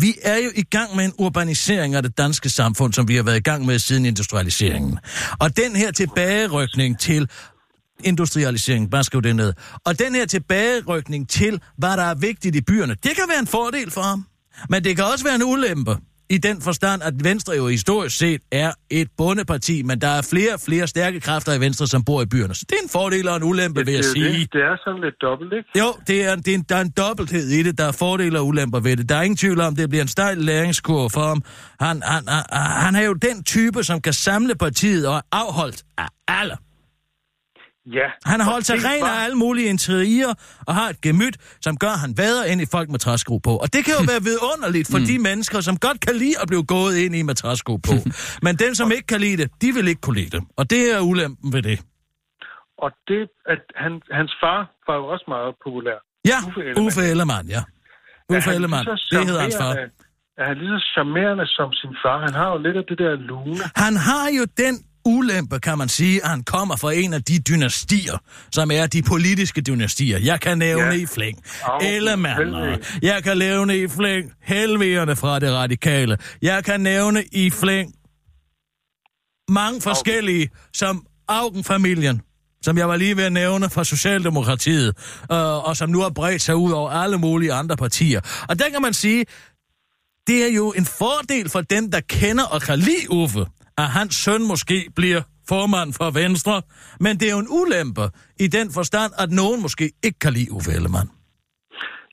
vi 0.00 0.14
er 0.22 0.36
jo 0.36 0.50
i 0.54 0.62
gang 0.62 0.96
med 0.96 1.04
en 1.04 1.12
urbanisering 1.18 1.94
af 1.94 2.02
det 2.02 2.18
danske 2.18 2.48
samfund, 2.48 2.92
som 2.92 3.08
vi 3.08 3.16
har 3.16 3.22
været 3.22 3.36
i 3.36 3.40
gang 3.40 3.66
med 3.66 3.78
siden 3.78 4.06
industrialiseringen. 4.06 4.98
Og 5.38 5.56
den 5.56 5.76
her 5.76 5.90
tilbagerykning 5.90 6.98
til 6.98 7.28
industrialisering, 8.04 8.90
bare 8.90 9.04
skriv 9.04 9.22
det 9.22 9.36
ned. 9.36 9.52
Og 9.84 9.98
den 9.98 10.14
her 10.14 10.26
tilbagerykning 10.26 11.28
til, 11.28 11.60
hvad 11.78 11.96
der 11.96 12.02
er 12.02 12.14
vigtigt 12.14 12.56
i 12.56 12.60
byerne, 12.60 12.94
det 12.94 13.16
kan 13.16 13.24
være 13.28 13.38
en 13.38 13.46
fordel 13.46 13.90
for 13.90 14.02
ham. 14.02 14.26
Men 14.70 14.84
det 14.84 14.96
kan 14.96 15.04
også 15.04 15.24
være 15.24 15.34
en 15.34 15.42
ulempe. 15.42 15.96
I 16.30 16.38
den 16.38 16.60
forstand, 16.62 17.02
at 17.02 17.14
Venstre 17.24 17.56
jo 17.56 17.68
historisk 17.68 18.18
set 18.18 18.40
er 18.52 18.72
et 18.90 19.08
bundeparti, 19.18 19.82
men 19.82 20.00
der 20.00 20.08
er 20.08 20.22
flere 20.22 20.54
og 20.54 20.60
flere 20.60 20.86
stærke 20.86 21.20
kræfter 21.20 21.52
i 21.52 21.60
Venstre, 21.60 21.86
som 21.86 22.04
bor 22.04 22.22
i 22.22 22.26
byerne. 22.26 22.54
Så 22.54 22.64
det 22.68 22.76
er 22.78 22.82
en 22.82 22.88
fordel 22.88 23.28
og 23.28 23.36
en 23.36 23.42
ulempe, 23.42 23.84
vil 23.84 23.94
jeg 23.94 24.02
det, 24.02 24.12
sige. 24.12 24.40
det, 24.40 24.52
det 24.52 24.60
er 24.60 24.76
sådan 24.84 25.00
lidt 25.00 25.14
dobbelt, 25.22 25.52
ikke? 25.52 25.78
Jo, 25.78 25.94
det 26.06 26.24
er, 26.24 26.36
det 26.36 26.48
er 26.48 26.54
en, 26.54 26.64
der 26.68 26.76
er 26.76 26.80
en 26.80 26.92
dobbelthed 26.96 27.48
i 27.48 27.62
det. 27.62 27.78
Der 27.78 27.84
er 27.84 27.92
fordele 27.92 28.38
og 28.38 28.46
ulemper 28.46 28.80
ved 28.80 28.96
det. 28.96 29.08
Der 29.08 29.16
er 29.16 29.22
ingen 29.22 29.36
tvivl 29.36 29.60
om, 29.60 29.76
det 29.76 29.88
bliver 29.88 30.02
en 30.02 30.08
stejl 30.08 30.38
læringskurve 30.38 31.10
for 31.10 31.20
ham. 31.20 31.42
Han, 31.80 32.02
han, 32.04 32.22
han, 32.28 32.44
han 32.52 32.96
er 32.96 33.02
jo 33.02 33.12
den 33.12 33.44
type, 33.44 33.84
som 33.84 34.00
kan 34.00 34.12
samle 34.12 34.54
partiet 34.54 35.08
og 35.08 35.16
er 35.16 35.20
afholdt 35.32 35.82
af 35.98 36.08
alle. 36.28 36.56
Ja. 37.92 38.08
Han 38.24 38.40
har 38.40 38.50
holdt 38.50 38.66
sig 38.66 38.76
ren 38.84 39.02
af 39.02 39.24
alle 39.24 39.36
mulige 39.36 39.68
interiører 39.68 40.34
og 40.66 40.74
har 40.74 40.88
et 40.88 41.00
gemyt, 41.00 41.36
som 41.60 41.76
gør, 41.76 41.88
at 41.88 41.98
han 41.98 42.14
vader 42.18 42.44
ind 42.44 42.60
i 42.60 42.66
folk 42.70 42.88
med 42.90 42.98
træsko 42.98 43.38
på. 43.38 43.56
Og 43.56 43.72
det 43.72 43.84
kan 43.84 43.94
jo 44.00 44.02
være 44.12 44.22
vidunderligt 44.22 44.88
for 44.90 44.98
de 44.98 45.18
mennesker, 45.18 45.60
som 45.60 45.76
godt 45.76 46.00
kan 46.00 46.14
lide 46.16 46.34
at 46.42 46.48
blive 46.48 46.64
gået 46.64 46.96
ind 46.96 47.14
i 47.14 47.22
med 47.22 47.34
træsko 47.34 47.76
på. 47.76 47.94
Men 48.46 48.56
dem, 48.56 48.74
som 48.74 48.92
ikke 48.92 49.06
kan 49.06 49.20
lide 49.20 49.36
det, 49.36 49.50
de 49.62 49.72
vil 49.74 49.88
ikke 49.88 50.00
kunne 50.00 50.18
lide 50.20 50.30
det. 50.36 50.44
Og 50.56 50.70
det 50.70 50.94
er 50.94 51.00
ulempen 51.00 51.52
ved 51.52 51.62
det. 51.62 51.80
Og 52.78 52.90
det, 53.08 53.28
at 53.46 53.62
han, 53.76 53.92
hans 54.10 54.32
far 54.42 54.60
var 54.86 54.96
jo 55.00 55.06
også 55.06 55.24
meget 55.28 55.54
populær. 55.64 55.98
Ja, 56.32 56.38
Uffe 56.48 56.60
Ellemann. 56.60 56.86
Uffe 56.86 57.00
Ellemann, 57.12 57.48
ja. 57.48 57.62
Uffe 58.28 58.48
han 58.48 58.54
Ellemann, 58.54 58.86
det 59.10 59.26
hedder 59.26 59.42
hans 59.42 59.56
far. 59.60 59.72
Er 60.38 60.46
han 60.50 60.56
lige 60.58 60.70
så 60.78 60.90
charmerende 60.94 61.46
som 61.46 61.72
sin 61.72 61.94
far? 62.02 62.18
Han 62.26 62.34
har 62.40 62.48
jo 62.52 62.58
lidt 62.66 62.76
af 62.76 62.84
det 62.90 62.98
der 62.98 63.16
lune. 63.30 63.64
Han 63.76 63.96
har 63.96 64.26
jo 64.38 64.44
den 64.62 64.74
ulempe, 65.06 65.58
kan 65.60 65.78
man 65.78 65.88
sige, 65.88 66.22
at 66.24 66.30
han 66.30 66.42
kommer 66.44 66.76
fra 66.76 66.92
en 66.92 67.12
af 67.12 67.22
de 67.24 67.38
dynastier, 67.38 68.18
som 68.52 68.70
er 68.70 68.86
de 68.86 69.02
politiske 69.02 69.60
dynastier. 69.60 70.18
Jeg 70.18 70.40
kan 70.40 70.58
nævne 70.58 70.84
Ja. 70.86 70.90
i 70.92 71.06
flæng 71.06 71.42
Au, 71.64 71.80
Ellemann, 71.82 72.80
jeg 73.02 73.22
kan 73.24 73.38
nævne 73.38 73.78
i 73.78 73.88
flæng 73.88 74.32
Helvegerne 74.42 75.16
fra 75.16 75.38
det 75.38 75.52
radikale, 75.52 76.18
jeg 76.42 76.64
kan 76.64 76.80
nævne 76.80 77.24
i 77.32 77.50
flæng 77.50 77.92
mange 79.48 79.80
forskellige, 79.80 80.48
som 80.74 81.06
Augen-familien, 81.28 82.20
som 82.62 82.78
jeg 82.78 82.88
var 82.88 82.96
lige 82.96 83.16
ved 83.16 83.24
at 83.24 83.32
nævne 83.32 83.70
fra 83.70 83.84
Socialdemokratiet, 83.84 84.88
øh, 85.32 85.68
og 85.68 85.76
som 85.76 85.90
nu 85.90 86.00
har 86.00 86.10
bredt 86.10 86.42
sig 86.42 86.56
ud 86.56 86.72
over 86.72 86.90
alle 86.90 87.18
mulige 87.18 87.52
andre 87.52 87.76
partier. 87.76 88.20
Og 88.48 88.58
der 88.58 88.68
kan 88.70 88.82
man 88.82 88.94
sige, 88.94 89.24
det 90.26 90.44
er 90.44 90.52
jo 90.54 90.72
en 90.76 90.86
fordel 90.86 91.48
for 91.48 91.60
dem, 91.60 91.90
der 91.90 92.00
kender 92.00 92.44
og 92.44 92.62
kan 92.62 92.78
lide 92.78 93.10
Uffe, 93.10 93.46
at 93.82 93.88
hans 93.98 94.14
søn 94.14 94.42
måske 94.52 94.78
bliver 94.96 95.22
formand 95.48 95.92
for 96.00 96.08
Venstre, 96.22 96.62
men 97.00 97.12
det 97.20 97.26
er 97.28 97.34
jo 97.36 97.42
en 97.46 97.52
ulempe 97.60 98.04
i 98.44 98.46
den 98.56 98.66
forstand, 98.78 99.10
at 99.22 99.28
nogen 99.30 99.62
måske 99.62 99.84
ikke 100.06 100.18
kan 100.18 100.32
lide 100.32 100.52
Uffe 100.56 100.70
Ellemann. 100.76 101.08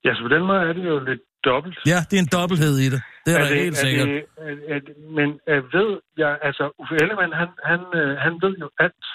Ja, 0.06 0.12
så 0.16 0.22
på 0.28 0.32
den 0.36 0.44
måde 0.50 0.60
er 0.70 0.74
det 0.78 0.86
jo 0.94 1.00
lidt 1.10 1.24
dobbelt. 1.50 1.78
Ja, 1.92 2.00
det 2.10 2.16
er 2.20 2.24
en 2.28 2.32
dobbelthed 2.40 2.76
i 2.86 2.88
det. 2.94 3.02
Det 3.26 3.32
er, 3.34 3.38
er 3.38 3.42
der 3.44 3.56
helt 3.64 3.78
er 3.78 3.82
sikkert. 3.86 4.08
Det, 4.08 4.22
er, 4.38 4.76
er, 4.76 4.80
men 5.18 5.28
jeg 5.54 5.62
ved, 5.76 5.92
jeg, 6.22 6.32
altså 6.48 6.64
Uffe 6.82 6.96
Ellemann, 7.04 7.32
han, 7.42 7.50
han, 7.72 7.82
øh, 8.00 8.12
han 8.26 8.34
ved 8.44 8.54
jo 8.64 8.70
alt. 8.86 9.06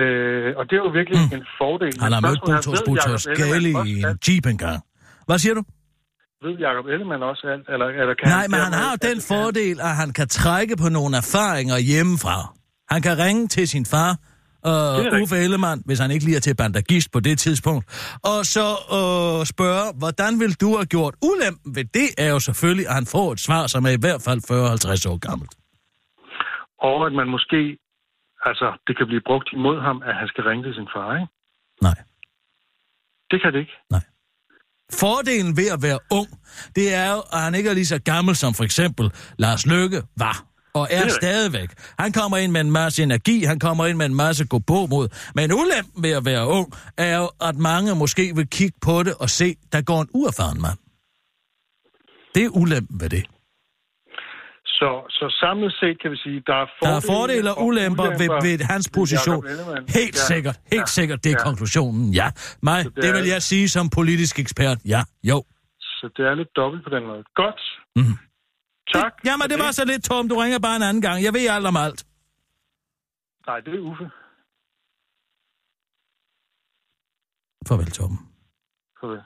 Øh, 0.00 0.48
og 0.58 0.62
det 0.68 0.74
er 0.78 0.82
jo 0.86 0.90
virkelig 1.00 1.18
mm. 1.30 1.36
en 1.38 1.46
fordel. 1.60 1.94
Han 2.04 2.12
har 2.16 2.20
mødt 2.28 2.40
Botos 2.46 2.82
Botos 2.86 3.26
også 3.26 3.30
i 3.90 3.92
en 4.02 4.18
jeep 4.26 4.46
engang. 4.54 4.78
Hvad 5.26 5.38
siger 5.44 5.54
du? 5.58 5.62
Ved 6.44 6.54
Jacob 6.64 6.86
Ellemann 6.86 7.22
også 7.22 7.44
alt? 7.54 7.66
Eller, 7.74 7.86
eller 8.00 8.14
kan 8.14 8.28
Nej, 8.28 8.46
men 8.52 8.58
han 8.66 8.72
har 8.80 8.90
jo 8.94 8.98
den 9.02 9.08
altså, 9.10 9.34
han- 9.34 9.42
fordel, 9.44 9.76
at 9.80 9.94
han 10.02 10.10
kan 10.18 10.28
trække 10.28 10.74
på 10.82 10.88
nogle 10.88 11.16
erfaringer 11.22 11.76
hjemmefra. 11.78 12.36
Han 12.92 13.02
kan 13.02 13.14
ringe 13.18 13.48
til 13.48 13.68
sin 13.68 13.86
far, 13.94 14.10
rigtigt. 14.66 15.22
Uffe 15.22 15.36
Ellemann, 15.44 15.82
hvis 15.86 15.98
han 15.98 16.10
ikke 16.10 16.24
lige 16.24 16.36
er 16.36 16.40
til 16.40 16.56
bandagist 16.56 17.08
på 17.12 17.20
det 17.20 17.38
tidspunkt, 17.38 17.84
og 18.32 18.38
så 18.54 18.66
uh, 18.98 19.44
spørge, 19.54 19.86
hvordan 20.02 20.32
vil 20.42 20.52
du 20.62 20.68
have 20.78 20.86
gjort? 20.96 21.14
Ulempen 21.30 21.70
ved 21.76 21.84
det 21.84 22.08
er 22.24 22.30
jo 22.34 22.40
selvfølgelig, 22.48 22.86
at 22.90 22.94
han 22.94 23.06
får 23.14 23.32
et 23.32 23.40
svar, 23.40 23.66
som 23.66 23.80
er 23.84 23.94
i 23.98 24.00
hvert 24.04 24.22
fald 24.26 24.40
40-50 24.50 25.10
år 25.12 25.18
gammelt. 25.28 25.52
Og 26.88 27.06
at 27.06 27.12
man 27.20 27.28
måske, 27.36 27.60
altså 28.48 28.66
det 28.86 28.96
kan 28.98 29.06
blive 29.06 29.24
brugt 29.28 29.48
imod 29.58 29.76
ham, 29.80 29.96
at 30.08 30.14
han 30.20 30.28
skal 30.28 30.44
ringe 30.44 30.64
til 30.66 30.74
sin 30.74 30.88
far, 30.94 31.08
ikke? 31.20 31.32
Nej. 31.82 31.98
Det 33.30 33.38
kan 33.42 33.52
det 33.52 33.58
ikke. 33.64 33.76
Fordelen 34.92 35.56
ved 35.56 35.68
at 35.70 35.82
være 35.82 35.98
ung, 36.10 36.28
det 36.76 36.94
er 36.94 37.10
jo, 37.12 37.22
at 37.32 37.40
han 37.40 37.54
ikke 37.54 37.70
er 37.70 37.74
lige 37.74 37.86
så 37.86 37.98
gammel 37.98 38.36
som 38.36 38.54
for 38.54 38.64
eksempel 38.64 39.10
Lars 39.38 39.66
Løkke 39.66 40.02
var. 40.16 40.44
Og 40.74 40.88
er 40.90 41.08
stadigvæk. 41.08 41.68
Han 41.98 42.12
kommer 42.12 42.36
ind 42.36 42.52
med 42.52 42.60
en 42.60 42.70
masse 42.70 43.02
energi, 43.02 43.44
han 43.44 43.58
kommer 43.58 43.86
ind 43.86 43.98
med 43.98 44.06
en 44.06 44.14
masse 44.14 44.44
gå 44.44 44.58
på 44.58 44.86
mod. 44.86 45.08
Men 45.34 45.52
ulempen 45.52 46.02
ved 46.02 46.10
at 46.10 46.24
være 46.24 46.46
ung, 46.46 46.72
er 46.96 47.16
jo, 47.16 47.30
at 47.40 47.56
mange 47.56 47.94
måske 47.94 48.36
vil 48.36 48.46
kigge 48.46 48.78
på 48.80 49.02
det 49.02 49.14
og 49.14 49.30
se, 49.30 49.56
der 49.72 49.82
går 49.82 50.02
en 50.02 50.08
uerfaren 50.14 50.62
mand. 50.62 50.78
Det 52.34 52.44
er 52.44 52.48
ulempen 52.48 53.00
ved 53.00 53.10
det. 53.10 53.24
Så, 54.84 54.92
så 55.18 55.26
samlet 55.40 55.72
set 55.80 55.96
kan 56.02 56.10
vi 56.10 56.16
sige, 56.16 56.42
der 56.46 56.54
er 56.62 56.66
Der 56.66 56.72
fordele, 56.80 56.96
er 56.96 57.00
fordele 57.12 57.50
og 57.54 57.64
ulemper 57.66 58.08
ved, 58.20 58.28
ved 58.46 58.64
hans 58.72 58.90
position. 58.98 59.42
Helt 59.98 60.16
Ja. 60.16 60.26
sikkert, 60.32 60.56
helt 60.72 60.80
Ja. 60.80 60.96
sikkert, 60.98 61.24
det 61.24 61.30
er 61.32 61.36
Ja. 61.38 61.44
konklusionen, 61.48 62.12
ja. 62.20 62.28
Mig, 62.62 62.84
det 62.84 62.96
det 63.04 63.10
vil 63.16 63.26
jeg 63.34 63.42
sige 63.42 63.68
som 63.68 63.90
politisk 63.98 64.38
ekspert, 64.38 64.78
ja, 64.94 65.00
jo. 65.30 65.38
Så 65.80 66.04
det 66.16 66.22
er 66.30 66.34
lidt 66.34 66.48
dobbelt 66.56 66.84
på 66.84 66.90
den 66.96 67.02
måde. 67.06 67.22
Godt. 67.34 67.60
Mhm. 67.96 68.16
Tak. 68.94 69.12
Jamen, 69.28 69.46
det 69.50 69.58
var 69.58 69.70
så 69.70 69.84
lidt, 69.84 70.04
Tom. 70.04 70.28
Du 70.28 70.36
ringer 70.42 70.58
bare 70.58 70.76
en 70.76 70.82
anden 70.82 71.02
gang. 71.02 71.24
Jeg 71.24 71.32
ved 71.34 71.46
alt 71.56 71.66
om 71.66 71.76
alt. 71.76 72.00
Nej, 73.46 73.60
det 73.60 73.74
er 73.74 73.82
Uffe. 73.90 74.04
Farvel, 77.68 77.90
Tom. 77.90 78.12
Farvel. 79.00 79.20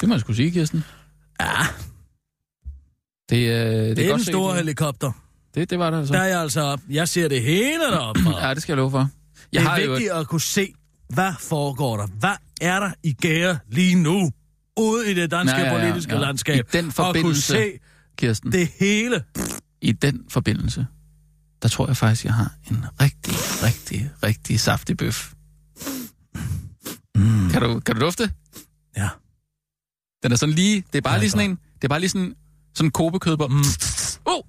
Det 0.00 0.08
må 0.08 0.14
jeg 0.14 0.20
skulle 0.20 0.36
sige, 0.36 0.50
Kirsten. 0.50 0.80
Ja, 1.40 1.52
Det, 3.30 3.36
øh, 3.36 3.72
det, 3.88 3.96
det 3.96 4.04
er 4.04 4.10
godt 4.10 4.20
en 4.20 4.24
stor 4.24 4.54
helikopter. 4.54 5.12
Det, 5.54 5.70
det 5.70 5.78
var 5.78 5.90
det 5.90 5.98
altså. 5.98 6.14
Der 6.14 6.20
er 6.20 6.26
jeg 6.26 6.40
altså 6.40 6.60
op. 6.60 6.80
Jeg 6.90 7.08
ser 7.08 7.28
det 7.28 7.42
hele 7.42 7.80
deroppe. 7.90 8.20
Ja, 8.42 8.54
det 8.54 8.62
skal 8.62 8.72
jeg 8.72 8.76
love 8.76 8.90
for. 8.90 8.98
Jeg 9.52 9.60
Det 9.60 9.68
har 9.68 9.76
er 9.78 9.84
jo... 9.84 9.90
vigtigt 9.90 10.10
at 10.12 10.26
kunne 10.28 10.40
se, 10.40 10.72
hvad 11.08 11.32
foregår 11.40 11.96
der? 11.96 12.06
Hvad 12.06 12.34
er 12.60 12.80
der 12.80 12.90
i 13.02 13.12
gære 13.12 13.58
lige 13.68 13.94
nu? 13.94 14.30
Ude 14.80 15.10
i 15.10 15.14
det 15.14 15.30
danske 15.30 15.56
Ja, 15.56 15.62
ja, 15.66 15.74
ja, 15.74 15.80
politiske 15.84 16.14
ja. 16.14 16.20
landskab. 16.20 16.66
I 16.74 16.76
den 16.76 16.86
Og 16.86 16.94
kunne 16.94 17.04
forbindelse- 17.04 17.42
se 17.52 17.78
Kirsten, 18.18 18.52
det 18.52 18.68
hele. 18.80 19.24
i 19.80 19.92
den 19.92 20.24
forbindelse, 20.30 20.86
der 21.62 21.68
tror 21.68 21.86
jeg 21.86 21.96
faktisk, 21.96 22.24
jeg 22.24 22.34
har 22.34 22.52
en 22.70 22.84
rigtig, 23.00 23.34
rigtig, 23.62 24.10
rigtig 24.22 24.60
saftig 24.60 24.96
bøf. 24.96 25.32
Mm. 27.14 27.50
Kan, 27.50 27.62
du, 27.62 27.80
kan 27.80 27.94
du 27.94 28.00
dufte? 28.00 28.30
Ja. 28.96 29.08
Den 30.22 30.32
er 30.32 30.36
sådan 30.36 30.54
lige... 30.54 30.84
Det 30.92 30.98
er 30.98 31.02
bare 31.02 31.14
Ja, 31.14 31.20
lige 31.20 31.30
sådan 31.30 31.50
en... 31.50 31.58
Det 31.74 31.84
er 31.84 31.88
bare 31.88 32.00
lige 32.00 32.10
sådan, 32.10 32.34
sådan 32.76 32.86
en 32.86 32.90
kobekød 32.90 33.36
på. 33.36 33.46
Mm. 33.46 33.56
Oh! 34.24 34.42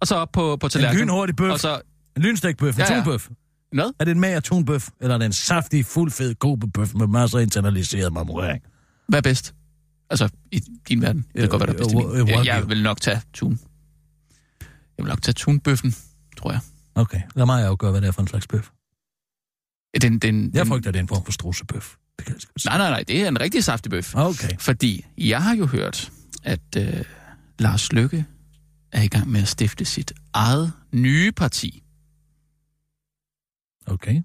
Og 0.00 0.06
så 0.06 0.14
op 0.14 0.32
på, 0.32 0.56
på 0.56 0.66
En 0.66 0.70
tallerkenen. 0.70 1.00
lynhurtig 1.00 1.36
bøf. 1.36 1.52
Og 1.52 1.60
så... 1.60 1.80
En 2.16 2.22
lynstegt 2.22 2.58
bøf. 2.58 2.74
En 2.74 2.80
Ja, 2.80 2.94
ja. 2.94 3.00
tunbøf. 3.00 3.28
Hvad? 3.72 3.92
Er 4.00 4.04
det 4.04 4.12
en 4.12 4.20
mager 4.20 4.40
tunbøf, 4.40 4.88
eller 5.00 5.14
er 5.14 5.18
det 5.18 5.26
en 5.26 5.32
saftig, 5.32 5.86
fuldfed 5.86 6.34
Kobe-bøf 6.34 6.94
med 6.94 7.06
masser 7.06 7.38
af 7.38 7.42
internaliseret 7.42 8.12
marmorering? 8.12 8.62
Hvad 9.08 9.18
er 9.18 9.22
bedst? 9.22 9.54
Altså, 10.10 10.28
i 10.52 10.62
din 10.88 11.02
verden. 11.02 11.22
Det 11.22 11.32
kan 11.34 11.42
Ja, 11.42 11.46
godt 11.46 11.60
være, 11.60 11.66
der 11.66 11.72
er 11.72 11.78
bedst 11.78 12.14
øh, 12.16 12.20
øh, 12.20 12.28
Jeg, 12.28 12.46
jeg 12.46 12.68
vil 12.68 12.82
nok 12.82 13.00
tage 13.00 13.20
tun. 13.34 13.60
Jeg 14.98 15.04
vil 15.04 15.06
nok 15.08 15.22
tage 15.22 15.32
tunbøffen, 15.34 15.94
tror 16.38 16.50
jeg. 16.52 16.60
Okay, 16.94 17.20
lad 17.34 17.46
mig 17.46 17.64
afgøre, 17.66 17.90
hvad 17.90 18.00
det 18.00 18.08
er 18.08 18.12
for 18.12 18.22
en 18.22 18.28
slags 18.28 18.46
bøf. 18.46 18.68
Den, 20.02 20.18
den, 20.18 20.44
Jeg 20.44 20.52
den, 20.54 20.66
frygter, 20.66 20.90
det 20.90 20.98
er 20.98 21.02
en 21.02 21.08
form 21.08 21.24
for 21.24 21.32
strussebøf. 21.32 21.94
Det 22.18 22.26
kan 22.26 22.34
jeg 22.34 22.40
sgu 22.42 22.52
sige. 22.58 22.70
Nej, 22.70 22.78
nej, 22.78 22.90
nej, 22.90 23.04
det 23.08 23.22
er 23.22 23.28
en 23.28 23.40
rigtig 23.40 23.64
saftig 23.64 23.90
bøf. 23.90 24.14
Okay. 24.14 24.48
Fordi 24.58 25.04
jeg 25.18 25.42
har 25.42 25.54
jo 25.56 25.66
hørt, 25.66 26.10
at 26.42 26.60
øh, 26.76 27.04
Lars 27.58 27.92
Lykke 27.92 28.26
er 28.92 29.02
i 29.02 29.08
gang 29.08 29.30
med 29.30 29.42
at 29.42 29.48
stifte 29.48 29.84
sit 29.84 30.12
eget 30.32 30.72
nye 30.92 31.32
parti. 31.32 31.82
Okay. 33.86 34.22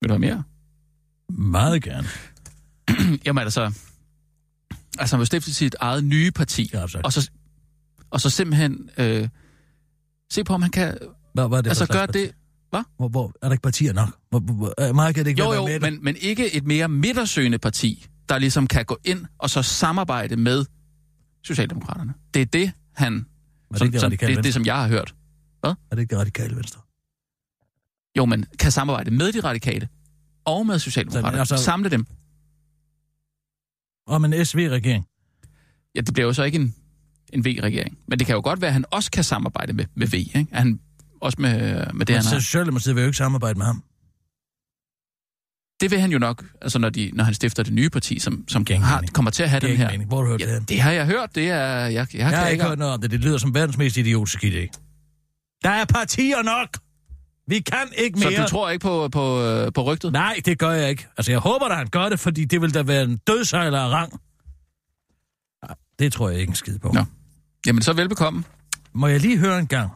Vil 0.00 0.08
du 0.08 0.12
have 0.12 0.18
mere? 0.18 0.44
Meget 1.28 1.82
gerne. 1.82 2.08
Jamen 3.26 3.42
altså, 3.42 3.64
altså 4.98 5.16
han 5.16 5.18
vil 5.18 5.26
stifte 5.26 5.54
sit 5.54 5.76
eget 5.80 6.04
nye 6.04 6.30
parti, 6.30 6.70
Ja, 6.72 6.84
og 7.04 7.12
så, 7.12 7.30
og 8.10 8.20
så 8.20 8.30
simpelthen 8.30 8.90
øh, 8.98 9.28
se 10.30 10.44
på, 10.44 10.54
om 10.54 10.62
han 10.62 10.70
kan... 10.70 10.98
Hvad, 11.34 11.44
er 11.44 11.48
det 11.48 11.68
altså 11.68 11.86
gøre 11.86 12.06
parti? 12.06 12.18
det... 12.18 12.34
Hvad? 12.70 12.82
Hvor, 12.96 13.08
hvor, 13.08 13.32
er 13.42 13.48
der 13.48 13.52
ikke 13.52 13.62
partier 13.62 13.92
nok? 13.92 14.08
Hvor, 14.30 14.38
hvor, 14.38 14.54
hvor, 14.54 14.74
er 14.78 15.12
kan 15.12 15.24
det 15.24 15.30
ikke 15.30 15.42
Jo, 15.42 15.52
jo, 15.52 15.66
med 15.66 15.80
men, 15.80 16.04
men 16.04 16.16
ikke 16.20 16.54
et 16.54 16.64
mere 16.64 16.88
midtersøgende 16.88 17.58
parti, 17.58 18.06
der 18.28 18.38
ligesom 18.38 18.66
kan 18.66 18.84
gå 18.84 18.98
ind 19.04 19.26
og 19.38 19.50
så 19.50 19.62
samarbejde 19.62 20.36
med 20.36 20.64
Socialdemokraterne. 21.44 22.14
Det 22.34 22.42
er 22.42 22.46
det, 22.46 22.72
han... 22.94 23.14
Er 23.14 23.18
det 23.70 23.78
som, 23.78 23.90
det 23.90 24.00
som, 24.00 24.10
det, 24.10 24.44
det, 24.44 24.54
som 24.54 24.66
jeg 24.66 24.76
har 24.76 24.88
hørt. 24.88 25.14
Er 25.64 25.74
det 25.90 25.98
ikke 25.98 26.10
det 26.10 26.18
radikale 26.18 26.56
venstre? 26.56 26.80
Jo, 28.16 28.24
men 28.24 28.46
kan 28.58 28.72
samarbejde 28.72 29.10
med 29.10 29.32
de 29.32 29.40
radikale 29.40 29.88
og 30.44 30.66
med 30.66 30.78
Socialdemokraterne. 30.78 31.46
Så, 31.46 31.54
Altså, 31.54 31.64
Samle 31.64 31.90
dem. 31.90 32.06
Om 34.06 34.24
en 34.24 34.44
SV-regering? 34.44 35.06
Ja, 35.94 36.00
det 36.00 36.14
bliver 36.14 36.26
jo 36.26 36.32
så 36.32 36.42
ikke 36.42 36.58
en, 36.58 36.74
en 37.32 37.44
V-regering. 37.44 37.98
Men 38.08 38.18
det 38.18 38.26
kan 38.26 38.34
jo 38.34 38.40
godt 38.44 38.60
være, 38.60 38.68
at 38.68 38.72
han 38.72 38.84
også 38.90 39.10
kan 39.10 39.24
samarbejde 39.24 39.72
med, 39.72 39.84
med 39.94 40.06
V. 40.06 40.14
Ikke? 40.14 40.46
At 40.50 40.58
han 40.58 40.80
også 41.20 41.36
med, 41.40 41.52
med 41.60 41.84
det, 41.86 41.94
Men 41.94 42.06
han 42.14 42.22
så 42.22 42.30
har. 42.30 42.40
Socialdemokratiet 42.40 42.94
vil 42.96 43.02
jo 43.02 43.06
ikke 43.06 43.16
samarbejde 43.16 43.58
med 43.58 43.66
ham. 43.66 43.82
Det 45.80 45.90
vil 45.90 46.00
han 46.00 46.12
jo 46.12 46.18
nok, 46.18 46.44
altså 46.62 46.78
når, 46.78 46.88
de, 46.90 47.10
når 47.14 47.24
han 47.24 47.34
stifter 47.34 47.62
det 47.62 47.72
nye 47.72 47.90
parti, 47.90 48.18
som, 48.18 48.44
som 48.48 48.62
ingen 48.70 48.82
har, 48.82 48.96
mening. 48.96 49.12
kommer 49.14 49.30
til 49.30 49.42
at 49.42 49.50
have 49.50 49.60
Det 49.60 49.68
den 49.68 49.76
her. 49.76 49.90
mening. 49.90 50.08
Hvor 50.08 50.16
har 50.16 50.22
du 50.24 50.28
hørt 50.30 50.40
Ja, 50.40 50.54
det? 50.54 50.68
det 50.68 50.80
har 50.80 50.90
jeg 50.92 51.06
hørt. 51.06 51.34
Det 51.34 51.48
er, 51.50 51.56
jeg, 51.56 51.92
jeg, 51.94 52.06
jeg, 52.14 52.20
Jeg 52.30 52.38
har 52.38 52.48
ikke 52.48 52.64
hørt 52.64 52.78
noget 52.78 52.94
om 52.94 53.00
det. 53.00 53.10
Det 53.10 53.20
lyder 53.20 53.38
som 53.38 53.54
verdens 53.54 53.76
mest 53.78 53.96
idiotiske 53.96 54.46
idé. 54.46 54.80
Der 55.64 55.70
er 55.70 55.84
partier 55.84 56.42
nok! 56.42 56.68
Vi 57.46 57.60
kan 57.60 57.88
ikke 57.98 58.20
Så 58.20 58.28
mere. 58.28 58.42
du 58.42 58.48
tror 58.48 58.70
ikke 58.70 58.82
på, 58.82 59.08
på, 59.08 59.42
øh, 59.42 59.72
på 59.72 59.82
rygtet? 59.82 60.12
Nej, 60.12 60.40
det 60.44 60.58
gør 60.58 60.70
jeg 60.70 60.90
ikke. 60.90 61.06
Altså, 61.16 61.32
jeg 61.32 61.38
håber, 61.38 61.66
at 61.66 61.76
han 61.76 61.88
gør 61.88 62.08
det, 62.08 62.20
fordi 62.20 62.44
det 62.44 62.60
vil 62.60 62.74
da 62.74 62.82
være 62.82 63.02
en 63.02 63.16
dødsejler 63.16 63.80
af 63.80 63.88
rang. 63.92 64.12
Nej, 65.68 65.76
Det 65.98 66.12
tror 66.12 66.30
jeg 66.30 66.40
ikke 66.40 66.50
en 66.50 66.54
skid 66.56 66.78
på. 66.78 66.88
Nå. 66.94 67.04
Jamen, 67.66 67.82
så 67.82 67.92
velbekomme. 67.92 68.44
Må 68.92 69.06
jeg 69.06 69.20
lige 69.20 69.38
høre 69.38 69.58
en 69.58 69.66
gang? 69.66 69.90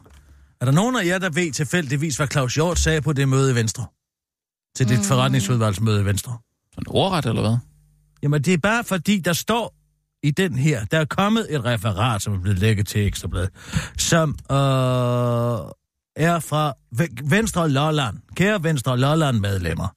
Er 0.61 0.65
der 0.65 0.71
nogen 0.71 0.95
af 0.95 1.05
jer, 1.05 1.17
der 1.17 1.29
ved 1.29 1.51
tilfældigvis, 1.51 2.17
hvad 2.17 2.27
Claus 2.27 2.55
Hjort 2.55 2.79
sagde 2.79 3.01
på 3.01 3.13
det 3.13 3.29
møde 3.29 3.51
i 3.51 3.55
Venstre? 3.55 3.85
Til 4.75 4.89
det 4.89 5.05
forretningsudvalgsmøde 5.05 6.01
i 6.01 6.05
Venstre? 6.05 6.37
Sådan 6.73 6.83
ordret, 6.87 7.25
eller 7.25 7.41
hvad? 7.41 7.57
Jamen, 8.23 8.41
det 8.41 8.53
er 8.53 8.57
bare 8.57 8.83
fordi, 8.83 9.19
der 9.19 9.33
står 9.33 9.75
i 10.23 10.31
den 10.31 10.55
her, 10.55 10.85
der 10.85 10.99
er 10.99 11.05
kommet 11.05 11.47
et 11.49 11.65
referat, 11.65 12.21
som 12.21 12.33
er 12.33 12.39
blevet 12.41 12.59
lægget 12.59 12.87
til 12.87 13.07
Ekstrabladet, 13.07 13.49
som 13.97 14.29
øh, 14.51 14.55
er 16.15 16.39
fra 16.39 16.73
Ve- 17.01 17.29
Venstre 17.29 17.69
Lolland. 17.69 18.17
Kære 18.35 18.63
Venstre 18.63 18.97
Lolland 18.99 19.39
medlemmer. 19.39 19.87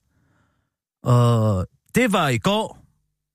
Og 1.09 1.66
det 1.94 2.12
var 2.12 2.29
i 2.29 2.38
går, 2.38 2.79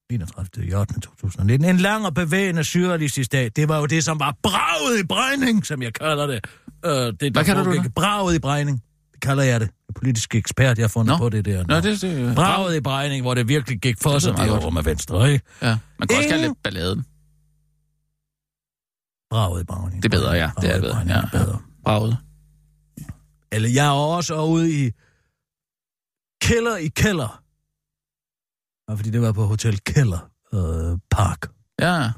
31. 0.10 0.66
i 0.68 0.74
8. 0.74 0.94
2019, 1.00 1.70
en 1.70 1.78
lang 1.78 2.06
og 2.06 2.14
bevægende 2.14 2.64
surrealistisk 2.64 3.32
dag. 3.32 3.52
Det 3.56 3.70
var 3.70 3.80
jo 3.80 3.86
det, 3.86 4.04
som 4.04 4.20
var 4.20 4.36
braget 4.44 5.00
i 5.04 5.08
bregning, 5.08 5.66
som 5.66 5.82
jeg 5.82 5.94
kalder 5.94 6.28
det. 6.28 6.46
Øh, 6.86 6.92
det 6.92 7.20
der 7.22 7.32
Hvad 7.32 7.46
kalder 7.46 7.64
du 7.64 7.72
det? 7.74 7.94
Braget 7.94 8.36
i 8.36 8.40
bregning. 8.40 8.84
Det 9.14 9.22
kalder 9.22 9.44
jeg 9.44 9.60
det. 9.60 9.66
Jeg 9.88 9.94
politisk 9.96 10.36
ekspert, 10.36 10.78
jeg 10.78 10.84
har 10.84 10.90
fundet 10.90 11.14
Nå. 11.14 11.18
på 11.18 11.30
det 11.30 11.46
der. 11.46 11.66
Nå, 11.68 11.76
det, 11.76 12.02
det, 12.02 12.36
Braget 12.36 12.76
i 12.76 12.82
bregning, 12.82 13.22
hvor 13.22 13.34
det 13.34 13.48
virkelig 13.48 13.80
gik 13.82 13.96
for 14.02 14.20
sig 14.20 14.34
meget 14.34 14.50
derovre 14.50 14.72
med 14.72 14.84
venstre, 14.84 15.32
ikke? 15.34 15.46
Ja, 15.62 15.78
man 16.00 16.08
kan 16.08 16.18
også 16.18 16.30
kalde 16.30 16.44
Ingen- 16.44 16.54
det 16.56 16.64
balladen. 16.64 17.06
Braget 19.30 19.62
i 19.62 19.66
bregning. 19.66 20.04
Det 20.04 20.14
er 20.14 20.18
bedre, 20.18 20.32
ja. 20.32 20.52
Det 20.62 20.76
er 20.76 20.82
bedre. 20.82 20.98
Ja, 21.08 21.14
er 21.14 21.28
bedre. 21.32 21.60
Braget. 21.84 22.18
Eller 23.52 23.70
jeg 23.70 23.86
er 23.86 23.92
også 23.92 24.42
ude 24.44 24.86
i 24.86 24.92
kælder 26.42 26.78
i 26.78 26.88
kælder. 26.88 27.42
Ja, 28.90 28.96
fordi 28.96 29.10
det 29.10 29.22
var 29.22 29.32
på 29.32 29.46
Hotel 29.46 29.80
Keller 29.80 30.30
øh, 30.54 30.98
Park. 31.12 31.52
Ja, 31.82 32.12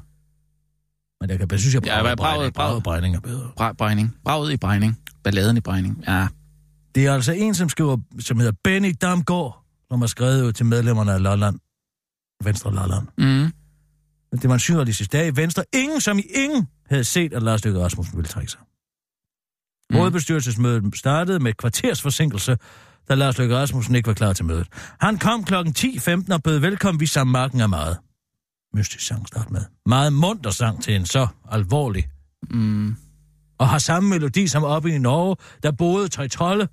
Men 1.20 1.30
jeg 1.30 1.38
kan 1.38 1.48
jeg 1.50 1.60
synes, 1.60 1.74
jeg 1.74 1.86
Ja, 1.86 2.00
braget, 2.02 2.18
braget- 2.18 2.38
braget, 2.38 2.54
braget 2.54 2.82
bregning 2.82 3.16
er 3.16 3.20
bedre. 3.20 3.50
Bra- 3.56 3.72
Brejning. 3.72 4.16
Braget 4.24 4.52
i 4.52 4.56
Brejning. 4.56 4.98
Balladen 5.24 5.56
i 5.56 5.60
Brejning. 5.60 6.04
Ja. 6.08 6.26
Det 6.94 7.06
er 7.06 7.14
altså 7.14 7.32
en, 7.32 7.54
som 7.54 7.68
skriver, 7.68 7.96
som 8.20 8.38
hedder 8.38 8.52
Benny 8.64 8.94
Damgaard, 9.00 9.64
som 9.90 10.00
har 10.00 10.06
skrevet 10.06 10.42
ud 10.42 10.52
til 10.52 10.66
medlemmerne 10.66 11.12
af 11.12 11.22
Lolland. 11.22 11.58
Venstre 12.44 12.74
Lolland. 12.74 13.06
Mm. 13.18 13.52
Det 14.40 14.48
var 14.48 14.54
en 14.54 14.60
surrealistisk 14.60 15.12
dag 15.12 15.26
i 15.28 15.36
Venstre. 15.36 15.64
Ingen 15.74 16.00
som 16.00 16.18
i 16.18 16.22
ingen 16.34 16.68
havde 16.88 17.04
set, 17.04 17.32
at 17.34 17.42
Lars 17.42 17.64
Løkke 17.64 17.80
Rasmussen 17.80 18.16
ville 18.16 18.28
trække 18.28 18.50
sig. 18.50 18.60
Mm. 19.90 19.96
Rådbestyrelsesmødet 19.96 20.96
startede 20.98 21.38
med 21.38 21.52
kvarters 21.54 22.02
forsinkelse, 22.02 22.56
da 23.08 23.14
Lars 23.14 23.38
Løkke 23.38 23.56
Rasmussen 23.56 23.94
ikke 23.94 24.06
var 24.06 24.14
klar 24.14 24.32
til 24.32 24.44
mødet. 24.44 24.66
Han 25.00 25.18
kom 25.18 25.44
kl. 25.44 25.54
10.15 25.54 26.32
og 26.34 26.42
bød 26.42 26.58
velkommen, 26.58 27.00
vi 27.00 27.06
sammen 27.06 27.32
marken 27.32 27.60
af 27.60 27.68
meget. 27.68 27.96
Mystisk 28.74 29.06
sang 29.06 29.28
start 29.28 29.50
med. 29.50 29.60
Meget 29.86 30.12
munter 30.12 30.50
sang 30.50 30.82
til 30.82 30.94
en 30.96 31.06
så 31.06 31.26
alvorlig. 31.52 32.04
Mm. 32.50 32.96
Og 33.58 33.68
har 33.68 33.78
samme 33.78 34.08
melodi 34.10 34.48
som 34.48 34.64
oppe 34.64 34.90
i 34.94 34.98
Norge, 34.98 35.36
der 35.62 35.70
boede 35.70 36.08
tre 36.08 36.28
trolde. 36.28 36.68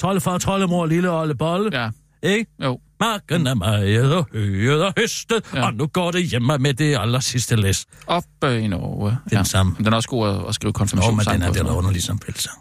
Troldefar, 0.00 0.38
troldemor, 0.38 0.86
lille 0.86 1.10
Olle 1.10 1.34
Bolle. 1.34 1.70
Ja, 1.80 1.90
Ikke? 2.22 2.50
jo. 2.62 2.80
Marken 3.00 3.46
er 3.46 3.54
meget 3.54 4.12
og 4.16 4.26
højet 4.32 4.84
og 4.84 4.92
høstet, 4.98 5.42
Ja. 5.54 5.58
ja. 5.58 5.66
og 5.66 5.74
nu 5.74 5.86
går 5.86 6.10
det 6.10 6.26
hjemme 6.26 6.58
med 6.58 6.74
det 6.74 6.96
aller 7.00 7.20
sidste 7.20 7.56
læs. 7.56 7.86
Oppe 8.06 8.60
i 8.60 8.66
Norge. 8.66 9.18
Den 9.30 9.44
samme. 9.44 9.72
Men 9.76 9.84
den 9.84 9.92
er 9.92 9.96
også 9.96 10.08
god 10.08 10.28
at, 10.28 10.48
at 10.48 10.54
skrive 10.54 10.68
Nå, 10.68 10.72
men 10.72 10.74
konfirmationssang 10.78 11.40
den 11.40 11.48
er 11.48 11.52
den 11.52 11.66
er 11.66 11.72
underlig 11.76 12.02
som 12.02 12.18
fællesang. 12.18 12.58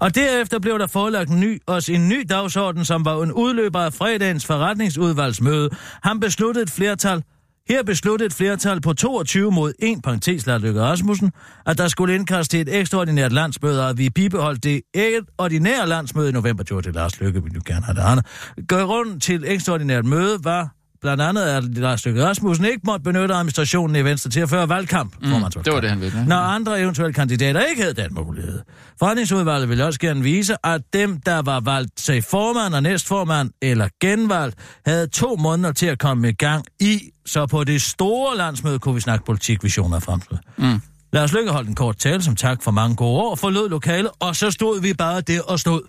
Og 0.00 0.14
derefter 0.14 0.58
blev 0.58 0.78
der 0.78 0.86
forelagt 0.86 1.30
ny, 1.30 1.60
også 1.66 1.92
en 1.92 2.08
ny 2.08 2.26
dagsorden, 2.28 2.84
som 2.84 3.04
var 3.04 3.22
en 3.22 3.32
udløber 3.32 3.80
af 3.80 3.92
fredagens 3.92 4.46
forretningsudvalgsmøde. 4.46 5.70
Han 6.02 6.20
besluttede 6.20 6.62
et 6.62 6.70
flertal, 6.70 7.22
her 7.70 7.82
besluttede 7.82 8.26
et 8.26 8.32
flertal 8.32 8.80
på 8.80 8.92
22 8.92 9.50
mod 9.50 9.72
1 9.78 10.02
parentes 10.04 10.46
Lars 10.46 10.62
Løkke 10.62 10.80
Rasmussen, 10.80 11.32
at 11.66 11.78
der 11.78 11.88
skulle 11.88 12.14
indkaldes 12.14 12.48
til 12.48 12.60
et 12.60 12.80
ekstraordinært 12.80 13.32
landsmøde, 13.32 13.84
og 13.84 13.90
at 13.90 13.98
vi 13.98 14.10
bibeholdt 14.10 14.64
det 14.64 14.82
et 14.94 15.24
ordinære 15.38 15.88
landsmøde 15.88 16.28
i 16.28 16.32
november 16.32 16.64
20 16.64 16.82
til 16.82 16.94
Lars 16.94 17.20
Løkke, 17.20 17.44
vi 17.44 17.50
nu 17.50 17.60
gerne 17.64 17.84
have 17.84 17.94
det 17.94 18.02
andet. 18.02 18.26
Gør 18.68 18.84
rundt 18.84 19.22
til 19.22 19.44
ekstraordinært 19.46 20.04
møde 20.04 20.38
var 20.44 20.79
blandt 21.00 21.22
andet, 21.22 21.42
at 21.42 21.64
Lars 21.64 22.06
Løkke 22.06 22.26
Rasmussen 22.26 22.64
ikke 22.64 22.80
måtte 22.84 23.02
benytte 23.02 23.34
administrationen 23.34 23.96
i 23.96 24.04
Venstre 24.04 24.30
til 24.30 24.40
at 24.40 24.50
føre 24.50 24.68
valgkamp. 24.68 25.14
Mm, 25.22 25.28
det 25.64 25.72
var 25.72 25.80
det, 25.80 25.90
han 25.90 26.00
ville. 26.00 26.18
ikke? 26.18 26.28
Når 26.28 26.36
andre 26.36 26.80
eventuelle 26.80 27.12
kandidater 27.12 27.60
ikke 27.60 27.82
havde 27.82 27.94
den 27.94 28.14
mulighed. 28.14 28.60
Forretningsudvalget 28.98 29.68
ville 29.68 29.86
også 29.86 30.00
gerne 30.00 30.22
vise, 30.22 30.56
at 30.64 30.82
dem, 30.92 31.20
der 31.20 31.42
var 31.42 31.60
valgt 31.60 31.96
til 31.96 32.22
formand 32.22 32.74
og 32.74 32.82
næstformand 32.82 33.50
eller 33.62 33.88
genvalgt, 34.00 34.56
havde 34.86 35.06
to 35.06 35.36
måneder 35.36 35.72
til 35.72 35.86
at 35.86 35.98
komme 35.98 36.28
i 36.28 36.32
gang 36.32 36.64
i, 36.80 37.00
så 37.26 37.46
på 37.46 37.64
det 37.64 37.82
store 37.82 38.36
landsmøde 38.36 38.78
kunne 38.78 38.94
vi 38.94 39.00
snakke 39.00 39.24
politik, 39.24 39.64
visioner 39.64 39.96
og 39.96 40.02
fremtid. 40.02 40.36
Mm. 40.56 40.80
Lad 41.12 41.22
os 41.22 41.32
lykke 41.32 41.50
holdt 41.50 41.68
en 41.68 41.74
kort 41.74 41.96
tale 41.96 42.22
som 42.22 42.36
tak 42.36 42.62
for 42.62 42.70
mange 42.70 42.96
gode 42.96 43.20
år, 43.20 43.34
forlod 43.34 43.68
lokalet, 43.68 44.10
og 44.20 44.36
så 44.36 44.50
stod 44.50 44.80
vi 44.80 44.94
bare 44.94 45.20
der 45.20 45.42
og 45.42 45.58
stod. 45.58 45.80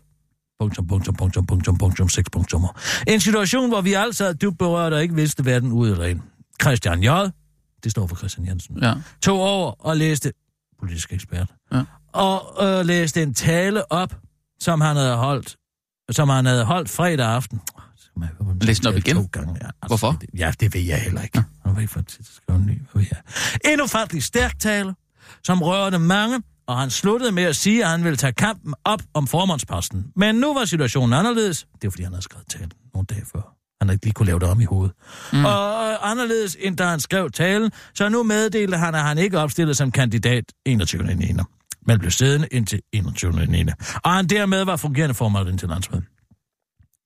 Punktum, 0.61 0.87
punktum, 0.87 1.15
punktum, 1.15 1.45
punktum, 1.45 1.77
punktum, 1.77 2.09
seks 2.09 2.29
punktummer. 2.29 2.79
En 3.07 3.19
situation, 3.19 3.69
hvor 3.69 3.81
vi 3.81 3.93
alle 3.93 4.13
sad 4.13 4.35
dybt 4.35 4.57
berørt 4.57 4.93
og 4.93 5.01
ikke 5.01 5.15
vidste 5.15 5.45
verden 5.45 5.71
ud 5.71 5.89
eller 5.91 6.05
ind. 6.05 6.21
Christian 6.61 7.03
J., 7.03 7.07
det 7.83 7.91
står 7.91 8.07
for 8.07 8.15
Christian 8.15 8.47
Jensen, 8.47 8.77
Ja. 8.83 8.93
tog 9.21 9.39
over 9.39 9.71
og 9.85 9.97
læste, 9.97 10.33
politisk 10.79 11.13
ekspert, 11.13 11.49
Ja. 11.71 11.83
og 12.13 12.65
øh, 12.67 12.85
læste 12.85 13.23
en 13.23 13.33
tale 13.33 13.91
op, 13.91 14.15
som 14.59 14.81
han 14.81 14.95
havde 14.95 15.15
holdt, 15.15 15.55
som 16.11 16.29
han 16.29 16.45
havde 16.45 16.65
holdt 16.65 16.89
fredag 16.89 17.25
aften. 17.27 17.61
Læste 18.61 18.83
den 18.83 18.93
op 18.93 18.97
igen? 18.97 19.15
To 19.15 19.27
gange, 19.31 19.51
ja. 19.61 19.65
Altså, 19.65 19.87
Hvorfor? 19.87 20.11
Det, 20.21 20.29
ja, 20.37 20.53
det 20.59 20.73
ved 20.73 20.81
jeg 20.81 21.01
heller 21.01 21.21
ikke. 21.21 21.37
Ja. 21.37 21.43
Han 21.65 21.75
var 21.75 21.81
ikke 21.81 21.93
for 21.93 22.01
tid 22.01 22.23
til 22.23 22.31
at 22.31 22.35
skrive 22.43 22.59
en 22.59 22.65
ny. 22.65 22.81
Hvad 22.91 23.01
ved 23.01 23.09
jeg. 23.65 23.73
En 23.73 23.81
ufattelig 23.81 24.23
stærk 24.23 24.59
tale, 24.59 24.93
som 25.43 25.61
rørte 25.61 25.99
mange, 25.99 26.41
og 26.71 26.77
han 26.77 26.89
sluttede 26.89 27.31
med 27.31 27.43
at 27.43 27.55
sige, 27.55 27.83
at 27.83 27.89
han 27.89 28.03
ville 28.03 28.17
tage 28.17 28.33
kampen 28.33 28.73
op 28.85 29.01
om 29.13 29.27
formandsposten. 29.27 30.05
Men 30.15 30.35
nu 30.35 30.53
var 30.53 30.65
situationen 30.65 31.13
anderledes. 31.13 31.67
Det 31.81 31.87
er 31.87 31.91
fordi, 31.91 32.03
han 32.03 32.13
havde 32.13 32.23
skrevet 32.23 32.47
talen 32.49 32.71
nogle 32.93 33.05
dage 33.05 33.25
før. 33.33 33.55
Han 33.81 33.87
har 33.87 33.93
ikke 33.93 34.05
lige 34.05 34.13
kunne 34.13 34.25
lave 34.25 34.39
det 34.39 34.49
om 34.49 34.61
i 34.61 34.65
hovedet. 34.65 34.93
Mm. 35.33 35.45
Og 35.45 36.09
anderledes 36.11 36.57
end 36.59 36.77
da 36.77 36.85
han 36.85 36.99
skrev 36.99 37.31
talen, 37.31 37.71
så 37.95 38.09
nu 38.09 38.23
meddelte 38.23 38.77
han, 38.77 38.95
at 38.95 39.01
han 39.01 39.17
ikke 39.17 39.39
opstillede 39.39 39.75
som 39.75 39.91
kandidat 39.91 40.43
21. 40.65 41.15
9. 41.15 41.33
men 41.87 41.99
blev 41.99 42.11
siddende 42.11 42.47
indtil 42.51 42.81
21. 42.93 43.45
9. 43.45 43.65
Og 44.03 44.11
han 44.11 44.27
dermed 44.27 44.65
var 44.65 44.75
fungerende 44.75 45.15
formand 45.15 45.49
indtil 45.49 45.69
landsmødet. 45.69 46.05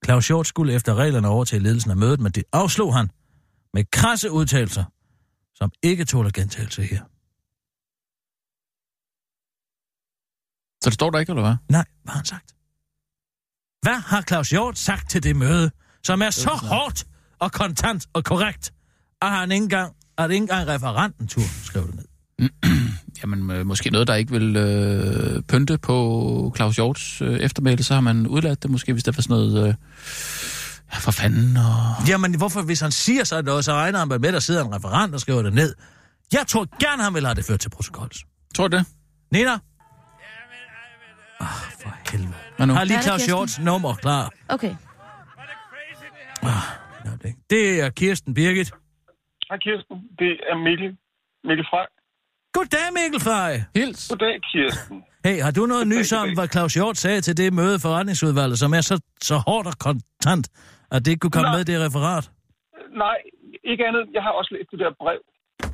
Claus 0.06 0.28
Hjort 0.28 0.48
skulle 0.48 0.74
efter 0.74 0.96
reglerne 0.96 1.28
overtage 1.28 1.64
ledelsen 1.64 1.92
af 1.92 1.98
mødet, 1.98 2.20
men 2.20 2.32
det 2.32 2.44
afslog 2.54 2.96
han 2.96 3.10
med 3.74 3.84
krasse 3.92 4.32
udtalelser, 4.32 4.84
som 5.56 5.72
ikke 5.84 6.06
tåler 6.06 6.30
gentagelse 6.30 6.84
her. 6.84 7.02
Så 10.86 10.90
det 10.90 10.94
står 10.94 11.10
der 11.10 11.20
ikke, 11.20 11.32
eller 11.32 11.42
hvad? 11.42 11.56
Nej, 11.70 11.86
hvad 12.04 12.12
har 12.12 12.18
han 12.18 12.26
sagt? 12.26 12.56
Hvad 13.82 13.96
har 13.96 14.22
Claus 14.22 14.50
Hjort 14.50 14.78
sagt 14.78 15.10
til 15.10 15.24
det 15.24 15.36
møde, 15.36 15.72
som 16.04 16.22
er 16.22 16.30
så 16.30 16.50
hårdt 16.50 17.06
og 17.40 17.52
kontant 17.52 18.06
og 18.14 18.24
korrekt, 18.24 18.74
at 19.22 19.32
han 19.32 19.52
ikke 19.52 19.64
engang, 19.64 19.94
at 20.18 20.32
ikke 20.32 20.42
engang 20.42 20.68
referenten 20.68 21.28
tur 21.28 21.42
skrev 21.64 21.88
det 21.88 21.96
ned? 21.96 22.50
Jamen, 23.22 23.52
øh, 23.52 23.66
måske 23.66 23.90
noget, 23.90 24.08
der 24.08 24.16
ikke 24.16 24.32
vil 24.32 24.56
øh, 24.56 25.42
pynte 25.42 25.78
på 25.78 26.54
Claus 26.56 26.76
Hjorts 26.76 27.22
øh, 27.22 27.40
eftermæle, 27.40 27.84
så 27.84 27.94
har 27.94 28.02
man 28.02 28.28
udladt 28.28 28.64
det 28.64 28.72
måske, 28.72 28.94
hvis 28.94 29.04
der 29.04 29.12
var 29.12 29.22
sådan 29.22 29.36
noget... 29.36 29.68
Øh, 29.68 29.74
ja, 30.94 30.98
for 30.98 31.12
fanden 31.12 31.58
og... 31.58 32.08
Jamen, 32.08 32.38
hvorfor, 32.38 32.62
hvis 32.62 32.80
han 32.80 32.92
siger 32.92 33.24
så 33.24 33.42
noget, 33.42 33.66
så 33.66 33.74
regner 33.74 34.00
han 34.00 34.08
med, 34.08 34.26
at 34.26 34.34
der 34.34 34.40
sidder 34.40 34.66
en 34.66 34.76
referent 34.76 35.14
og 35.14 35.20
skriver 35.20 35.42
det 35.42 35.54
ned. 35.54 35.76
Jeg 36.34 36.46
tror 36.48 36.68
gerne, 36.80 37.04
han 37.04 37.14
vil 37.14 37.26
have 37.26 37.36
det 37.36 37.46
ført 37.46 37.60
til 37.60 37.70
protokolls. 37.70 38.26
Tror 38.56 38.68
du 38.68 38.78
det? 38.78 38.86
Nina? 39.32 39.58
Ah, 41.40 41.48
for 41.82 42.12
helvede. 42.12 42.34
Hvad 42.58 42.68
nu? 42.68 42.74
Har 42.74 42.84
lige 42.84 43.02
Claus. 43.02 43.26
Hjorts 43.26 43.60
nummer 43.60 43.94
klar. 43.96 44.32
Okay. 44.50 44.76
Ja, 47.06 47.12
det- 47.24 47.36
Det 47.50 47.82
er 47.82 47.90
Kirsten 47.90 48.34
Birgit. 48.34 48.72
Hej 49.50 49.58
Kirsten, 49.58 49.98
det 50.20 50.32
er 50.52 50.58
Mikkel. 50.58 50.98
Mikkel 51.44 51.66
Frey. 51.72 51.86
Goddag, 52.54 52.88
Mikkel 53.00 53.22
Frej. 53.22 53.64
Hils. 53.76 54.08
Goddag 54.10 54.36
Kirsten. 54.52 55.04
Hey, 55.26 55.42
har 55.42 55.52
du 55.52 55.66
noget 55.66 55.88
nys 55.88 56.12
om, 56.14 56.34
hvad 56.34 56.48
Claus 56.48 56.74
Hjort 56.74 56.98
sagde 56.98 57.22
til 57.22 57.38
det 57.38 57.54
møde 57.54 57.80
forretningsudvalget, 57.80 58.60
som 58.60 58.74
er 58.74 58.82
så, 58.82 59.00
så 59.22 59.36
hårdt 59.48 59.68
og 59.68 59.74
kontant, 59.80 60.50
at 60.92 61.06
det 61.06 61.12
ikke 61.12 61.20
kunne 61.20 61.32
komme 61.32 61.50
Nej. 61.50 61.58
med 61.58 61.62
i 61.70 61.72
det 61.72 61.86
referat? 61.86 62.32
Nej, 62.98 63.18
ikke 63.64 63.86
andet. 63.88 64.04
Jeg 64.14 64.22
har 64.24 64.30
også 64.40 64.52
læst 64.56 64.72
det 64.72 64.80
der 64.80 64.92
brev. 65.04 65.20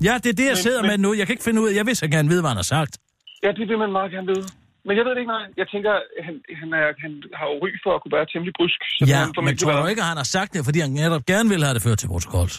Ja, 0.07 0.13
det 0.23 0.29
er 0.29 0.33
det, 0.33 0.45
jeg 0.45 0.49
Men- 0.51 0.55
sidder 0.65 0.81
men- 0.81 0.89
med 0.91 0.97
nu. 0.97 1.13
Jeg 1.13 1.25
kan 1.27 1.33
ikke 1.33 1.43
finde 1.43 1.61
ud 1.61 1.69
af, 1.69 1.75
jeg 1.75 1.85
vil 1.85 1.95
så 1.95 2.07
gerne 2.07 2.29
vide, 2.29 2.41
hvad 2.41 2.49
han 2.49 2.57
har 2.63 2.69
sagt. 2.77 2.97
Ja, 3.43 3.51
det 3.51 3.67
vil 3.69 3.77
man 3.77 3.91
meget 3.91 4.11
gerne 4.11 4.27
vide. 4.27 4.47
Men 4.85 4.93
jeg 4.97 5.03
ved 5.05 5.11
det 5.15 5.21
ikke, 5.23 5.33
nej. 5.37 5.45
Jeg 5.61 5.67
tænker, 5.73 5.91
han, 6.27 6.35
han, 6.61 6.69
er, 6.79 6.87
han 7.03 7.11
har 7.39 7.45
jo 7.51 7.55
ry 7.63 7.69
for 7.83 7.91
at 7.95 7.99
kunne 8.01 8.15
være 8.17 8.27
temmelig 8.33 8.53
brysk. 8.59 8.79
Så 8.97 9.03
Ja, 9.11 9.17
han 9.17 9.45
men 9.47 9.57
tror 9.57 9.81
du 9.81 9.87
ikke, 9.93 10.03
at 10.05 10.09
han 10.13 10.19
har 10.23 10.29
sagt 10.37 10.49
det, 10.53 10.65
fordi 10.67 10.79
han 10.85 10.91
netop 11.01 11.25
gerne 11.33 11.47
vil 11.53 11.63
have 11.67 11.73
det 11.77 11.83
ført 11.87 11.97
til 12.01 12.07
protokolls? 12.13 12.55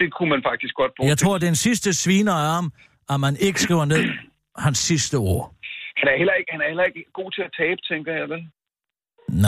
Det 0.00 0.08
kunne 0.16 0.30
man 0.34 0.42
faktisk 0.50 0.74
godt 0.80 0.92
bruge. 0.96 1.08
Jeg 1.12 1.18
tror, 1.22 1.34
det 1.38 1.46
er 1.50 1.54
en 1.58 1.62
sidste 1.68 1.88
sviner 2.02 2.36
ham, 2.52 2.72
at 3.12 3.18
man 3.26 3.34
ikke 3.46 3.58
skriver 3.64 3.84
ned 3.84 4.02
hans 4.66 4.78
sidste 4.90 5.16
ord. 5.32 5.44
Han 6.00 6.06
er, 6.12 6.16
heller 6.20 6.34
ikke, 6.40 6.50
han 6.54 6.60
er 6.64 6.68
heller 6.72 6.84
ikke 6.90 7.04
god 7.18 7.30
til 7.36 7.42
at 7.48 7.52
tabe, 7.60 7.80
tænker 7.90 8.12
jeg 8.20 8.28
vel. 8.32 8.42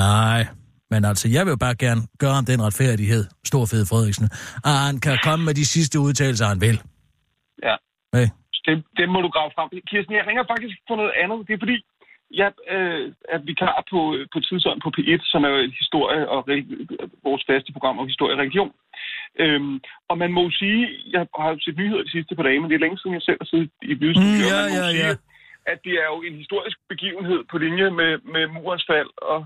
Nej, 0.03 0.47
men 0.91 1.05
altså, 1.05 1.29
jeg 1.29 1.43
vil 1.45 1.51
jo 1.51 1.57
bare 1.57 1.75
gerne 1.75 2.03
gøre 2.19 2.35
ham 2.39 2.45
den 2.45 2.63
retfærdighed, 2.63 3.25
Storfed 3.45 3.87
Frederiksen, 3.91 4.25
at 4.71 4.77
han 4.87 5.01
kan 5.01 5.19
komme 5.23 5.45
med 5.45 5.55
de 5.55 5.67
sidste 5.67 5.97
udtalelser, 6.01 6.47
han 6.47 6.61
vil. 6.61 6.77
Ja. 7.63 7.75
Hey. 8.15 8.29
Det, 8.67 8.75
det 8.99 9.07
må 9.09 9.19
du 9.21 9.29
grave 9.37 9.51
frem. 9.57 9.69
Kirsten, 9.91 10.15
jeg 10.15 10.27
ringer 10.27 10.45
faktisk 10.53 10.77
for 10.89 10.97
noget 10.97 11.13
andet. 11.23 11.39
Det 11.47 11.55
er 11.55 11.63
fordi, 11.65 11.77
jeg 12.41 12.51
øh, 12.75 13.13
er 13.35 13.39
vikar 13.39 13.85
på, 13.93 14.01
på 14.33 14.39
Tidsånd 14.47 14.81
på 14.85 14.91
P1, 14.97 15.21
som 15.33 15.41
er 15.45 15.53
historie 15.83 16.29
og 16.35 16.41
re- 16.51 16.69
vores 17.27 17.43
faste 17.49 17.73
program 17.73 17.99
om 17.99 18.07
historie 18.13 18.35
og 18.35 18.41
religion. 18.43 18.73
Øhm, 19.43 19.81
og 20.11 20.19
man 20.23 20.31
må 20.33 20.41
jo 20.49 20.51
sige, 20.51 20.81
jeg 21.15 21.27
har 21.41 21.51
jo 21.51 21.59
set 21.61 21.77
nyheder 21.77 22.03
de 22.03 22.11
sidste 22.17 22.37
par 22.37 22.47
dage, 22.49 22.61
men 22.61 22.69
det 22.71 22.77
er 22.77 22.85
længe 22.85 22.99
siden, 22.99 23.15
jeg 23.19 23.27
selv 23.29 23.39
har 23.41 23.49
siddet 23.53 23.71
i 23.83 23.95
bydestudiet. 23.95 24.45
Mm, 24.45 24.51
ja, 24.51 24.57
og 24.59 24.65
man 24.65 24.73
må 24.73 24.85
ja, 24.85 24.91
sige, 24.95 25.07
ja. 25.07 25.73
at 25.73 25.79
det 25.87 25.95
er 26.03 26.09
jo 26.13 26.19
en 26.29 26.37
historisk 26.43 26.77
begivenhed 26.93 27.41
på 27.51 27.57
linje 27.65 27.87
med, 28.01 28.13
med 28.35 28.45
murens 28.55 28.85
fald 28.91 29.11
og... 29.33 29.39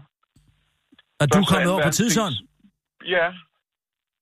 Er 1.20 1.26
du 1.26 1.38
Første 1.38 1.52
kommet 1.52 1.70
over 1.72 1.82
på 1.88 1.92
tidsånd? 2.00 2.34
Ja. 3.14 3.26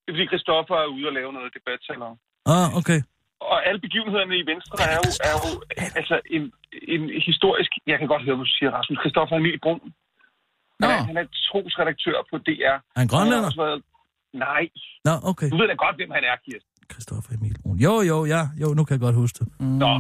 Det 0.03 0.09
er 0.11 0.17
fordi 0.17 0.27
Christoffer 0.33 0.77
er 0.85 0.89
ude 0.97 1.07
og 1.11 1.15
lave 1.19 1.33
noget 1.33 1.55
debatsalon. 1.57 2.17
Ah, 2.55 2.69
okay. 2.79 3.01
Og 3.41 3.57
alle 3.69 3.81
begivenhederne 3.87 4.35
i 4.43 4.45
Venstre 4.53 4.77
er 4.95 4.99
jo, 5.03 5.11
er 5.29 5.33
jo 5.43 5.49
altså 6.01 6.17
en, 6.37 6.43
en 6.95 7.03
historisk... 7.29 7.71
Jeg 7.93 7.99
kan 8.01 8.09
godt 8.13 8.23
høre, 8.27 8.37
hvad 8.37 8.47
du 8.51 8.55
siger, 8.59 8.71
Rasmus. 8.79 8.99
Christoffer 9.03 9.37
Emil 9.37 9.59
Brun. 9.65 9.81
Han 10.83 10.91
er, 10.95 11.01
han 11.11 11.17
er 11.23 11.27
trosredaktør 11.49 12.19
på 12.31 12.37
DR. 12.49 12.51
Er 12.51 12.73
han 12.73 12.83
Han 13.03 13.07
grønlænder? 13.13 13.47
også 13.51 13.63
været... 13.67 13.83
Nej, 14.47 14.65
Nå, 15.09 15.15
okay. 15.31 15.49
du 15.53 15.57
ved 15.61 15.67
da 15.73 15.75
godt, 15.85 15.97
hvem 15.99 16.11
han 16.17 16.25
er, 16.31 16.37
Kirsten. 16.47 16.73
Christoffer 16.93 17.31
Emil 17.39 17.57
Brun. 17.63 17.77
Jo, 17.87 17.95
jo, 18.11 18.17
ja. 18.35 18.43
Jo, 18.63 18.69
nu 18.77 18.83
kan 18.85 18.93
jeg 18.97 19.01
godt 19.07 19.17
huske 19.23 19.37
det. 19.41 19.47
Nå. 19.83 19.93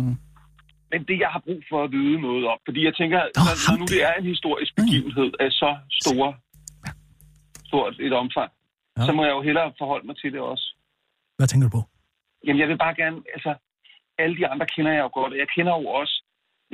Men 0.92 1.00
det, 1.08 1.16
jeg 1.24 1.30
har 1.34 1.42
brug 1.48 1.60
for 1.70 1.78
at 1.84 1.90
vide 1.96 2.16
noget 2.28 2.44
om, 2.52 2.58
fordi 2.66 2.80
jeg 2.88 2.94
tænker, 3.00 3.18
Nå, 3.38 3.42
når, 3.48 3.54
ham 3.66 3.72
når 3.72 3.76
nu 3.80 3.84
det 3.92 4.00
er 4.08 4.12
en 4.20 4.26
historisk 4.34 4.72
begivenhed 4.80 5.30
af 5.44 5.48
så 5.62 5.70
store, 6.02 6.28
stort 7.68 7.94
et 8.06 8.12
omfang, 8.24 8.50
Ja. 8.98 9.06
så 9.06 9.12
må 9.16 9.20
jeg 9.24 9.32
jo 9.36 9.42
hellere 9.48 9.68
forholde 9.80 10.06
mig 10.06 10.16
til 10.22 10.32
det 10.32 10.40
også. 10.40 10.66
Hvad 11.38 11.46
tænker 11.48 11.68
du 11.68 11.72
på? 11.78 11.82
Jamen, 12.46 12.60
jeg 12.60 12.68
vil 12.68 12.78
bare 12.78 12.94
gerne, 13.02 13.18
altså, 13.34 13.50
alle 14.18 14.36
de 14.36 14.46
andre 14.52 14.66
kender 14.74 14.92
jeg 14.92 15.02
jo 15.06 15.10
godt. 15.20 15.32
Jeg 15.42 15.48
kender 15.56 15.72
jo 15.80 15.86
også 16.00 16.14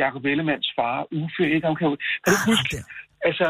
Jacob 0.03 0.25
Ellemanns 0.25 0.69
far, 0.79 0.97
Uffe, 1.21 1.45
ikke? 1.55 1.67
Han 1.67 1.77
kan, 1.77 1.87
jo, 1.91 1.97
kan 2.25 2.31
du 2.35 2.39
Ah, 2.41 2.47
huske, 2.51 2.77
der. 2.77 2.85
altså, 3.29 3.47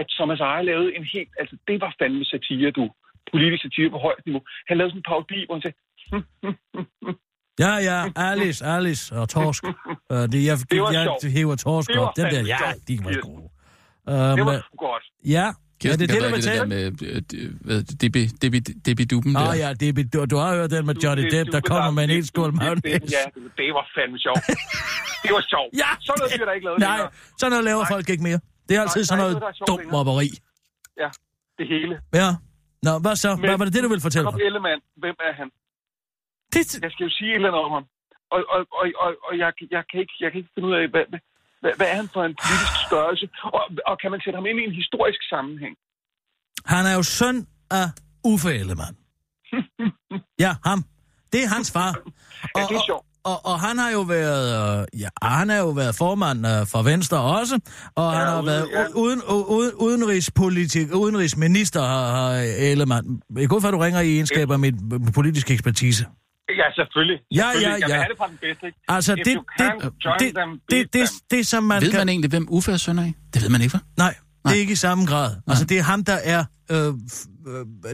at 0.00 0.06
Thomas 0.16 0.40
Eje 0.40 0.64
lavede 0.70 0.96
en 0.96 1.04
helt, 1.14 1.32
altså, 1.40 1.54
det 1.68 1.80
var 1.80 1.94
fandme 2.00 2.24
satire, 2.24 2.70
du. 2.70 2.84
Politisk 3.32 3.62
satire 3.62 3.90
på 3.90 3.98
højt 3.98 4.22
niveau. 4.26 4.42
Han 4.68 4.76
lavede 4.78 4.90
sådan 4.90 4.98
en 4.98 5.08
parodi, 5.10 5.40
hvor 5.46 5.54
han 5.56 5.62
sagde, 5.66 5.78
Ja, 7.58 7.72
ja, 7.90 7.98
Alice, 8.16 8.64
Alice 8.64 9.14
og 9.20 9.28
Torsk. 9.28 9.64
Uh, 9.64 9.70
det, 10.32 10.40
jeg, 10.48 10.56
Det 10.70 10.82
var 10.82 10.92
jeg, 10.92 11.16
jeg 11.22 11.30
hæver 11.32 11.56
Torsk 11.56 11.90
op. 11.98 12.16
Den 12.16 12.24
der, 12.24 12.42
ja, 12.54 12.58
de 12.88 12.94
var 13.04 13.20
gode. 13.28 13.42
det 13.42 14.40
Um, 14.40 14.46
var 14.46 14.58
sgu 14.66 14.76
godt. 14.76 15.04
ja, 15.36 15.46
ja, 15.84 15.88
Kirsten 15.88 16.08
det 16.08 16.16
er 16.16 16.20
det, 16.20 16.44
der 16.44 16.50
tale. 16.52 16.66
med 16.74 16.82
øh, 17.72 17.80
Debbie, 18.02 18.26
Debbie, 18.42 18.60
Debbie 18.86 19.06
Duben 19.12 19.32
Åh 19.36 19.42
der. 19.42 19.50
oh, 19.50 19.56
ja, 19.64 19.68
det, 19.80 19.86
er- 19.88 20.08
du, 20.14 20.18
du 20.32 20.36
har 20.42 20.50
hørt 20.58 20.70
den 20.74 20.84
med 20.90 20.96
Johnny 21.04 21.24
Depp, 21.34 21.46
der 21.56 21.60
kommer 21.70 21.90
med 21.96 22.02
en 22.08 22.10
hel 22.16 22.24
skål 22.32 22.50
det- 22.50 22.58
mayonnaise. 22.60 23.06
Ja, 23.16 23.24
det, 23.58 23.66
var 23.78 23.84
fandme 23.96 24.18
sjovt. 24.26 24.42
Det 25.24 25.30
var 25.38 25.44
sjovt. 25.54 25.70
Ja. 25.82 25.90
Sådan 26.06 26.18
noget 26.20 26.30
bliver 26.36 26.48
der 26.50 26.54
ikke 26.58 26.66
lavet 26.68 26.78
Nej, 26.78 26.88
længere. 26.88 27.10
sådan 27.40 27.50
noget 27.54 27.64
laver 27.70 27.84
folk 27.94 28.06
ikke 28.14 28.24
mere. 28.28 28.40
Det 28.66 28.72
er 28.76 28.80
altid 28.84 29.02
Nej, 29.02 29.08
sådan 29.10 29.20
der 29.24 29.30
noget 29.32 29.42
der 29.58 29.64
dumt 29.70 29.86
mobberi. 29.94 30.28
Ja, 31.02 31.08
det 31.58 31.64
hele. 31.74 31.94
Ja. 32.20 32.28
Nå, 32.86 32.92
hvad 33.04 33.14
så? 33.24 33.30
Men- 33.34 33.44
Hvad 33.48 33.56
var 33.60 33.64
det 33.68 33.74
det, 33.76 33.82
du 33.86 33.90
ville 33.94 34.04
fortælle 34.08 34.24
mig? 34.28 34.34
Ellemann, 34.48 34.80
hvem 35.02 35.16
er 35.28 35.32
han? 35.40 35.48
Det, 36.54 36.62
Jeg 36.86 36.90
skal 36.94 37.04
jo 37.08 37.12
sige 37.18 37.30
et 37.32 37.34
eller 37.38 37.48
andet 37.50 37.62
om 37.66 37.72
ham. 37.76 37.84
Og, 38.34 38.40
og, 38.54 38.60
og, 38.80 38.84
og, 39.04 39.10
og 39.26 39.32
jeg, 39.42 39.50
jeg, 39.76 39.82
kan 39.90 39.98
ikke, 40.04 40.14
jeg 40.22 40.28
kan 40.30 40.38
ikke 40.40 40.52
finde 40.54 40.66
ud 40.70 40.74
af, 40.80 40.84
hvad, 40.94 41.04
hvad, 41.62 41.72
hvad 41.78 41.86
er 41.92 41.96
han 42.02 42.08
for 42.14 42.22
en 42.28 42.34
politisk 42.42 42.74
størrelse? 42.88 43.24
Og, 43.58 43.64
og 43.90 43.94
kan 44.02 44.10
man 44.12 44.20
sætte 44.24 44.36
ham 44.40 44.46
ind 44.50 44.58
i 44.62 44.64
en 44.70 44.74
historisk 44.82 45.20
sammenhæng? 45.34 45.74
han 46.74 46.86
er 46.86 46.94
jo 46.94 47.02
søn 47.02 47.46
af 47.70 47.86
Uffe 48.24 48.50
Ellemann. 48.54 48.96
Ja, 50.44 50.54
ham. 50.66 50.84
Det 51.32 51.44
er 51.44 51.48
hans 51.48 51.70
far. 51.70 51.92
Ja, 52.56 52.62
det 52.68 52.76
er 52.76 52.84
sjovt. 52.86 53.06
Og, 53.24 53.46
og 53.46 53.60
han 53.60 53.78
har 53.78 53.90
jo 53.90 54.00
været, 54.00 54.46
øh, 54.80 55.00
ja, 55.00 55.08
han 55.22 55.48
har 55.48 55.56
jo 55.56 55.68
været 55.68 55.94
formand 55.94 56.46
øh, 56.46 56.66
for 56.66 56.82
Venstre 56.82 57.18
også, 57.20 57.60
og 57.94 58.12
ja, 58.12 58.18
han 58.18 58.26
har 58.28 58.38
ude- 58.38 58.46
været 58.46 58.68
ja. 58.72 58.84
uden, 58.94 59.22
uden, 59.48 59.72
udenrigspolitik, 59.74 60.94
udenrigsminister 60.94 61.80
har, 61.80 62.10
har 62.10 62.30
Ellemann. 62.58 63.22
Jeg 63.36 63.48
går 63.48 63.60
fra, 63.60 63.68
at 63.68 63.72
du 63.72 63.78
ringer 63.78 64.00
i 64.00 64.14
egenskaber 64.14 64.52
af 64.52 64.58
mit 64.58 64.74
øh, 64.92 65.00
politiske 65.14 65.52
ekspertise. 65.54 66.06
Ja, 66.48 66.66
selvfølgelig. 66.74 67.18
Ja, 67.30 67.36
ja, 67.36 67.52
Selvfølgelig. 67.52 67.80
Jeg 67.80 67.86
vil 67.88 67.92
ja. 67.94 67.96
have 67.96 68.08
det 68.08 68.18
fra 68.18 68.28
den 68.28 68.38
bedste, 68.40 68.66
ikke? 68.66 68.78
Altså, 68.88 69.12
If 69.12 69.24
det, 69.24 69.34
you 69.36 69.44
det, 69.58 69.92
det, 70.20 70.34
them, 70.34 70.60
det, 70.70 70.92
det, 70.92 71.10
det, 71.30 71.46
som 71.46 71.62
man 71.62 71.82
Ved 71.82 71.90
kan... 71.90 71.98
man 72.00 72.08
egentlig, 72.08 72.30
hvem 72.30 72.46
Uffe 72.50 72.72
er 72.72 72.76
søn 72.76 72.98
af? 72.98 73.14
Det 73.34 73.42
ved 73.42 73.48
man 73.48 73.60
ikke, 73.62 73.76
hva'? 73.76 73.94
Nej, 73.96 74.14
det 74.44 74.52
er 74.52 74.60
ikke 74.60 74.72
i 74.72 74.76
samme 74.76 75.06
grad. 75.06 75.36
Altså, 75.46 75.64
det 75.64 75.78
er 75.78 75.82
ham, 75.82 76.04
der 76.04 76.18
er... 76.24 76.44
Øh, 76.70 76.76
øh, 76.76 76.92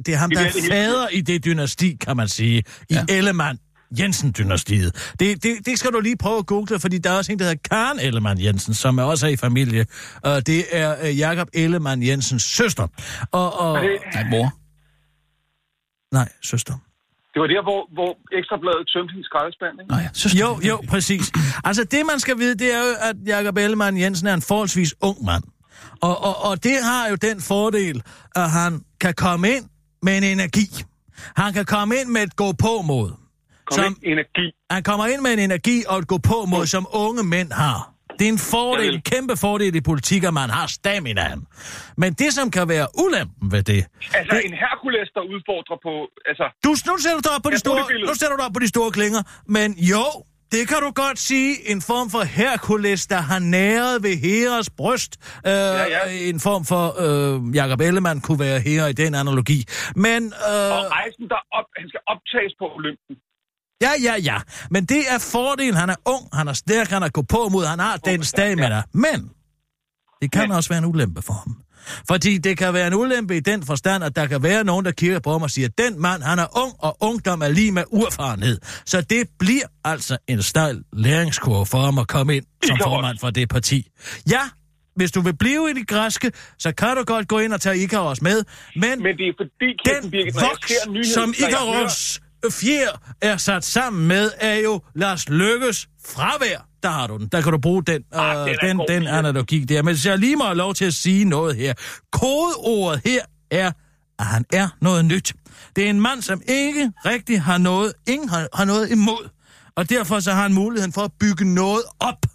det 0.07 0.15
er 0.15 0.17
ham, 0.17 0.31
Det 0.31 0.39
der 0.39 0.45
er 0.45 0.49
er 0.49 0.69
fader 0.71 1.09
i 1.09 1.21
det 1.21 1.45
dynasti, 1.45 1.97
kan 2.01 2.17
man 2.17 2.29
sige. 2.29 2.59
I 2.59 2.95
Ja. 2.95 3.05
Ellemann 3.09 3.59
Jensen-dynastiet. 3.99 5.15
Det, 5.21 5.43
det, 5.43 5.67
det 5.67 5.79
skal 5.79 5.93
du 5.93 6.01
lige 6.01 6.17
prøve 6.17 6.39
at 6.39 6.47
google, 6.47 6.81
fordi 6.81 6.99
der 6.99 7.11
er 7.11 7.17
også 7.17 7.33
en, 7.33 7.39
der 7.39 7.45
hedder 7.45 7.59
Karen 7.71 7.99
Ellemann 8.01 8.41
Jensen, 8.43 8.75
som 8.75 8.99
er 8.99 9.03
også 9.03 9.27
er 9.27 9.31
i 9.31 9.37
familie. 9.37 9.87
Og 10.23 10.47
det 10.47 10.65
er 10.73 11.07
øh, 11.09 11.19
Jakob 11.19 11.49
Ellemann 11.55 12.03
Jensens 12.07 12.43
søster. 12.43 12.87
Og, 13.33 13.61
og, 13.61 13.77
Er 13.77 13.81
det, 13.81 13.99
Nej, 14.15 14.29
mor. 14.31 14.53
nej, 16.13 16.29
søster. 16.43 16.75
Det 17.33 17.39
var 17.43 17.49
der, 17.55 17.63
hvor, 17.69 17.81
hvor 17.97 18.11
Ekstrabladet 18.39 18.85
tømte 18.93 19.13
hendes 19.15 19.27
skraldespand, 19.31 19.75
ikke? 19.81 19.91
Nå 19.93 19.97
ja, 20.05 20.09
søster. 20.13 20.39
Jo, 20.43 20.51
jo, 20.71 20.77
præcis. 20.93 21.25
Altså, 21.69 21.83
det 21.85 22.03
man 22.11 22.19
skal 22.25 22.39
vide, 22.39 22.55
det 22.63 22.75
er 22.75 22.79
jo, 22.87 22.93
at 23.09 23.17
Jakob 23.27 23.57
Ellemann 23.59 23.99
Jensen 24.03 24.27
er 24.27 24.35
en 24.35 24.43
forholdsvis 24.43 24.95
ung 25.01 25.25
mand. 25.25 25.45
Og, 26.03 26.25
og, 26.29 26.35
og 26.51 26.65
det 26.65 26.77
har 26.83 27.09
jo 27.11 27.15
den 27.15 27.41
fordel, 27.41 28.03
at 28.37 28.51
han 28.51 28.81
kan 29.01 29.15
komme 29.15 29.49
ind 29.55 29.65
med 30.03 30.17
en 30.19 30.25
energi. 30.25 30.67
Han 31.37 31.53
kan 31.53 31.65
komme 31.65 31.97
ind 32.01 32.09
med 32.09 32.23
et 32.23 32.37
gå-på-mod. 32.37 33.11
Kom 33.11 33.75
Som, 33.75 33.85
ind, 33.85 33.97
energi. 34.13 34.47
han 34.71 34.83
kommer 34.83 35.07
ind 35.07 35.21
med 35.21 35.31
en 35.33 35.39
energi 35.39 35.85
og 35.89 35.99
et 35.99 36.07
gå-på-mod, 36.09 36.67
som 36.67 36.87
unge 36.93 37.23
mænd 37.23 37.53
har. 37.53 37.93
Det 38.19 38.25
er 38.29 38.33
en 38.39 38.39
fordel, 38.39 38.95
en 38.95 39.03
kæmpe 39.13 39.37
fordel 39.37 39.75
i 39.75 39.81
politik, 39.81 40.25
at 40.25 40.35
man 40.35 40.51
har 40.51 40.67
staminaen. 40.67 41.47
Men 41.97 42.13
det, 42.13 42.31
som 42.35 42.51
kan 42.51 42.69
være 42.69 42.87
ulempen 43.05 43.53
ved 43.53 43.63
det... 43.63 43.87
Altså, 44.15 44.37
det 44.37 44.47
en 44.47 44.57
Hercules, 44.65 45.09
der 45.15 45.21
udfordrer 45.35 45.79
på... 45.87 45.93
Altså, 46.31 46.47
du, 46.65 46.71
nu 46.91 46.99
sætter 47.03 47.19
du 47.21 47.25
dig 47.29 47.35
op 47.37 47.43
på 47.43 47.51
de 47.51 47.59
store, 47.59 47.83
nu 48.11 48.15
sætter 48.15 48.37
du 48.37 48.43
op 48.43 48.53
på 48.53 48.61
de 48.61 48.69
store 48.69 48.91
klinger, 48.91 49.23
men 49.47 49.69
jo, 49.93 50.05
det 50.53 50.69
kan 50.69 50.81
du 50.87 50.91
godt 51.05 51.19
sige, 51.19 51.71
en 51.73 51.81
form 51.91 52.11
for 52.11 52.23
Herkules, 52.39 53.07
der 53.07 53.21
har 53.31 53.39
næret 53.39 54.03
ved 54.03 54.15
Heras 54.25 54.71
bryst. 54.71 55.13
Øh, 55.47 55.53
ja. 55.53 56.01
En 56.31 56.41
form 56.41 56.63
for 56.65 56.85
øh, 57.05 57.57
Jakob 57.61 57.81
Ellemann 57.81 58.21
kunne 58.21 58.41
være 58.41 58.61
her 58.61 58.87
i 58.87 58.93
den 58.93 59.15
analogi. 59.15 59.59
Men, 60.07 60.21
øh, 60.51 60.77
og 60.77 60.83
rejsen, 60.99 61.25
der 61.33 61.41
op, 61.59 61.69
han 61.81 61.87
skal 61.89 62.01
optages 62.13 62.53
på 62.61 62.67
Olympen. 62.77 63.15
Ja, 63.83 63.91
ja, 64.03 64.15
ja. 64.23 64.37
Men 64.71 64.85
det 64.85 65.03
er 65.11 65.19
fordelen. 65.19 65.75
Han 65.75 65.91
er 65.91 65.95
ung, 66.07 66.29
han 66.33 66.49
er 66.49 66.53
stærk, 66.53 66.89
han 66.91 67.03
er 67.03 67.09
gå 67.09 67.23
på 67.23 67.49
mod, 67.53 67.67
han 67.67 67.79
har 67.79 67.97
den 67.97 68.25
stamina. 68.25 68.83
Men, 68.93 69.31
det 70.23 70.33
kan 70.33 70.43
Men. 70.43 70.51
også 70.57 70.69
være 70.69 70.79
en 70.79 70.85
ulempe 70.85 71.23
for 71.23 71.33
ham. 71.33 71.57
Fordi 72.09 72.39
det 72.39 72.59
kan 72.59 72.75
være 72.75 72.87
en 72.87 72.95
ulempe 72.95 73.37
i 73.37 73.41
den 73.41 73.63
forstand, 73.67 74.05
at 74.05 74.17
der 74.17 74.27
kan 74.27 74.43
være 74.43 74.65
nogen, 74.65 74.85
der 74.85 74.93
kigger 74.93 75.19
på 75.19 75.33
ham 75.33 75.43
og 75.43 75.51
siger, 75.51 75.69
den 75.79 76.01
mand, 76.03 76.23
han 76.23 76.39
er 76.39 76.59
ung, 76.59 76.73
og 76.79 76.97
ungdom 77.01 77.41
er 77.43 77.49
lige 77.49 77.73
med 77.73 77.85
uerfarenhed. 77.91 78.59
Så 78.87 79.01
det 79.01 79.29
bliver 79.39 79.63
altså 79.85 80.19
en 80.29 80.43
stejl 80.43 80.83
læringskurve 80.93 81.67
for 81.67 81.79
ham 81.81 81.99
at 81.99 82.09
komme 82.09 82.37
ind 82.37 82.45
som 82.65 82.79
formand 82.83 83.19
for 83.19 83.31
det 83.31 83.49
parti. 83.49 83.89
Ja, 84.31 84.41
hvis 84.97 85.13
du 85.13 85.21
vil 85.21 85.37
blive 85.37 85.71
i 85.71 85.75
det 85.75 85.89
græske, 85.89 86.33
så 86.59 86.73
kan 86.73 86.97
du 86.97 87.05
godt 87.05 87.29
gå 87.29 87.39
ind 87.39 87.53
og 87.53 87.61
tage 87.61 87.79
Icarus 87.79 88.23
med, 88.23 88.45
men, 88.77 89.03
Men 89.03 89.17
det 89.17 89.29
er 89.29 89.33
fordi, 89.37 89.67
Kirsten 89.85 90.03
den 90.03 90.11
Birgit, 90.11 90.35
jeg 90.35 90.49
voks, 90.49 91.13
som 91.15 91.35
jeg 91.41 91.59
hører- 91.59 92.19
fjer 92.51 93.15
er 93.21 93.37
sat 93.37 93.65
sammen 93.65 94.09
med, 94.09 94.31
er 94.41 94.55
jo 94.55 94.81
Lars 94.95 95.29
Lykkes 95.29 95.89
fravær. 96.07 96.69
Der 96.83 96.89
har 96.89 97.07
du 97.07 97.17
den. 97.17 97.29
Der 97.29 97.41
kan 97.41 97.53
du 97.53 97.59
bruge 97.59 97.83
den, 97.85 98.03
Ah, 98.13 98.49
øh, 98.51 98.57
den 98.63 98.79
den, 98.79 98.89
den 98.89 99.07
analogi 99.07 99.65
der. 99.65 99.83
Men 99.83 99.97
jeg 100.05 100.19
lige 100.19 100.37
må 100.37 100.45
have 100.45 100.57
lov 100.57 100.75
til 100.75 100.85
at 100.85 100.95
sige 100.95 101.25
noget 101.25 101.57
her. 101.57 101.75
Kodeordet 102.13 103.01
her 103.05 103.21
er, 103.51 103.73
at 104.19 104.27
han 104.27 104.45
er 104.53 104.69
noget 104.81 105.05
nyt. 105.05 105.35
Det 105.77 105.87
er 105.87 105.91
en 105.91 106.01
mand, 106.01 106.23
som 106.23 106.43
ikke 106.49 106.93
rigtig 107.05 107.43
har 107.43 107.59
noget, 107.59 107.93
ingen 108.09 108.29
har, 108.29 108.49
har 108.55 108.65
noget 108.65 108.91
imod. 108.91 109.29
Og 109.77 109.91
derfor 109.91 110.21
så 110.21 110.33
har 110.33 110.43
han 110.43 110.55
muligheden 110.55 110.93
for 110.93 111.03
at 111.03 111.11
bygge 111.21 111.55
noget 111.55 111.83
op. 112.01 112.27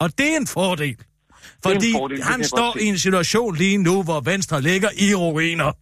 Og 0.00 0.18
det 0.18 0.32
er 0.32 0.36
en 0.36 0.46
fordel. 0.46 0.96
Fordi 1.62 1.92
fordel, 1.92 2.16
det 2.16 2.24
kan 2.24 2.32
han 2.32 2.44
står 2.44 2.76
i 2.80 2.84
en 2.84 2.98
situation 2.98 3.56
lige 3.56 3.78
nu, 3.78 4.02
hvor 4.02 4.20
Venstre 4.20 4.62
ligger 4.62 4.88
i 4.98 5.14
ruiner. 5.14 5.72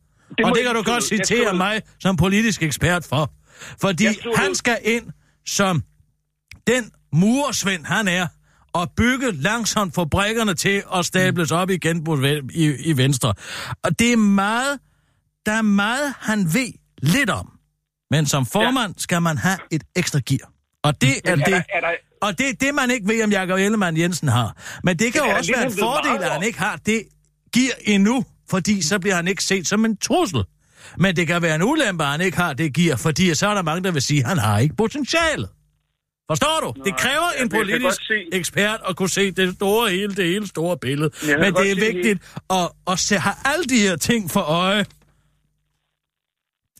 Må 0.42 0.48
og 0.48 0.54
det 0.54 0.64
kan 0.64 0.74
du 0.74 0.82
godt 0.82 1.04
citere 1.04 1.50
ned. 1.50 1.58
mig 1.58 1.82
som 2.00 2.16
politisk 2.16 2.62
ekspert 2.62 3.04
for. 3.04 3.32
Fordi 3.80 4.14
skriver 4.14 4.36
han 4.36 4.54
skal 4.54 4.78
ind 4.84 5.04
som 5.46 5.82
den 6.66 6.90
murersvend, 7.12 7.84
han 7.84 8.08
er, 8.08 8.26
og 8.72 8.90
bygge 8.96 9.32
langsomt 9.32 9.94
fabrikkerne 9.94 10.54
til 10.54 10.82
at 10.94 11.06
stables 11.06 11.52
op 11.52 11.70
igen 11.70 12.04
på, 12.04 12.22
i, 12.50 12.74
i 12.84 12.96
Venstre. 12.96 13.34
Og 13.82 13.98
det 13.98 14.12
er 14.12 14.16
meget, 14.16 14.78
der 15.46 15.52
er 15.52 15.62
meget, 15.62 16.14
han 16.20 16.44
ved 16.54 16.72
lidt 17.02 17.30
om. 17.30 17.52
Men 18.10 18.26
som 18.26 18.46
formand 18.46 18.94
skal 18.98 19.22
man 19.22 19.38
have 19.38 19.58
et 19.70 19.82
ekstra 19.96 20.20
gear. 20.26 20.50
Og 20.82 21.00
det 21.00 21.08
er 21.08 21.32
er 21.32 21.36
det, 21.36 21.46
der, 21.46 21.62
er 21.68 21.80
der, 21.80 21.88
og 22.22 22.38
det 22.38 22.48
er 22.48 22.52
det, 22.60 22.74
man 22.74 22.90
ikke 22.90 23.08
ved, 23.08 23.24
om 23.24 23.30
Jakob 23.30 23.58
Ellemann 23.58 23.96
Jensen 23.96 24.28
har. 24.28 24.56
Men 24.84 24.98
det 24.98 25.12
kan 25.12 25.22
jo 25.24 25.30
også 25.36 25.52
være 25.52 25.66
en 25.66 25.72
fordel, 25.72 26.22
at 26.22 26.32
han 26.32 26.42
ikke 26.42 26.58
har 26.58 26.76
det 26.86 27.02
gear 27.54 27.74
endnu, 27.84 28.24
fordi 28.50 28.82
så 28.82 28.98
bliver 28.98 29.14
han 29.14 29.28
ikke 29.28 29.44
set 29.44 29.66
som 29.66 29.84
en 29.84 29.96
trussel. 29.96 30.44
Men 30.98 31.16
det 31.16 31.26
kan 31.26 31.42
være 31.42 31.54
en 31.54 31.62
ulempe, 31.62 32.04
at 32.04 32.10
han 32.10 32.20
ikke 32.20 32.36
har 32.36 32.52
det 32.52 32.74
gear, 32.74 32.96
fordi 32.96 33.34
så 33.34 33.48
er 33.48 33.54
der 33.54 33.62
mange, 33.62 33.84
der 33.84 33.92
vil 33.92 34.02
sige, 34.02 34.20
at 34.20 34.28
han 34.28 34.38
har 34.38 34.58
ikke 34.58 34.76
potentialet. 34.76 35.48
Forstår 36.30 36.60
du? 36.62 36.82
det 36.84 36.96
kræver 36.96 37.30
en 37.42 37.48
politisk 37.48 38.00
ekspert 38.32 38.80
at 38.88 38.96
kunne 38.96 39.08
se 39.08 39.30
det 39.30 39.54
store 39.54 39.90
hele, 39.90 40.14
det 40.14 40.24
hele 40.24 40.46
store 40.46 40.78
billede. 40.78 41.10
Jeg 41.28 41.38
Men 41.38 41.54
det 41.54 41.70
er 41.70 41.74
det 41.74 41.94
vigtigt 41.94 42.36
at, 42.50 42.68
at 42.90 42.98
se, 42.98 43.18
have 43.18 43.34
alle 43.44 43.64
de 43.64 43.78
her 43.78 43.96
ting 43.96 44.30
for 44.30 44.40
øje. 44.40 44.84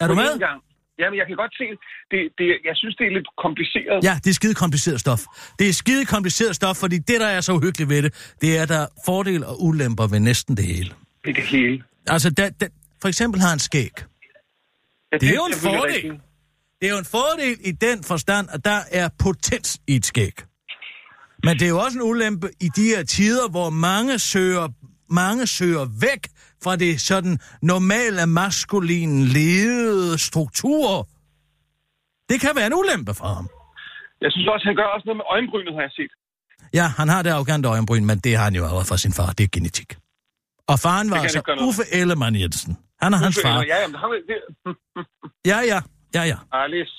Er 0.01 0.09
du 0.09 0.15
med? 0.15 0.39
Gang. 0.39 0.63
Jamen, 0.99 1.19
jeg 1.19 1.27
kan 1.27 1.37
godt 1.37 1.55
se, 1.61 1.65
det, 2.11 2.21
det, 2.39 2.47
jeg 2.65 2.77
synes, 2.77 2.97
det 2.97 3.07
er 3.07 3.11
lidt 3.11 3.29
kompliceret. 3.45 4.05
Ja, 4.05 4.15
det 4.25 4.31
er 4.31 4.35
skide 4.35 4.55
kompliceret 4.55 5.01
stof. 5.01 5.21
Det 5.59 5.69
er 5.69 5.73
skide 5.73 6.05
kompliceret 6.07 6.57
stof, 6.57 6.77
fordi 6.77 6.99
det, 6.99 7.21
der 7.21 7.27
er 7.27 7.41
så 7.41 7.53
uhyggeligt 7.53 7.91
ved 7.91 8.03
det, 8.03 8.35
det 8.41 8.59
er, 8.59 8.67
der 8.67 8.79
er 8.79 8.87
fordele 9.07 9.47
og 9.47 9.63
ulemper 9.63 10.07
ved 10.07 10.21
næsten 10.21 10.57
det 10.57 10.65
hele. 10.65 10.91
Det 11.27 11.31
er 11.31 11.35
det 11.35 11.45
hele. 11.45 11.83
Altså, 12.07 12.31
da, 12.31 12.51
da, 12.61 12.67
for 13.03 13.09
eksempel 13.09 13.41
har 13.41 13.49
han 13.49 13.59
skæg. 13.59 13.91
Ja, 15.13 15.17
Det 15.19 15.29
er 15.29 15.35
jo 15.35 15.47
en 15.47 15.55
fordel. 15.55 15.93
rigtigt. 15.95 16.15
Det 16.81 16.87
er 16.89 16.93
jo 16.93 16.99
en 16.99 17.05
fordel 17.05 17.57
i 17.65 17.73
den 17.73 18.05
forstand, 18.05 18.49
at 18.53 18.65
der 18.65 18.81
er 18.93 19.09
potens 19.19 19.81
i 19.87 19.97
et 19.97 20.07
skæg. 20.07 20.33
Men 21.45 21.59
det 21.59 21.63
er 21.63 21.69
jo 21.69 21.79
også 21.79 21.99
en 21.99 22.03
ulempe 22.03 22.49
i 22.61 22.69
de 22.77 22.83
her 22.83 23.03
tider, 23.05 23.49
hvor 23.49 23.71
mange 23.71 24.19
søger, 24.19 24.69
mange 25.11 25.47
søger 25.47 25.85
væk 26.01 26.23
fra 26.63 26.77
det 26.77 27.01
sådan 27.01 27.39
normale 27.63 28.27
maskuline 28.27 29.25
ledede 29.27 30.19
strukturer. 30.19 31.03
Det 32.29 32.41
kan 32.41 32.51
være 32.57 32.67
en 32.67 32.75
ulempe 32.75 33.15
for 33.15 33.27
ham. 33.27 33.49
Jeg 34.21 34.33
synes 34.33 34.49
også, 34.49 34.65
han 34.67 34.77
gør 34.77 34.83
også 34.85 35.03
noget 35.07 35.17
med 35.17 35.25
øjenbrynet, 35.31 35.75
har 35.75 35.81
jeg 35.81 35.91
set. 35.91 36.11
Ja, 36.75 36.87
han 36.99 37.09
har 37.09 37.23
det 37.23 37.31
arrogante 37.31 37.69
øjenbryn, 37.69 38.05
men 38.05 38.19
det 38.19 38.37
har 38.37 38.45
han 38.45 38.55
jo 38.55 38.65
arvet 38.67 38.87
fra 38.87 38.97
sin 38.97 39.13
far. 39.13 39.33
Det 39.33 39.45
er 39.45 39.49
genetik. 39.53 39.97
Og 40.73 40.77
faren 40.85 41.07
var 41.11 41.17
altså. 41.17 41.41
Uffe 41.69 41.83
Ellemann 42.01 42.35
Jensen. 42.43 42.73
Han 43.03 43.11
er 43.15 43.19
hans 43.25 43.39
far. 43.45 43.57
Ja, 43.73 43.77
jamen, 43.83 43.97
han, 44.03 44.09
det, 44.31 44.39
Ja, 45.51 45.59
ja, 45.73 45.79
ja, 46.17 46.23
ja. 46.33 46.39
Alice. 46.63 46.97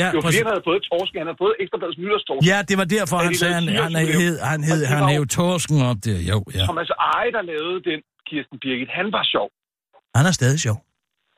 Ja, 0.00 0.06
Det 0.06 0.16
var 0.16 0.22
fordi, 0.28 0.36
han 0.44 0.50
havde 0.54 0.64
fået 0.70 0.82
torsken. 0.90 1.16
Han 1.22 1.26
havde 1.30 1.40
fået 1.44 1.54
ekstrabladets 1.62 1.98
nytårstorsk. 2.02 2.42
ja 2.50 2.58
det 2.68 2.76
var 2.82 2.86
derfor, 2.96 3.16
han 3.24 3.32
de 3.32 3.38
sagde, 3.42 3.54
han, 3.58 3.68
han, 3.68 3.94
han 4.00 4.06
hed, 4.20 4.34
han 4.52 4.60
hed, 4.70 4.80
han 4.94 5.02
hed 5.12 5.26
torsken 5.38 5.76
op 5.90 5.98
der. 6.06 6.18
Jo, 6.32 6.38
ja. 6.58 6.64
Thomas 6.68 6.90
Eje, 7.14 7.30
der 7.36 7.42
lavede 7.52 7.78
den, 7.90 8.00
Kirsten 8.28 8.56
Birgit, 8.62 8.90
han 8.98 9.06
var 9.16 9.24
sjov. 9.34 9.48
Han 10.18 10.24
er 10.30 10.34
stadig 10.40 10.60
sjov. 10.66 10.76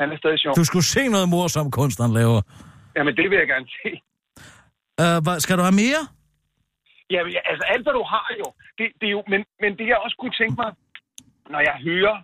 Han 0.00 0.08
er 0.14 0.18
stadig 0.22 0.38
sjov. 0.44 0.52
Du 0.60 0.64
skulle 0.70 0.86
se 0.96 1.02
noget 1.14 1.28
morsom 1.34 1.70
kunst, 1.78 1.96
han 2.04 2.12
laver. 2.20 2.40
Jamen, 2.96 3.12
det 3.18 3.26
vil 3.30 3.36
jeg 3.42 3.48
gerne 3.54 3.68
se. 3.78 3.90
Uh, 5.02 5.18
hvad, 5.24 5.36
skal 5.44 5.54
du 5.58 5.62
have 5.68 5.78
mere? 5.84 6.02
Ja, 7.14 7.20
altså 7.50 7.64
alt, 7.72 7.82
hvad 7.86 7.94
du 8.00 8.04
har 8.14 8.28
jo. 8.42 8.46
Det, 8.78 8.86
det 9.00 9.06
er 9.10 9.14
jo 9.18 9.22
men, 9.32 9.40
men 9.62 9.70
det, 9.78 9.84
jeg 9.92 9.98
også 10.04 10.16
kunne 10.20 10.34
tænke 10.40 10.56
mig, 10.62 10.70
når 11.50 11.60
jeg 11.60 11.76
hører 11.88 12.16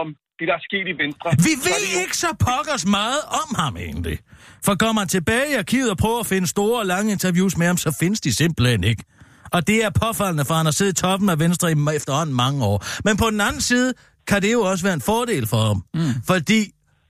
om 0.00 0.06
det, 0.38 0.48
der 0.48 0.54
er 0.54 0.64
sket 0.68 0.86
i 0.92 0.96
Venstre... 1.02 1.26
Vi 1.48 1.54
ved 1.68 1.82
jo- 1.94 2.00
ikke 2.02 2.16
så 2.16 2.30
pokkers 2.46 2.86
meget 2.86 3.22
om 3.42 3.48
ham 3.62 3.76
egentlig. 3.76 4.18
For 4.66 4.74
går 4.78 4.92
man 4.92 5.08
tilbage 5.08 5.50
i 5.52 5.54
arkivet 5.54 5.90
og 5.90 5.96
prøver 5.96 6.20
at 6.20 6.26
finde 6.26 6.46
store 6.46 6.78
og 6.80 6.86
lange 6.86 7.12
interviews 7.12 7.56
med 7.56 7.66
ham, 7.66 7.76
så 7.76 7.96
findes 8.00 8.20
de 8.20 8.34
simpelthen 8.34 8.84
ikke. 8.84 9.04
Og 9.52 9.66
det 9.66 9.84
er 9.84 9.90
påfaldende, 10.04 10.44
for 10.44 10.54
han 10.54 10.66
har 10.66 10.72
siddet 10.72 10.92
i 10.98 11.02
toppen 11.02 11.28
af 11.28 11.38
Venstre 11.38 11.72
i 11.72 11.76
efterhånden 11.96 12.36
mange 12.36 12.64
år. 12.64 12.78
Men 13.06 13.16
på 13.16 13.26
den 13.30 13.40
anden 13.40 13.60
side 13.60 13.94
kan 14.26 14.42
det 14.42 14.52
jo 14.52 14.60
også 14.60 14.84
være 14.84 14.94
en 14.94 15.00
fordel 15.12 15.46
for 15.46 15.62
ham. 15.68 15.84
Mm. 15.94 16.00
Fordi 16.26 16.60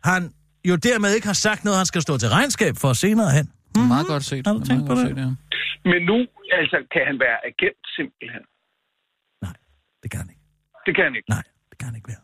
han 0.05 0.23
jo 0.71 0.77
dermed 0.77 1.11
ikke 1.15 1.27
har 1.27 1.39
sagt 1.47 1.65
noget, 1.65 1.77
han 1.83 1.87
skal 1.87 2.03
stå 2.03 2.19
til 2.19 2.29
regnskab 2.29 2.75
for 2.83 2.93
senere 2.93 3.31
hen. 3.31 3.47
Mm-hmm. 3.47 3.89
Meget 3.89 4.07
godt 4.07 4.25
set. 4.25 4.47
Har 4.47 4.53
du 4.53 4.59
Meget 4.59 4.69
tænkt 4.71 4.87
på 4.89 4.95
godt 4.95 5.09
det? 5.09 5.17
Set, 5.17 5.23
ja. 5.25 5.31
Men 5.93 6.01
nu, 6.11 6.17
altså, 6.61 6.77
kan 6.95 7.03
han 7.11 7.17
være 7.25 7.39
agent 7.51 7.83
simpelthen? 7.97 8.43
Nej, 9.45 9.57
det 10.03 10.11
kan 10.11 10.19
han 10.23 10.29
ikke. 10.33 10.42
Det 10.87 10.93
kan 10.97 11.05
han 11.09 11.15
ikke. 11.19 11.29
Nej, 11.37 11.45
det 11.71 11.77
kan 11.79 11.87
han 11.91 11.97
ikke 12.01 12.09
være. 12.15 12.23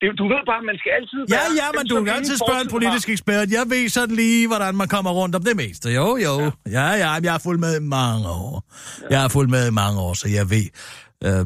Det, 0.00 0.06
du 0.22 0.26
ved 0.32 0.42
bare, 0.50 0.62
man 0.70 0.76
skal 0.82 0.92
altid 0.98 1.20
Ja, 1.28 1.34
være... 1.36 1.50
ja, 1.62 1.66
men 1.76 1.82
dem, 1.88 1.90
du 1.92 2.04
kan 2.06 2.14
altid 2.20 2.36
spørge 2.44 2.62
en 2.66 2.70
politisk 2.76 3.06
har. 3.08 3.14
ekspert. 3.16 3.46
Jeg 3.58 3.64
ved 3.74 3.84
sådan 3.98 4.14
lige, 4.22 4.42
hvordan 4.52 4.72
man 4.82 4.88
kommer 4.94 5.10
rundt 5.20 5.34
om 5.38 5.42
det 5.48 5.56
meste. 5.64 5.86
Jo, 6.00 6.08
jo. 6.26 6.34
Ja, 6.78 6.86
ja, 7.04 7.08
men 7.16 7.24
jeg 7.28 7.32
har 7.36 7.42
fulgt 7.48 7.60
med 7.66 7.72
i 7.80 7.84
mange 8.00 8.26
år. 8.44 8.54
Jeg 9.14 9.20
har 9.24 9.30
fulgt 9.36 9.50
med 9.56 9.62
i 9.70 9.74
mange 9.82 9.98
år, 10.06 10.12
så 10.22 10.26
jeg 10.38 10.46
ved, 10.54 10.66
øh, 11.26 11.42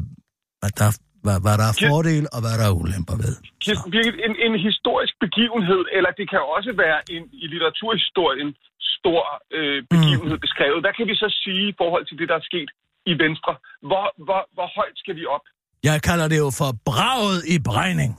hvad, 0.61 0.71
der, 0.81 0.89
hvad, 1.25 1.37
hvad 1.45 1.55
der 1.61 1.67
er 1.71 1.75
Ja. 1.81 1.87
fordele 1.91 2.27
og 2.35 2.39
hvad 2.43 2.53
der 2.59 2.65
er 2.71 2.73
ulemper 2.81 3.15
ved. 3.23 3.33
Kirsten 3.65 3.89
Birgit, 3.93 4.15
en, 4.27 4.33
en 4.45 4.53
historisk 4.69 5.13
begivenhed, 5.25 5.81
eller 5.97 6.11
det 6.19 6.25
kan 6.33 6.41
også 6.55 6.71
være 6.83 6.99
en 7.15 7.23
i 7.43 7.45
litteraturhistorien 7.53 8.49
stor 8.97 9.21
øh, 9.57 9.79
begivenhed 9.93 10.37
mm. 10.39 10.45
beskrevet. 10.45 10.79
Hvad 10.83 10.93
kan 10.97 11.05
vi 11.11 11.15
så 11.23 11.29
sige 11.43 11.63
i 11.73 11.75
forhold 11.81 12.03
til 12.09 12.15
det, 12.19 12.27
der 12.31 12.37
er 12.41 12.45
sket 12.51 12.69
i 13.11 13.13
Venstre? 13.23 13.53
Hvor, 13.89 14.05
hvor, 14.27 14.41
hvor 14.55 14.67
højt 14.77 14.97
skal 15.03 15.15
vi 15.19 15.25
op? 15.37 15.45
Jeg 15.89 16.01
kalder 16.01 16.27
det 16.27 16.37
jo 16.37 16.49
for 16.59 16.71
braget 16.85 17.43
i 17.47 17.59
bregning. 17.59 18.11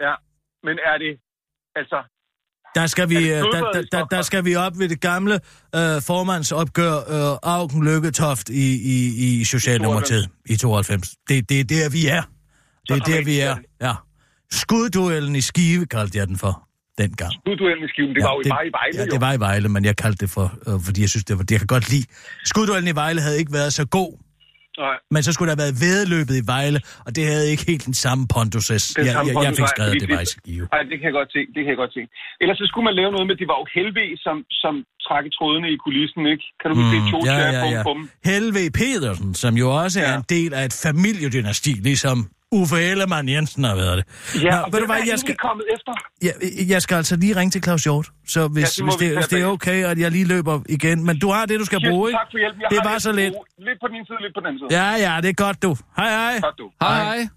Ja, 0.00 0.14
men 0.66 0.74
er 0.90 0.96
det... 1.04 1.12
Altså, 1.76 1.98
Der 2.74 2.86
skal 2.86 3.08
vi, 3.08 3.14
det 3.14 3.22
øh, 3.22 3.52
der, 3.52 3.70
der, 3.72 3.82
der, 3.92 4.04
der 4.04 4.22
skal 4.22 4.44
vi 4.44 4.54
op 4.56 4.72
ved 4.78 4.88
det 4.88 5.00
gamle 5.00 5.34
øh, 5.34 6.02
formandsopgør 6.10 6.96
øh, 6.96 7.38
Augen 7.42 7.84
Lykketoft 7.84 8.48
i, 8.48 8.66
i, 8.94 8.96
i 9.40 9.44
Socialdemokratiet 9.44 10.28
i 10.46 10.56
92. 10.56 11.08
Det, 11.28 11.48
det 11.48 11.60
er 11.60 11.64
der, 11.64 11.90
vi 11.90 12.06
er. 12.08 12.22
Det 12.88 12.94
er 13.00 13.04
der, 13.12 13.24
vi 13.24 13.40
er. 13.40 13.56
Ja. 13.80 13.94
Skudduellen 14.52 15.36
i 15.36 15.40
Skive 15.40 15.86
kaldte 15.86 16.18
jeg 16.18 16.26
den 16.28 16.36
for 16.38 16.68
dengang. 16.98 17.32
udduellen 17.46 17.84
i 17.84 17.88
skiven, 17.88 18.14
det 18.14 18.20
ja, 18.20 18.26
var 18.26 18.32
jo 18.34 18.42
det, 18.42 18.50
bare 18.50 18.66
i 18.66 18.70
Vejle, 18.78 18.98
ja, 18.98 19.04
jo. 19.04 19.10
det 19.10 19.20
var 19.20 19.32
i 19.32 19.40
Vejle, 19.40 19.68
men 19.68 19.84
jeg 19.84 19.96
kaldte 19.96 20.18
det 20.26 20.30
for, 20.30 20.46
øh, 20.68 20.80
fordi 20.80 21.00
jeg 21.00 21.08
synes, 21.08 21.24
det 21.24 21.38
var, 21.38 21.44
jeg 21.50 21.58
kan 21.58 21.66
godt 21.66 21.90
lide. 21.90 22.04
Skudduellen 22.44 22.88
i 22.88 22.94
Vejle 22.94 23.20
havde 23.20 23.38
ikke 23.38 23.52
været 23.52 23.72
så 23.72 23.86
god, 23.86 24.12
Nej. 24.78 24.96
Men 25.14 25.20
så 25.26 25.30
skulle 25.34 25.48
der 25.50 25.56
have 25.56 25.64
været 25.64 25.76
vedløbet 25.86 26.34
i 26.42 26.44
Vejle, 26.54 26.78
og 27.06 27.10
det 27.16 27.22
havde 27.32 27.46
ikke 27.52 27.64
helt 27.72 27.84
den 27.90 27.96
samme 28.04 28.22
pondus. 28.34 28.64
Jeg, 28.70 28.80
Den 28.96 29.06
jeg, 29.06 29.12
samme 29.16 29.28
jeg, 29.32 29.44
jeg 29.48 29.54
fik 29.60 29.68
skrevet, 29.74 29.92
at 29.94 30.00
det 30.02 30.08
var. 30.14 30.22
Nej, 30.74 30.82
det 30.90 30.96
kan 31.00 31.06
jeg 31.10 31.16
godt 31.20 31.30
se. 31.36 31.40
Det 31.54 31.60
kan 31.64 31.70
jeg 31.74 31.80
godt 31.84 31.92
se. 31.98 32.02
Ellers 32.42 32.56
så 32.62 32.66
skulle 32.70 32.84
man 32.90 32.94
lave 33.00 33.10
noget 33.16 33.26
med, 33.28 33.34
det 33.42 33.48
var 33.52 33.58
jo 33.62 33.66
Helve, 33.76 34.04
som, 34.26 34.36
som 34.62 34.74
trak 35.06 35.24
i 35.30 35.32
trådene 35.38 35.66
i 35.74 35.76
kulissen, 35.84 36.22
ikke? 36.32 36.44
Kan 36.60 36.66
du 36.70 36.74
huske 36.80 36.92
det? 36.96 37.02
To 37.12 37.18
Mm, 37.20 37.26
ja, 37.30 37.36
ja, 37.58 37.64
ja. 37.76 37.82
Helve 38.30 38.62
Pedersen, 38.80 39.28
som 39.42 39.52
jo 39.62 39.66
også 39.82 39.98
er 40.06 40.10
Ja. 40.10 40.16
en 40.22 40.26
del 40.36 40.50
af 40.58 40.64
et 40.70 40.74
familiedynasti, 40.86 41.72
ligesom 41.88 42.16
Uffe 42.60 42.76
Ellemann 42.90 43.28
Jensen 43.28 43.64
har 43.64 43.74
været 43.74 43.96
det. 43.98 44.04
Ja, 44.42 44.50
Nå, 44.50 44.56
og 44.64 44.72
ved 44.72 44.80
du 44.80 44.86
hvad, 44.86 44.96
er 44.96 45.04
jeg 45.12 45.18
skal, 45.18 45.36
kommet 45.36 45.66
efter? 45.74 45.92
jeg, 46.22 46.34
jeg 46.68 46.82
skal 46.82 46.94
altså 46.96 47.16
lige 47.16 47.36
ringe 47.36 47.50
til 47.50 47.62
Claus 47.62 47.84
Hjort, 47.84 48.06
så 48.34 48.48
hvis, 48.48 48.78
Ja, 48.78 48.84
ja, 48.84 48.86
det 48.86 48.92
hvis, 48.92 49.00
vi 49.00 49.06
det, 49.08 49.16
hvis 49.16 49.28
det 49.28 49.40
er 49.42 49.46
okay, 49.46 49.84
at 49.84 49.98
jeg 49.98 50.10
lige 50.10 50.24
løber 50.24 50.60
igen. 50.68 51.04
Men 51.04 51.18
du 51.18 51.28
har 51.30 51.46
det, 51.46 51.60
du 51.60 51.64
skal 51.64 51.78
Kirsten, 51.78 51.92
bruge, 51.94 52.08
ikke? 52.10 52.18
tak 52.18 52.26
for 52.32 52.38
hjælpen. 52.38 52.60
Jeg 52.62 52.70
Det 52.70 52.80
var 52.84 52.98
så 52.98 53.12
lidt. 53.12 53.32
bruge. 53.34 53.46
Lidt 53.68 53.78
på 53.80 53.86
ene 53.86 54.06
side, 54.06 54.18
lidt 54.24 54.34
på 54.36 54.40
den 54.40 54.46
anden 54.46 54.60
side. 54.70 54.80
Ja, 54.82 55.12
ja, 55.14 55.20
det 55.20 55.28
er 55.28 55.32
godt, 55.46 55.62
du. 55.62 55.76
Hej, 55.96 56.08
hej. 56.10 56.40
Tak, 56.40 56.54
du. 56.58 56.70
Hej, 56.82 57.04
hej. 57.04 57.28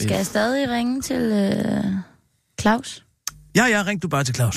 Skal 0.00 0.14
jeg 0.16 0.26
stadig 0.26 0.70
ringe 0.70 1.02
til 1.02 1.22
øh, 1.22 1.84
Claus? 2.60 3.04
Ja, 3.56 3.64
ja, 3.64 3.82
ring 3.86 4.02
du 4.02 4.08
bare 4.08 4.24
til 4.24 4.34
Claus. 4.34 4.56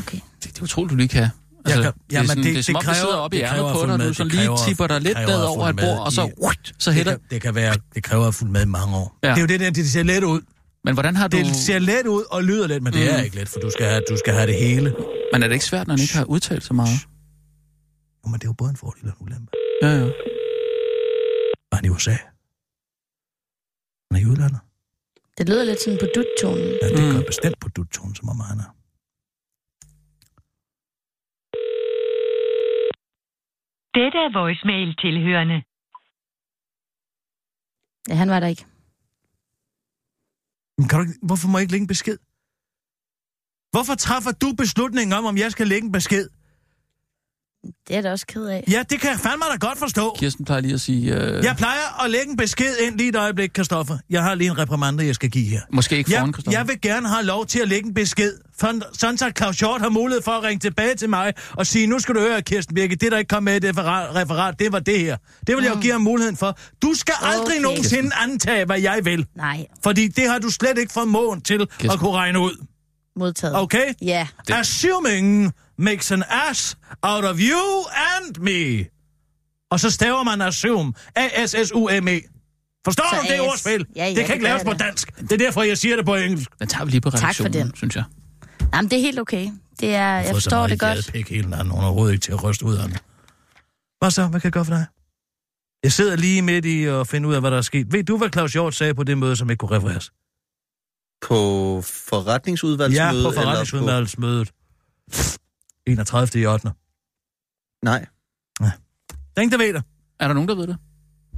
Okay. 0.00 0.18
Det, 0.42 0.44
det 0.44 0.58
er 0.58 0.62
utroligt, 0.62 0.90
du 0.90 0.96
lige 0.96 1.08
kan. 1.08 1.26
Altså, 1.72 1.82
kan- 1.82 1.92
det 2.10 2.18
er, 2.18 2.22
sådan, 2.26 2.42
det- 2.44 2.52
det, 2.54 2.58
er 2.58 2.62
som 2.62 2.72
det 2.72 2.76
om, 2.76 2.80
det 2.80 2.84
kræver- 2.86 2.94
sidder 3.04 3.16
oppe 3.16 3.36
i 3.36 3.40
det 3.40 3.44
ærmet 3.46 3.58
kræver 3.60 3.72
på 3.72 3.80
at 3.92 4.00
dig, 4.00 4.08
du 4.08 4.14
sådan 4.14 4.26
Det 4.30 4.34
lige 4.36 4.46
kræver- 4.46 4.66
tipper 4.68 4.86
dig 4.86 4.94
det 4.94 5.02
lidt 5.02 5.18
ned 5.18 5.42
over 5.54 5.66
et 5.68 5.76
bord, 5.76 5.98
og 6.06 6.12
så, 6.12 6.22
i- 6.26 6.72
så 6.78 6.90
Det 6.90 6.96
hætter... 6.96 7.12
kan, 7.12 7.20
det 7.30 7.38
kan 7.42 7.54
være, 7.54 7.74
det 7.94 8.02
kræver 8.08 8.26
at 8.28 8.34
fulgt 8.34 8.52
med 8.52 8.62
i 8.62 8.70
mange 8.78 8.96
år. 8.96 9.18
Ja. 9.22 9.28
Det 9.30 9.36
er 9.36 9.40
jo 9.40 9.46
det 9.46 9.60
der, 9.60 9.70
det 9.70 9.90
ser 9.90 10.02
let 10.02 10.24
ud. 10.24 10.40
Men 10.84 10.94
hvordan 10.94 11.16
har 11.16 11.28
du... 11.28 11.36
Det 11.36 11.56
ser 11.56 11.78
let 11.78 12.06
ud 12.06 12.24
og 12.30 12.44
lyder 12.44 12.66
let, 12.66 12.82
men 12.82 12.92
det 12.92 13.10
er 13.12 13.18
Mm. 13.18 13.24
ikke 13.24 13.36
let, 13.36 13.48
for 13.48 13.58
du 13.60 13.70
skal 13.70 13.86
have, 13.86 14.02
du 14.10 14.16
skal 14.16 14.32
have 14.34 14.46
det 14.46 14.56
hele. 14.58 14.94
Men 15.32 15.42
er 15.42 15.46
det 15.48 15.54
ikke 15.54 15.64
svært, 15.64 15.86
når 15.86 15.94
han 15.94 16.02
ikke 16.02 16.14
har 16.16 16.24
udtalt 16.24 16.64
så 16.64 16.74
meget? 16.74 16.98
Jo, 18.24 18.28
men 18.30 18.34
det 18.34 18.44
er 18.44 18.48
jo 18.48 18.52
både 18.52 18.70
en 18.70 18.76
fordel 18.76 19.02
og 19.04 19.14
en 19.20 19.26
ulempe. 19.26 19.52
Ja, 19.82 19.88
ja. 19.88 20.04
Var 21.70 21.76
han 21.76 21.84
i 21.84 21.88
USA? 21.88 22.10
Han 24.10 24.12
er 24.14 24.18
i 24.20 24.26
udlandet. 24.26 24.58
Det 25.38 25.48
lyder 25.48 25.64
lidt 25.64 25.80
sådan 25.84 25.98
på 26.02 26.06
dut-tonen. 26.14 26.72
Ja, 26.82 26.88
det 26.88 27.04
Mm. 27.04 27.12
gør 27.12 27.22
bestemt 27.26 27.60
på 27.60 27.68
duttonen, 27.68 28.14
som 28.14 28.28
om 28.28 28.40
han 28.40 28.58
er. 28.58 28.75
Dette 33.96 34.18
er 34.26 34.30
voicemail 34.40 34.88
tilhørende. 35.04 35.58
Ja, 38.10 38.14
han 38.22 38.28
var 38.32 38.40
der 38.40 38.48
ikke. 38.54 38.64
Men 40.78 40.84
kan 40.88 40.96
du, 40.98 41.02
ikke- 41.04 41.26
hvorfor 41.28 41.46
må 41.48 41.54
jeg 41.58 41.62
ikke 41.64 41.72
lægge 41.74 41.86
en 41.88 41.94
besked? 41.96 42.18
Hvorfor 43.74 43.94
træffer 44.06 44.32
du 44.42 44.48
beslutningen 44.62 45.12
om, 45.18 45.24
om 45.30 45.36
jeg 45.42 45.50
skal 45.52 45.66
lægge 45.72 45.86
en 45.86 45.92
besked? 46.00 46.24
Det 47.66 47.90
er 47.90 47.94
jeg 47.94 48.04
da 48.04 48.10
også 48.10 48.26
ked 48.26 48.44
af. 48.46 48.64
Ja, 48.70 48.82
det 48.90 49.00
kan 49.00 49.10
jeg 49.10 49.18
fandme 49.18 49.44
da 49.52 49.66
godt 49.66 49.78
forstå. 49.78 50.16
Kirsten 50.18 50.44
plejer 50.44 50.60
lige 50.60 50.74
at 50.74 50.80
sige... 50.80 51.14
Øh, 51.14 51.44
Jeg 51.44 51.54
plejer 51.56 52.04
at 52.04 52.10
lægge 52.10 52.30
en 52.30 52.36
besked 52.36 52.76
ind 52.86 52.96
lige 52.98 53.08
et 53.08 53.16
øjeblik, 53.16 53.50
Kristoffer. 53.54 53.98
Jeg 54.10 54.22
har 54.22 54.34
lige 54.34 54.50
en 54.50 54.58
reprimande, 54.58 55.06
jeg 55.06 55.14
skal 55.14 55.30
give 55.30 55.44
her. 55.46 55.60
Måske 55.72 55.96
ikke 55.96 56.10
foran, 56.10 56.26
Jeg, 56.26 56.34
Christoffer. 56.34 56.58
jeg 56.58 56.68
vil 56.68 56.80
gerne 56.80 57.08
have 57.08 57.22
lov 57.24 57.46
til 57.46 57.58
at 57.58 57.68
lægge 57.68 57.88
en 57.88 57.94
besked, 57.94 58.32
for, 58.60 58.96
sådan 58.98 59.18
så 59.18 59.32
Claus 59.36 59.58
Hjort 59.58 59.80
har 59.80 59.88
mulighed 59.88 60.22
for 60.22 60.32
at 60.32 60.42
ringe 60.42 60.60
tilbage 60.60 60.94
til 60.94 61.10
mig 61.10 61.32
og 61.52 61.66
sige, 61.66 61.86
nu 61.86 61.98
skal 61.98 62.14
du 62.14 62.20
høre, 62.20 62.42
Kirsten 62.42 62.74
Birke, 62.74 62.96
det 62.96 63.12
der 63.12 63.18
ikke 63.18 63.28
kom 63.28 63.42
med 63.42 63.56
i 63.56 63.58
det 63.58 63.78
referat, 63.78 64.58
det 64.58 64.72
var 64.72 64.78
det 64.78 65.00
her. 65.00 65.16
Det 65.46 65.56
vil 65.56 65.64
jeg 65.64 65.74
jo 65.74 65.80
give 65.80 65.92
ham 65.92 66.00
muligheden 66.00 66.36
for. 66.36 66.58
Du 66.82 66.94
skal 66.94 67.14
aldrig 67.22 67.46
Okay. 67.56 67.60
nogensinde 67.62 68.10
antage, 68.22 68.64
hvad 68.64 68.80
jeg 68.80 69.00
vil. 69.04 69.26
Nej, 69.36 69.66
Fordi 69.82 70.08
det 70.08 70.28
har 70.30 70.38
du 70.38 70.50
slet 70.50 70.78
ikke 70.78 70.92
formåen 70.92 71.40
til 71.40 71.58
Kirsten. 71.58 71.90
at 71.90 71.98
kunne 71.98 72.12
regne 72.12 72.40
ud. 72.40 72.66
modtaget. 73.18 73.56
Okay? 73.56 73.92
Ja, 74.02 74.26
Det- 74.48 74.54
Assuming 74.54 75.52
makes 75.78 76.12
an 76.12 76.22
ass 76.30 76.76
out 77.02 77.24
of 77.24 77.36
you 77.38 77.84
and 78.16 78.36
me. 78.38 78.84
Og 79.70 79.80
så 79.80 79.90
staver 79.90 80.22
man 80.22 80.40
assume. 80.40 80.92
A-S-S-U-M-E. 81.14 82.20
Forstår 82.84 83.04
Så 83.14 83.20
du 83.22 83.32
det 83.32 83.40
ordspil? 83.40 83.86
Ja, 83.96 84.04
ja, 84.04 84.08
det 84.08 84.16
kan 84.16 84.26
det 84.26 84.32
ikke 84.32 84.44
laves 84.44 84.62
gør 84.62 84.64
på 84.64 84.70
jeg 84.70 84.80
da. 84.80 84.84
dansk. 84.84 85.16
Det 85.20 85.32
er 85.32 85.36
derfor, 85.36 85.62
jeg 85.62 85.78
siger 85.78 85.96
det 85.96 86.04
på 86.06 86.14
engelsk. 86.14 86.50
Den 86.58 86.68
tager 86.68 86.84
vi 86.84 86.90
lige 86.90 87.00
på 87.00 87.10
Tak 87.10 87.34
for 87.36 87.48
den. 87.48 87.74
synes 87.76 87.96
jeg. 87.96 88.04
Jamen, 88.74 88.90
det 88.90 88.96
er 88.98 89.00
helt 89.02 89.18
okay. 89.20 89.48
Det 89.80 89.94
er, 89.94 90.08
jeg 90.14 90.34
forstår 90.34 90.66
det 90.66 90.80
godt. 90.80 91.10
Pik 91.12 91.30
hele 91.30 91.50
natten. 91.50 91.70
Hun 91.70 91.80
er 91.80 91.84
overhovedet 91.86 92.12
ikke 92.14 92.22
til 92.22 92.32
at 92.32 92.44
ryste 92.44 92.64
ud 92.64 92.74
af 92.76 92.88
den. 92.88 92.96
Hvad 93.98 94.10
så? 94.10 94.26
Hvad 94.26 94.40
kan 94.40 94.46
jeg 94.46 94.52
gøre 94.52 94.64
for 94.64 94.72
dig? 94.74 94.86
Jeg 95.82 95.92
sidder 95.92 96.16
lige 96.16 96.42
midt 96.42 96.64
i 96.64 96.84
at 96.84 97.08
finde 97.08 97.28
ud 97.28 97.34
af, 97.34 97.40
hvad 97.40 97.50
der 97.50 97.56
er 97.56 97.62
sket. 97.62 97.92
Ved 97.92 98.04
du, 98.04 98.16
hvad 98.18 98.28
Claus 98.32 98.52
Hjort 98.52 98.74
sagde 98.74 98.94
på 98.94 99.04
det 99.04 99.18
møde, 99.18 99.36
som 99.36 99.50
ikke 99.50 99.58
kunne 99.58 99.76
refereres? 99.76 100.10
På 101.28 101.82
forretningsudvalgsmøde? 101.84 103.02
Ja, 103.06 103.10
på 103.12 103.16
eller 103.16 103.32
forretningsudvalgsmødet. 103.32 104.52
31. 105.86 106.40
i 106.40 106.46
8. 106.46 106.70
Nej, 107.84 108.06
Der 108.60 108.66
er 109.36 109.40
ingen, 109.40 109.60
der 109.60 109.66
ved 109.66 109.74
det. 109.74 109.82
Er 110.20 110.26
der 110.26 110.34
nogen, 110.34 110.48
der 110.48 110.54
ved 110.54 110.66
det? 110.66 110.76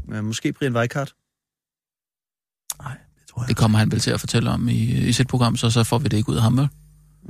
men 0.09 0.25
måske 0.25 0.53
Brian 0.53 0.77
Weikart. 0.77 1.15
Nej, 2.83 2.97
det 3.21 3.29
tror 3.29 3.43
jeg 3.43 3.49
Det 3.49 3.57
kommer 3.57 3.79
han 3.79 3.91
vel 3.93 4.01
til 4.01 4.11
at 4.11 4.21
fortælle 4.21 4.51
om 4.51 4.69
i, 4.69 5.09
i 5.09 5.13
sit 5.13 5.29
program, 5.29 5.57
så 5.57 5.71
så 5.71 5.85
får 5.85 5.99
vi 5.99 6.09
det 6.09 6.17
ikke 6.17 6.29
ud 6.31 6.37
af 6.37 6.43
ham, 6.43 6.57
vel? 6.57 6.69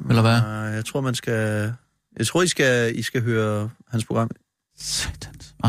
Eller 0.08 0.22
hvad? 0.22 0.40
Nej, 0.40 0.50
jeg 0.50 0.84
tror, 0.84 1.00
man 1.00 1.14
skal... 1.14 1.72
Jeg 2.18 2.26
tror, 2.26 2.42
I 2.42 2.48
skal, 2.48 2.98
I 2.98 3.02
skal 3.02 3.22
høre 3.22 3.70
hans 3.88 4.04
program. 4.04 4.30
Satans. 4.78 5.54
Hva? 5.58 5.68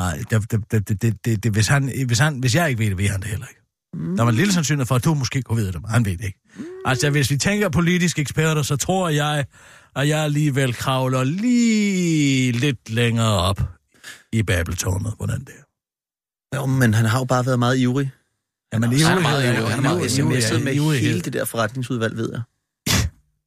Nej, 0.00 0.16
det, 0.30 0.50
det, 0.50 0.70
det, 0.70 0.88
det, 0.88 1.02
det, 1.02 1.24
det, 1.24 1.42
det, 1.44 1.52
hvis, 1.52 1.68
han, 1.68 1.92
hvis, 2.06 2.18
han, 2.18 2.38
hvis 2.38 2.54
jeg 2.54 2.68
ikke 2.68 2.78
ved 2.78 2.90
det, 2.90 2.98
ved 2.98 3.08
han 3.08 3.20
det 3.20 3.28
heller 3.28 3.46
ikke. 3.46 3.60
Mm. 3.94 4.16
Der 4.16 4.22
var 4.22 4.30
en 4.30 4.36
lille 4.36 4.52
sandsynlighed 4.52 4.86
for, 4.86 4.94
at 4.94 5.04
du 5.04 5.14
måske 5.14 5.42
kunne 5.42 5.56
vide 5.56 5.72
det, 5.72 5.82
men 5.82 5.90
han 5.90 6.04
ved 6.04 6.16
det 6.16 6.24
ikke. 6.24 6.40
Mm. 6.56 6.64
Altså, 6.84 7.10
hvis 7.10 7.30
vi 7.30 7.36
tænker 7.36 7.68
politiske 7.68 8.20
eksperter, 8.20 8.62
så 8.62 8.76
tror 8.76 9.08
jeg, 9.08 9.46
at 9.96 10.08
jeg 10.08 10.18
alligevel 10.20 10.74
kravler 10.74 11.24
lige 11.24 12.52
lidt 12.52 12.90
længere 12.90 13.32
op 13.32 13.62
i 14.32 14.42
Babeltårnet, 14.42 15.12
hvordan 15.16 15.40
det 15.40 15.48
er. 15.58 16.56
Jo, 16.56 16.66
men 16.66 16.94
han 16.94 17.04
har 17.04 17.18
jo 17.18 17.24
bare 17.24 17.46
været 17.46 17.58
meget 17.58 17.78
ivrig. 17.78 18.10
Han 18.72 18.84
er 18.84 18.88
ivrighed 18.88 19.20
meget 19.20 19.46
jo- 19.48 19.52
ivrig, 19.60 19.70
han 19.70 19.78
er 19.78 19.82
meget 19.82 20.10
sidder 20.10 20.64
med 20.64 20.74
ivrighed. 20.74 21.08
hele 21.08 21.20
det 21.20 21.32
der 21.32 21.44
forretningsudvalg, 21.44 22.16
ved 22.16 22.30
jeg. 22.32 22.40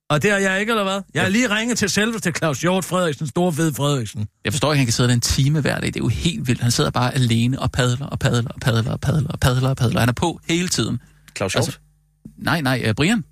Og 0.10 0.24
det 0.24 0.32
har 0.32 0.38
jeg 0.38 0.60
ikke, 0.60 0.72
eller 0.72 0.84
hvad? 0.84 1.02
Jeg 1.14 1.22
har 1.22 1.30
lige 1.30 1.56
ringet 1.56 1.78
til 1.78 1.90
selveste 1.90 2.32
Claus 2.38 2.62
Hjort 2.62 2.86
Frederiksen, 2.86 3.28
store 3.28 3.54
fed 3.54 3.74
Frederiksen. 3.74 4.28
Jeg 4.46 4.54
forstår 4.54 4.74
ikke, 4.74 4.78
han 4.78 4.86
kan 4.86 4.94
sidde 4.94 5.08
der 5.10 5.14
en 5.16 5.22
time 5.22 5.62
hver 5.62 5.80
dag. 5.80 5.88
Det 5.88 5.96
er 5.96 6.00
jo 6.00 6.08
helt 6.08 6.48
vildt. 6.48 6.62
Han 6.62 6.72
sidder 6.72 6.90
bare 6.90 7.14
alene 7.14 7.60
og 7.60 7.72
padler 7.72 8.06
og 8.06 8.20
padler 8.20 8.50
og 8.52 8.60
padler 8.60 8.92
og 8.92 9.00
padler 9.02 9.30
og 9.30 9.40
padler 9.40 9.70
og 9.70 9.78
padler. 9.78 10.00
Han 10.00 10.10
er 10.10 10.14
på 10.14 10.40
hele 10.48 10.68
tiden. 10.68 11.00
Claus 11.38 11.54
Hjort? 11.54 11.66
Altså, 11.66 11.80
Nej, 12.38 12.62
nej, 12.62 12.86
uh, 12.90 12.96
Brian. 12.96 13.24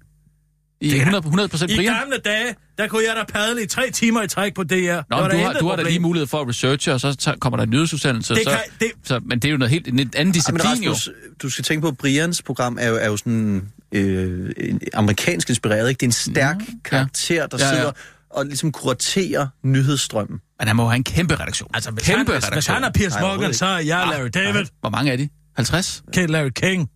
I 0.82 0.90
Det 0.90 0.98
er- 0.98 1.02
100, 1.02 1.22
100% 1.48 1.64
I 1.72 1.76
Brian. 1.76 1.94
gamle 1.94 2.18
dage, 2.18 2.56
der 2.78 2.88
kunne 2.88 3.04
jeg 3.08 3.16
da 3.16 3.24
padle 3.34 3.64
i 3.64 3.66
tre 3.68 3.92
timer 3.92 4.22
i 4.24 4.28
træk 4.28 4.54
på 4.54 4.64
DR. 4.64 4.76
Nå, 5.10 5.28
du 5.28 5.38
har, 5.38 5.54
du 5.54 5.68
har 5.68 5.76
da 5.76 5.84
lige 5.84 6.00
mulighed 6.00 6.28
for 6.28 6.42
at 6.42 6.48
researche, 6.48 6.94
og 6.94 7.00
så 7.00 7.36
kommer 7.42 7.58
der 7.58 7.64
en 7.64 7.70
nyhedsudsendelse. 7.70 8.34
Det 8.36 8.44
så, 8.44 8.50
kan- 8.50 8.60
det- 8.80 8.92
så, 9.04 9.20
men 9.26 9.40
det 9.40 9.48
er 9.48 9.52
jo 9.52 9.58
noget 9.58 9.72
helt, 9.72 9.88
en 9.88 10.00
anden 10.16 10.32
disciplin 10.34 10.84
jo. 10.84 10.92
Rasmus, 10.92 11.10
du 11.42 11.50
skal 11.50 11.64
tænke 11.64 11.82
på, 11.82 11.88
at 11.88 11.98
Brians 11.98 12.42
program 12.42 12.78
er 12.82 12.88
jo, 12.88 12.96
er 12.96 13.06
jo 13.08 13.18
sådan 13.18 13.70
øh, 13.92 14.52
en 14.58 14.82
amerikansk 14.94 15.50
inspireret. 15.50 15.90
Ikke? 15.90 16.00
Det 16.00 16.06
er 16.06 16.08
en 16.08 16.12
stærk 16.12 16.58
mm, 16.58 16.80
karakter, 16.86 17.48
der 17.48 17.58
Ja, 17.60 17.66
ja. 17.66 17.76
sidder 17.76 17.92
og 18.30 18.46
ligesom 18.46 18.72
kuraterer 18.72 19.48
nyhedsstrømmen. 19.64 20.40
Men 20.60 20.68
han 20.68 20.76
må 20.76 20.84
jo 20.84 20.90
have 20.90 20.96
en 20.98 21.04
kæmpe 21.04 21.36
redaktion. 21.36 21.70
Altså, 21.74 21.92
hvis, 21.92 22.06
kæmpe 22.06 22.18
han, 22.18 22.26
hvis, 22.26 22.44
hvis 22.44 22.52
redaktion. 22.52 22.74
han 22.74 22.84
er 22.84 22.92
Piers 22.92 23.14
Morgan, 23.22 23.54
så 23.54 23.66
er 23.66 23.78
jeg 23.80 24.08
Larry 24.12 24.30
David. 24.34 24.66
Hvor 24.80 24.90
mange 24.90 25.12
er 25.12 25.16
de? 25.18 25.30
50? 25.56 26.04
Kate 26.14 26.32
Larry 26.32 26.50
King. 26.50 26.90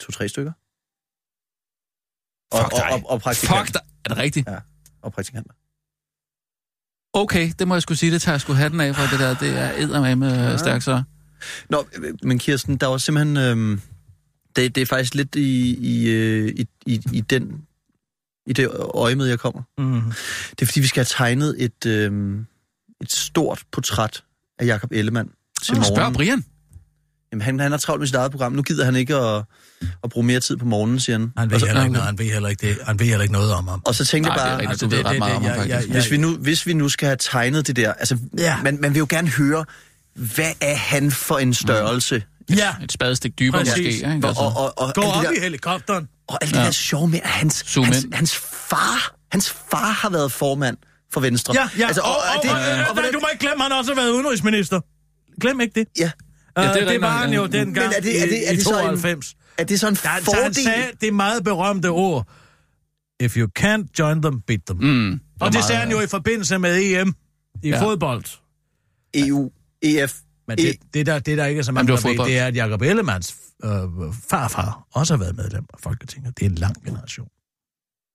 To-tre 0.00 0.28
stykker. 0.28 0.52
Fuck 2.54 2.64
og, 2.64 2.72
og, 2.72 2.78
dig. 2.78 2.92
og, 2.92 3.10
og, 3.10 3.20
praktikant. 3.20 3.58
Fuck 3.58 3.74
dig. 3.74 3.80
Er 4.04 4.08
det 4.08 4.18
rigtigt? 4.18 4.48
Ja, 4.48 4.56
og 5.02 5.12
praktikanter. 5.12 5.50
Okay, 7.12 7.52
det 7.58 7.68
må 7.68 7.74
jeg 7.74 7.82
skulle 7.82 7.98
sige. 7.98 8.12
Det 8.12 8.22
tager 8.22 8.34
jeg 8.34 8.40
skulle 8.40 8.56
hatten 8.56 8.80
af 8.80 8.94
for 8.94 9.02
det 9.02 9.18
der. 9.18 9.34
Det 9.34 9.58
er 9.58 9.72
eddermame 9.76 10.26
ja. 10.26 10.56
stærkt 10.56 10.84
så. 10.84 11.02
Nå, 11.70 11.86
øh, 11.96 12.14
men 12.22 12.38
Kirsten, 12.38 12.76
der 12.76 12.86
var 12.86 12.98
simpelthen... 12.98 13.36
Øh, 13.36 13.78
det, 14.56 14.74
det 14.74 14.80
er 14.80 14.86
faktisk 14.86 15.14
lidt 15.14 15.34
i, 15.34 15.74
i, 15.74 16.08
øh, 16.10 16.48
i, 16.48 16.68
i, 16.86 17.00
i 17.12 17.20
den 17.20 17.66
i 18.48 18.52
det 18.52 18.68
øje 18.94 19.14
med, 19.14 19.26
jeg 19.26 19.38
kommer. 19.38 19.62
Mm. 19.78 20.12
Det 20.50 20.62
er, 20.62 20.66
fordi 20.66 20.80
vi 20.80 20.86
skal 20.86 21.00
have 21.00 21.06
tegnet 21.08 21.64
et, 21.64 21.86
øh, 21.86 22.40
et 23.00 23.12
stort 23.12 23.62
portræt 23.72 24.24
af 24.58 24.66
Jakob 24.66 24.92
Ellemann 24.92 25.30
til 25.62 25.74
Spørg 25.74 25.98
morgen. 25.98 26.14
Brian. 26.14 26.44
Jamen, 27.32 27.42
han, 27.42 27.60
han 27.60 27.70
har 27.70 27.78
travlt 27.78 28.00
med 28.00 28.06
sit 28.06 28.16
eget 28.16 28.30
program. 28.30 28.52
Nu 28.52 28.62
gider 28.62 28.84
han 28.84 28.96
ikke 28.96 29.14
at, 29.16 29.42
at 30.04 30.10
bruge 30.10 30.26
mere 30.26 30.40
tid 30.40 30.56
på 30.56 30.64
morgenen, 30.64 31.00
siger 31.00 31.18
han. 31.18 31.32
Han 31.36 31.48
ved 31.50 31.54
og, 31.54 31.60
så, 31.60 31.66
heller 31.66 31.82
ikke 31.82 31.92
noget, 31.92 32.06
han 32.06 32.18
ved 32.18 32.26
heller 32.32 32.48
ikke, 32.48 32.68
det. 32.68 32.76
Han 32.86 32.98
ved 32.98 33.06
heller 33.06 33.22
ikke 33.22 33.32
noget 33.32 33.52
om 33.52 33.68
ham. 33.68 33.82
og 33.84 33.94
så 33.94 34.04
tænkte 34.04 34.30
Nej, 34.30 34.40
jeg 34.44 34.58
det 34.58 34.64
er 34.64 34.68
bare. 34.68 34.76
Du 34.76 34.88
ved 34.88 35.04
ret 35.04 35.18
meget 35.18 35.34
om 35.36 35.42
ham, 35.42 35.52
ja, 35.52 35.58
faktisk. 35.58 35.88
ja, 35.88 35.92
hvis, 35.92 36.10
vi 36.10 36.16
nu, 36.16 36.36
hvis 36.36 36.66
vi 36.66 36.72
nu 36.72 36.88
skal 36.88 37.06
have 37.06 37.16
tegnet 37.20 37.66
det 37.66 37.76
der... 37.76 37.92
Altså, 37.92 38.18
Ja. 38.38 38.56
man, 38.62 38.78
man 38.80 38.94
vil 38.94 38.98
jo 38.98 39.06
gerne 39.10 39.28
høre, 39.28 39.64
hvad 40.14 40.52
er 40.60 40.74
han 40.74 41.10
for 41.10 41.38
en 41.38 41.54
størrelse? 41.54 42.22
Ja, 42.56 42.74
Et 42.82 42.92
spadestik 42.92 43.38
dybere 43.38 43.60
Præcis. 43.64 43.76
måske. 43.76 43.90
Ikke? 43.90 44.06
Og, 44.06 44.28
Altså. 44.28 44.42
og, 44.42 44.56
og, 44.56 44.78
og, 44.78 44.94
gå 44.94 45.00
det 45.02 45.12
op 45.14 45.22
der, 45.24 45.30
i 45.30 45.40
helikopteren. 45.40 46.08
og 46.28 46.38
alt 46.42 46.50
det 46.54 46.58
Ja. 46.60 46.64
der 46.64 46.70
sjove 46.70 47.08
med, 47.08 47.20
at 47.22 47.30
hans, 47.30 47.64
Zoom 47.66 47.84
hans, 47.84 48.06
hans 48.12 48.36
far... 48.70 49.14
Hans 49.32 49.50
far 49.70 49.90
har 49.92 50.10
været 50.10 50.32
formand 50.32 50.76
for 51.12 51.20
Venstre. 51.20 51.54
Ja, 51.54 51.68
ja. 51.78 51.86
Altså, 51.86 52.00
og, 52.00 52.10
og, 52.10 52.16
og, 52.36 52.42
det, 52.42 52.50
og, 52.50 52.56
og, 52.56 52.62
og, 52.88 52.92
hvordan- 52.92 53.12
du 53.12 53.18
må 53.20 53.26
ikke 53.32 53.40
glemme, 53.46 53.64
at 53.64 53.70
han 53.70 53.78
også 53.78 53.94
har 53.94 54.00
været 54.00 54.10
udenrigsminister. 54.10 54.80
Glem 55.40 55.60
ikke 55.60 55.80
det. 55.80 55.88
ja. 55.98 56.02
Ja, 56.02 56.10
det 56.10 56.27
er 56.62 56.72
det, 56.72 56.74
det 56.74 56.82
rigtigt 56.82 57.00
var 57.02 57.18
han 57.18 57.30
ja. 57.30 57.36
jo 57.36 57.46
dengang 57.46 57.86
Men 57.86 57.96
er 57.96 58.00
det- 58.00 58.22
er 58.22 58.26
det- 58.26 58.46
er 58.48 58.50
i, 58.50 58.54
i 58.54 58.56
det 58.56 58.64
så 58.64 58.70
en- 58.70 58.76
92. 58.76 59.34
Er 59.58 59.64
det 59.64 59.80
så 59.80 59.88
en 59.88 59.94
Der, 59.94 60.00
så 60.24 60.36
han 60.42 60.54
sagde 60.54 60.84
det 61.00 61.14
meget 61.14 61.44
berømte 61.44 61.86
ord. 61.90 62.28
If 63.20 63.36
you 63.36 63.48
can't 63.58 63.86
join 63.98 64.22
them, 64.22 64.40
beat 64.40 64.60
them. 64.66 64.78
Mm, 64.84 65.20
Og 65.40 65.52
det 65.52 65.64
sagde 65.64 65.80
han 65.80 65.90
jo 65.90 66.00
i 66.00 66.06
forbindelse 66.06 66.58
med 66.58 66.76
EM 66.76 67.14
i 67.62 67.68
Ja. 67.68 67.76
ja. 67.76 67.82
fodbold. 67.84 68.24
EU, 69.14 69.50
EF. 69.82 70.14
Men 70.48 70.58
det, 70.58 70.76
det, 70.94 71.06
der, 71.06 71.18
det 71.18 71.38
der 71.38 71.46
ikke 71.46 71.58
er 71.58 71.62
så 71.62 71.72
mange, 71.72 71.92
det 71.92 72.04
ved, 72.04 72.24
det 72.26 72.38
er, 72.38 72.46
at 72.46 72.56
Jacob 72.56 72.82
Ellemanns 72.82 73.36
øh, 73.64 73.70
farfar 74.30 74.86
også 74.94 75.14
har 75.16 75.18
været 75.18 75.36
medlem 75.36 75.64
af 75.74 75.78
Folketinget. 75.82 76.38
Det 76.38 76.46
er 76.46 76.50
en 76.50 76.54
lang 76.54 76.84
generation. 76.84 77.28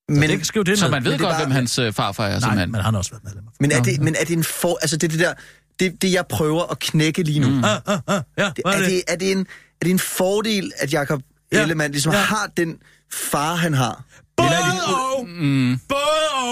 Men, 0.10 0.20
Men, 0.20 0.30
det, 0.30 0.46
skriv 0.46 0.64
det 0.64 0.80
Så 0.80 0.88
man 0.90 1.04
ved 1.04 1.12
det 1.12 1.20
godt, 1.20 1.32
bare- 1.32 1.44
hvem 1.46 1.52
hans 1.52 1.80
øh, 1.80 1.94
farfar 1.94 2.26
er, 2.26 2.30
Nej, 2.30 2.40
simpelthen. 2.40 2.72
men 2.72 2.82
han 2.82 2.94
har 2.94 2.98
også 3.00 3.12
været 3.12 3.24
medlem 3.24 3.44
af 3.48 3.52
men, 3.60 3.72
er 3.72 3.82
det, 3.82 4.02
men 4.02 4.16
er 4.20 4.24
det 4.26 4.38
en 4.38 4.44
for... 4.44 4.78
Altså, 4.82 4.98
det 4.98 5.12
det 5.12 5.20
der... 5.20 5.34
Det, 5.80 6.02
det, 6.02 6.14
jeg 6.14 6.26
prøver 6.28 6.72
at 6.72 6.80
knække 6.80 7.24
lige 7.24 7.40
nu. 7.40 7.50
Mm. 7.50 7.64
Ah, 7.64 7.80
ah, 7.86 8.00
ah, 8.08 8.22
ja, 8.38 8.52
Det, 8.56 8.62
er, 8.66 8.78
det, 8.80 9.04
er, 9.08 9.16
det 9.16 9.32
en, 9.32 9.40
er 9.40 9.46
det 9.86 9.92
en 9.92 10.00
fordel, 10.00 10.72
at 10.80 10.94
Jacob 10.94 11.22
Ja. 11.52 11.62
Ellemann 11.62 11.92
ligesom 11.92 12.14
Ja. 12.14 12.20
har 12.20 12.48
den 12.58 12.78
far, 13.12 13.56
han 13.56 13.74
har? 13.74 14.04
Både 14.38 14.48
Eller 14.50 14.60
er 14.60 14.72
det, 14.72 14.82
og. 15.18 15.28
Mm. 15.28 15.80
Både 15.90 16.00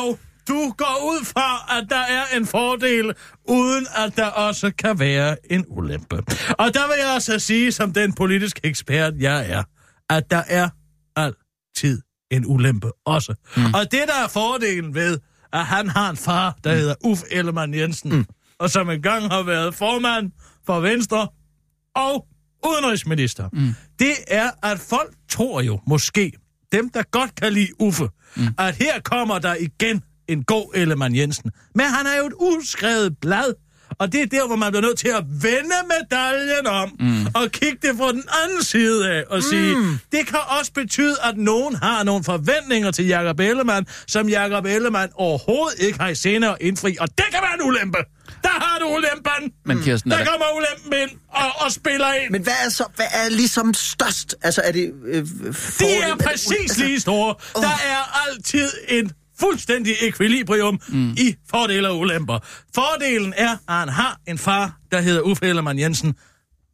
og. 0.05 0.19
Du 0.47 0.73
går 0.77 0.99
ud 1.03 1.25
fra, 1.25 1.77
at 1.79 1.87
der 1.89 1.99
er 1.99 2.37
en 2.37 2.45
fordel, 2.47 3.13
uden 3.49 3.87
at 3.95 4.15
der 4.15 4.25
også 4.25 4.71
kan 4.77 4.99
være 4.99 5.37
en 5.51 5.65
ulempe. 5.67 6.15
Og 6.59 6.73
der 6.73 6.87
vil 6.87 6.95
jeg 6.99 7.13
også 7.15 7.39
sige, 7.39 7.71
som 7.71 7.93
den 7.93 8.13
politiske 8.13 8.61
ekspert, 8.63 9.13
jeg 9.19 9.49
er, 9.49 9.63
at 10.09 10.31
der 10.31 10.43
er 10.47 10.69
altid 11.15 12.01
en 12.31 12.45
ulempe 12.45 12.91
også. 13.05 13.33
Mm. 13.57 13.65
Og 13.73 13.81
det, 13.91 14.01
der 14.07 14.23
er 14.23 14.27
fordelen 14.27 14.95
ved, 14.95 15.17
at 15.53 15.65
han 15.65 15.89
har 15.89 16.09
en 16.09 16.17
far, 16.17 16.55
der 16.63 16.75
hedder 16.75 16.95
Uffe 17.03 17.25
Ellemann 17.31 17.73
Jensen, 17.73 18.11
mm. 18.15 18.25
Og 18.61 18.69
som 18.69 18.89
engang 18.89 19.31
har 19.31 19.43
været 19.43 19.75
formand 19.75 20.31
for 20.65 20.79
Venstre 20.79 21.27
og 21.95 22.27
udenrigsminister, 22.67 23.49
mm. 23.53 23.73
det 23.99 24.13
er, 24.27 24.49
at 24.63 24.79
folk 24.79 25.13
tror 25.29 25.61
jo 25.61 25.79
måske, 25.87 26.31
dem 26.71 26.89
der 26.89 27.03
godt 27.11 27.35
kan 27.35 27.53
lide 27.53 27.69
Uffe, 27.79 28.09
mm. 28.35 28.47
at 28.57 28.75
her 28.75 29.01
kommer 29.01 29.39
der 29.39 29.55
igen 29.55 30.03
en 30.27 30.43
god 30.43 30.71
Ellemann 30.75 31.15
Jensen. 31.15 31.51
Men 31.75 31.85
han 31.85 32.05
er 32.05 32.17
jo 32.17 32.25
et 32.25 32.33
uskrevet 32.39 33.17
blad, 33.21 33.53
og 33.99 34.11
det 34.11 34.21
er 34.21 34.25
der, 34.25 34.47
hvor 34.47 34.55
man 34.55 34.71
bliver 34.71 34.81
nødt 34.81 34.97
til 34.97 35.07
at 35.07 35.23
vende 35.27 35.75
medaljen 35.99 36.67
om, 36.67 36.95
mm. 36.99 37.25
og 37.35 37.51
kigge 37.51 37.87
det 37.87 37.97
fra 37.97 38.11
den 38.11 38.23
anden 38.43 38.63
side 38.63 39.11
af, 39.11 39.23
og 39.29 39.43
sige, 39.43 39.75
det 40.11 40.27
kan 40.27 40.39
også 40.59 40.73
betyde, 40.73 41.15
at 41.23 41.37
nogen 41.37 41.75
har 41.75 42.03
nogle 42.03 42.23
forventninger 42.23 42.91
til 42.91 43.07
Jakob 43.07 43.39
Ellemann, 43.39 43.87
som 44.07 44.29
Jakob 44.29 44.65
Ellemann 44.65 45.11
overhovedet 45.15 45.79
ikke 45.79 45.99
har 45.99 46.09
i 46.09 46.15
senere 46.15 46.63
indfri, 46.63 46.97
og 46.99 47.07
det 47.07 47.25
kan 47.31 47.39
være 47.41 47.53
en 47.53 47.67
ulempe. 47.67 47.97
Der 48.43 48.49
har 48.49 48.79
du 48.79 48.85
ulempen. 48.87 49.51
Men 49.65 49.81
Kirsten, 49.83 50.11
er 50.11 50.17
der 50.17 50.23
der- 50.23 50.31
kommer 50.31 50.45
ulempen 50.55 50.93
ind 51.01 51.19
og, 51.29 51.65
og 51.65 51.71
spiller 51.71 52.13
ind. 52.13 52.31
men 52.31 52.43
hvad 52.43 52.53
er 52.65 52.69
så 52.69 52.85
hvad 52.95 53.05
er 53.13 53.29
ligesom 53.29 53.73
størst? 53.73 54.35
Altså, 54.41 54.61
er 54.61 54.71
det... 54.71 54.91
Øh, 55.05 55.25
De 55.79 55.85
er 55.93 56.15
præcis 56.23 56.77
lige 56.77 56.99
store. 56.99 57.35
Der 57.55 57.67
er 57.67 58.27
altid 58.29 58.69
en 58.87 59.11
fuldstændig 59.39 59.95
ekvilibrium 60.01 60.79
mm. 60.89 61.11
i 61.11 61.35
fordele 61.49 61.89
og 61.89 61.99
ulemper. 61.99 62.39
Fordelen 62.75 63.33
er, 63.37 63.51
at 63.51 63.57
han 63.67 63.89
har 63.89 64.17
en 64.27 64.37
far, 64.37 64.77
der 64.91 65.01
hedder 65.01 65.21
Uffe 65.21 65.45
Ellemann 65.45 65.79
Jensen, 65.79 66.15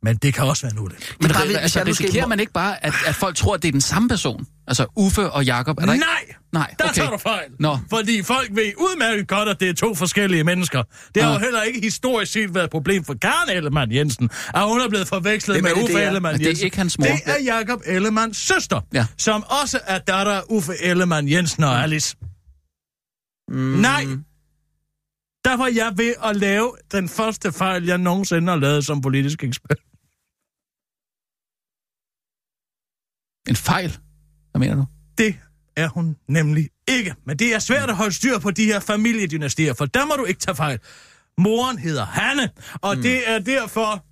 men 0.07 0.15
det 0.17 0.33
kan 0.33 0.43
også 0.43 0.63
være 0.63 0.71
en 0.73 0.79
ulempe. 0.79 1.03
Men 1.21 1.31
bare, 1.31 1.41
re- 1.43 1.45
hvis 1.45 1.55
altså, 1.55 1.79
nu 1.79 1.85
risikerer 1.85 2.27
man 2.27 2.39
ikke 2.39 2.53
bare, 2.53 2.85
at, 2.85 2.93
at 3.07 3.15
folk 3.15 3.35
tror, 3.35 3.53
at 3.53 3.61
det 3.61 3.67
er 3.67 3.71
den 3.71 3.81
samme 3.81 4.09
person? 4.09 4.47
Altså 4.67 4.85
Uffe 4.95 5.29
og 5.31 5.45
Jakob, 5.45 5.77
er 5.77 5.85
der 5.85 5.93
ikke? 5.93 6.05
Nej! 6.05 6.35
Nej, 6.53 6.75
Der 6.79 6.85
okay. 6.85 6.93
tager 6.93 7.09
du 7.09 7.17
fejl. 7.17 7.49
Nå. 7.59 7.77
Fordi 7.89 8.23
folk 8.23 8.49
ved 8.51 8.71
udmærket 8.77 9.27
godt, 9.27 9.49
at 9.49 9.59
det 9.59 9.69
er 9.69 9.73
to 9.73 9.95
forskellige 9.95 10.43
mennesker. 10.43 10.83
Det 11.15 11.23
har 11.23 11.29
Ah. 11.29 11.35
jo 11.35 11.39
heller 11.39 11.61
ikke 11.61 11.79
historisk 11.81 12.31
set 12.31 12.53
været 12.55 12.63
et 12.65 12.71
problem 12.71 13.03
for 13.03 13.13
Karen 13.21 13.49
Ellemann 13.57 13.91
Jensen, 13.91 14.29
at 14.53 14.67
hun 14.67 14.79
er 14.81 14.89
blevet 14.89 15.07
forvekslet 15.07 15.55
Hvem 15.55 15.63
med 15.63 15.71
det, 15.75 15.81
Uffe 15.83 15.93
det 15.95 16.03
er? 16.03 16.07
Ellemann 16.07 16.33
Men 16.33 16.39
det 16.39 16.45
er 16.45 16.49
Jensen. 16.49 16.65
ikke 16.65 16.77
hans 16.77 16.99
mor. 16.99 17.05
Det 17.05 17.21
er 17.25 17.43
Jakob 17.43 17.81
Ellemanns 17.85 18.37
søster, 18.37 18.81
Ja. 18.93 19.05
som 19.17 19.43
også 19.63 19.79
er 19.87 19.97
datter 19.97 20.33
af 20.33 20.41
Uffe 20.49 20.71
Ellemann 20.81 21.29
Jensen 21.29 21.63
og 21.63 21.83
Alice. 21.83 22.15
Mm. 23.51 23.55
Nej! 23.57 24.03
Der 25.45 25.57
var 25.57 25.67
jeg 25.75 25.93
ved 25.97 26.13
at 26.25 26.35
lave 26.35 26.71
den 26.91 27.09
første 27.09 27.51
fejl, 27.51 27.85
jeg 27.85 27.97
nogensinde 27.97 28.51
har 28.51 28.59
lavet 28.59 28.85
som 28.85 29.01
politisk 29.01 29.43
ekspert. 29.43 29.77
En 33.47 33.55
fejl? 33.55 33.97
Hvad 34.51 34.59
mener 34.59 34.75
du? 34.75 34.85
Det 35.17 35.39
er 35.75 35.87
hun 35.87 36.17
nemlig 36.27 36.69
ikke. 36.87 37.15
Men 37.25 37.39
det 37.39 37.53
er 37.53 37.59
svært 37.59 37.89
at 37.89 37.95
holde 37.95 38.13
styr 38.13 38.39
på 38.39 38.51
de 38.51 38.65
her 38.65 38.79
familiedynastier, 38.79 39.73
for 39.73 39.85
der 39.85 40.05
må 40.05 40.13
du 40.13 40.25
ikke 40.25 40.39
tage 40.39 40.55
fejl. 40.55 40.79
Moren 41.37 41.77
hedder 41.77 42.05
Hanne, 42.05 42.49
og 42.81 42.95
mm. 42.95 43.01
det 43.01 43.29
er 43.29 43.39
derfor... 43.39 44.03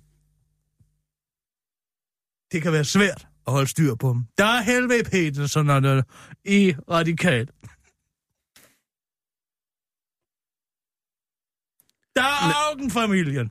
Det 2.52 2.62
kan 2.62 2.72
være 2.72 2.84
svært 2.84 3.28
at 3.46 3.52
holde 3.52 3.66
styr 3.66 3.94
på 3.94 4.08
dem. 4.08 4.24
Der 4.38 4.44
er 4.44 4.62
Helve 4.62 5.02
Petersen 5.10 5.70
og 5.70 5.82
der, 5.82 6.02
i 6.44 6.74
Radikal. 6.90 7.46
Der 12.16 12.22
er 12.22 12.70
Augen-familien. 12.70 13.48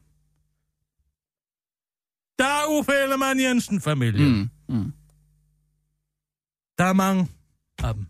Der 2.39 2.45
er 2.45 2.79
Uffe 2.79 2.91
Ellemann 2.91 3.39
Jensen-familien. 3.39 4.49
Mm, 4.69 4.75
mm. 4.75 4.93
Der 6.77 6.83
er 6.85 6.93
mange 6.93 7.27
af 7.83 7.93
dem. 7.93 8.05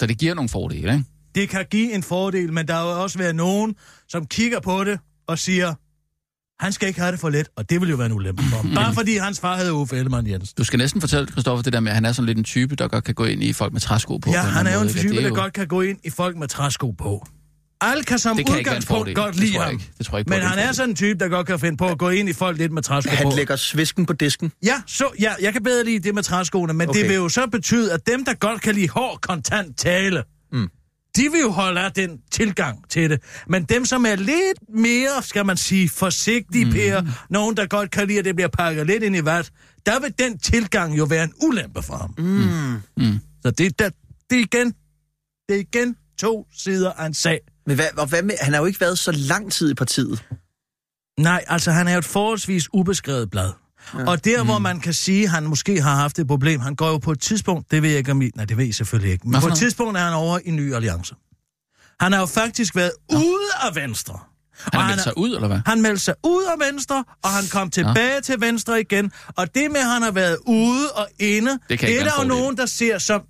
Så 0.00 0.06
det 0.06 0.18
giver 0.18 0.34
nogle 0.34 0.48
fordele, 0.48 0.92
ikke? 0.92 1.04
Det 1.34 1.48
kan 1.48 1.66
give 1.70 1.92
en 1.92 2.02
fordel, 2.02 2.52
men 2.52 2.68
der 2.68 2.74
vil 2.84 3.02
også 3.02 3.18
være 3.18 3.32
nogen, 3.32 3.74
som 4.08 4.26
kigger 4.26 4.60
på 4.60 4.84
det 4.84 4.98
og 5.26 5.38
siger, 5.38 5.74
han 6.62 6.72
skal 6.72 6.88
ikke 6.88 7.00
have 7.00 7.12
det 7.12 7.20
for 7.20 7.28
let, 7.30 7.48
og 7.56 7.70
det 7.70 7.80
vil 7.80 7.88
jo 7.90 7.96
være 7.96 8.06
en 8.06 8.12
ulempe 8.12 8.42
for 8.42 8.56
ham. 8.56 8.74
Bare 8.84 8.94
fordi 8.94 9.16
hans 9.16 9.40
far 9.40 9.56
hedder 9.56 9.72
Uffe 9.72 9.96
Ellemann 9.96 10.26
Jensen. 10.30 10.54
Du 10.58 10.64
skal 10.64 10.78
næsten 10.78 11.00
fortælle, 11.00 11.26
Christoffer, 11.28 11.62
det 11.62 11.72
der 11.72 11.80
med, 11.80 11.90
at 11.90 11.94
han 11.94 12.04
er 12.04 12.12
sådan 12.12 12.26
lidt 12.26 12.38
en 12.38 12.44
type, 12.44 12.76
der 12.76 12.88
godt 12.88 13.04
kan 13.04 13.14
gå 13.14 13.24
ind 13.24 13.42
i 13.42 13.52
folk 13.52 13.72
med 13.72 13.80
træsko 13.80 14.18
på. 14.18 14.30
Ja, 14.30 14.42
på 14.42 14.48
han 14.48 14.66
er 14.66 14.74
jo 14.74 14.80
en 14.80 14.88
type, 14.88 15.22
der 15.22 15.30
godt 15.30 15.52
kan 15.52 15.68
gå 15.68 15.80
ind 15.80 15.98
i 16.04 16.10
folk 16.10 16.36
med 16.36 16.48
træsko 16.48 16.90
på. 16.90 17.26
Alle 17.90 18.04
kan 18.04 18.18
som 18.18 18.36
Det 18.36 18.46
kan 18.46 18.58
ikke 18.58 18.70
udgangspunkt 18.70 18.98
fordel. 18.98 19.14
godt 19.14 19.34
Det 19.34 19.40
lide 19.40 19.52
tror 19.52 19.60
jeg 19.60 19.66
ham. 19.66 19.74
ikke. 19.74 19.90
Det 19.98 20.06
tror 20.06 20.16
jeg 20.16 20.20
ikke 20.20 20.30
Men 20.30 20.40
det 20.40 20.48
han 20.48 20.58
er 20.58 20.72
sådan 20.72 20.90
en 20.90 20.96
type, 20.96 21.18
der 21.18 21.28
godt 21.28 21.46
kan 21.46 21.60
finde 21.60 21.76
på 21.76 21.88
at 21.88 21.98
gå 21.98 22.08
ind 22.08 22.28
i 22.28 22.32
folk 22.32 22.58
lidt 22.58 22.72
med 22.72 22.82
træsko 22.82 23.10
på. 23.10 23.16
Han 23.16 23.32
lægger 23.36 23.56
svisken 23.56 24.06
på 24.06 24.12
disken. 24.12 24.52
Ja, 24.64 24.82
så, 24.86 25.10
ja, 25.20 25.32
jeg 25.40 25.52
kan 25.52 25.62
bedre 25.62 25.84
lide 25.84 25.98
det 25.98 26.14
med 26.14 26.22
træskoene, 26.22 26.72
men 26.72 26.88
okay. 26.88 27.00
det 27.00 27.08
vil 27.08 27.14
jo 27.16 27.28
så 27.28 27.46
betyde, 27.46 27.92
at 27.92 28.06
dem, 28.06 28.24
der 28.24 28.34
godt 28.34 28.60
kan 28.60 28.74
lide 28.74 28.88
hård 28.88 29.18
kontant 29.20 29.78
tale, 29.78 30.22
mm. 30.52 30.68
de 31.16 31.22
vil 31.32 31.40
jo 31.40 31.50
holde 31.50 31.80
af 31.80 31.92
den 31.92 32.18
tilgang 32.30 32.90
til 32.90 33.10
det. 33.10 33.22
Men 33.48 33.64
dem, 33.64 33.84
som 33.84 34.06
er 34.06 34.16
lidt 34.16 34.58
mere, 34.78 35.22
skal 35.22 35.46
man 35.46 35.56
sige, 35.56 35.88
forsigtige, 35.88 36.64
mm. 36.64 36.72
Per, 36.72 37.02
nogen, 37.30 37.56
der 37.56 37.66
godt 37.66 37.90
kan 37.90 38.06
lide, 38.06 38.18
at 38.18 38.24
det 38.24 38.34
bliver 38.34 38.48
pakket 38.48 38.86
lidt 38.86 39.02
ind 39.02 39.16
i 39.16 39.24
vat, 39.24 39.50
der 39.86 40.00
vil 40.00 40.14
den 40.18 40.38
tilgang 40.38 40.98
jo 40.98 41.04
være 41.04 41.24
en 41.24 41.32
ulempe 41.42 41.82
for 41.82 41.96
ham. 41.96 42.14
Mm. 42.18 43.04
Mm. 43.04 43.18
Så 43.42 43.50
det, 43.50 43.78
der, 43.78 43.90
det, 44.30 44.38
er 44.38 44.42
igen, 44.42 44.74
det 45.48 45.56
er 45.56 45.60
igen 45.60 45.96
to 46.18 46.46
sider 46.58 46.92
af 46.92 47.06
en 47.06 47.14
sag. 47.14 47.40
Men 47.66 47.76
hvad, 47.76 47.86
og 47.98 48.06
hvad 48.06 48.22
med, 48.22 48.34
han 48.40 48.52
har 48.52 48.60
jo 48.60 48.66
ikke 48.66 48.80
været 48.80 48.98
så 48.98 49.12
lang 49.12 49.52
tid 49.52 49.70
i 49.70 49.74
partiet. 49.74 50.24
Nej, 51.18 51.44
altså 51.48 51.70
han 51.70 51.88
er 51.88 51.92
jo 51.92 51.98
et 51.98 52.04
forholdsvis 52.04 52.68
ubeskrevet 52.72 53.30
blad. 53.30 53.52
Ja. 53.94 54.04
Og 54.06 54.24
der, 54.24 54.42
mm. 54.42 54.48
hvor 54.48 54.58
man 54.58 54.80
kan 54.80 54.92
sige, 54.92 55.24
at 55.24 55.30
han 55.30 55.44
måske 55.44 55.80
har 55.80 55.94
haft 55.94 56.18
et 56.18 56.26
problem, 56.26 56.60
han 56.60 56.74
går 56.74 56.88
jo 56.88 56.98
på 56.98 57.12
et 57.12 57.20
tidspunkt, 57.20 57.70
det 57.70 57.82
ved 57.82 57.88
jeg 57.88 57.98
ikke 57.98 58.10
om 58.10 58.22
I, 58.22 58.30
nej, 58.34 58.44
det 58.44 58.56
ved 58.56 58.64
I 58.64 58.72
selvfølgelig 58.72 59.12
ikke, 59.12 59.24
men 59.24 59.30
Hvad 59.30 59.40
for 59.40 59.48
på 59.48 59.52
et 59.52 59.58
tidspunkt 59.58 59.98
er 59.98 60.02
han 60.02 60.12
over 60.12 60.38
i 60.44 60.50
Ny 60.50 60.74
Alliance. 60.74 61.14
Han 62.00 62.12
har 62.12 62.20
jo 62.20 62.26
faktisk 62.26 62.76
været 62.76 62.92
ja. 63.12 63.16
ude 63.16 63.48
af 63.62 63.74
Venstre. 63.74 64.18
Han 64.58 64.80
har 64.80 64.88
meldt 64.88 65.02
sig 65.02 65.18
ud, 65.18 65.34
eller 65.34 65.48
hvad? 65.48 65.60
Han 65.66 65.82
meldte 65.82 66.04
sig 66.04 66.14
ud 66.24 66.44
af 66.44 66.72
Venstre, 66.72 67.04
og 67.22 67.30
han 67.30 67.44
kom 67.52 67.70
tilbage 67.70 68.14
ja. 68.14 68.20
til 68.20 68.40
Venstre 68.40 68.80
igen. 68.80 69.12
Og 69.36 69.54
det 69.54 69.70
med, 69.70 69.80
at 69.80 69.86
han 69.86 70.02
har 70.02 70.10
været 70.10 70.38
ude 70.46 70.90
og 70.94 71.08
inde, 71.18 71.50
Det 71.50 71.60
det, 71.68 71.78
kan 71.78 71.88
det 71.88 71.94
ikke 71.94 72.10
er 72.10 72.14
der 72.14 72.22
jo 72.22 72.28
nogen, 72.28 72.56
der 72.56 72.66
ser 72.66 72.98
som... 72.98 73.22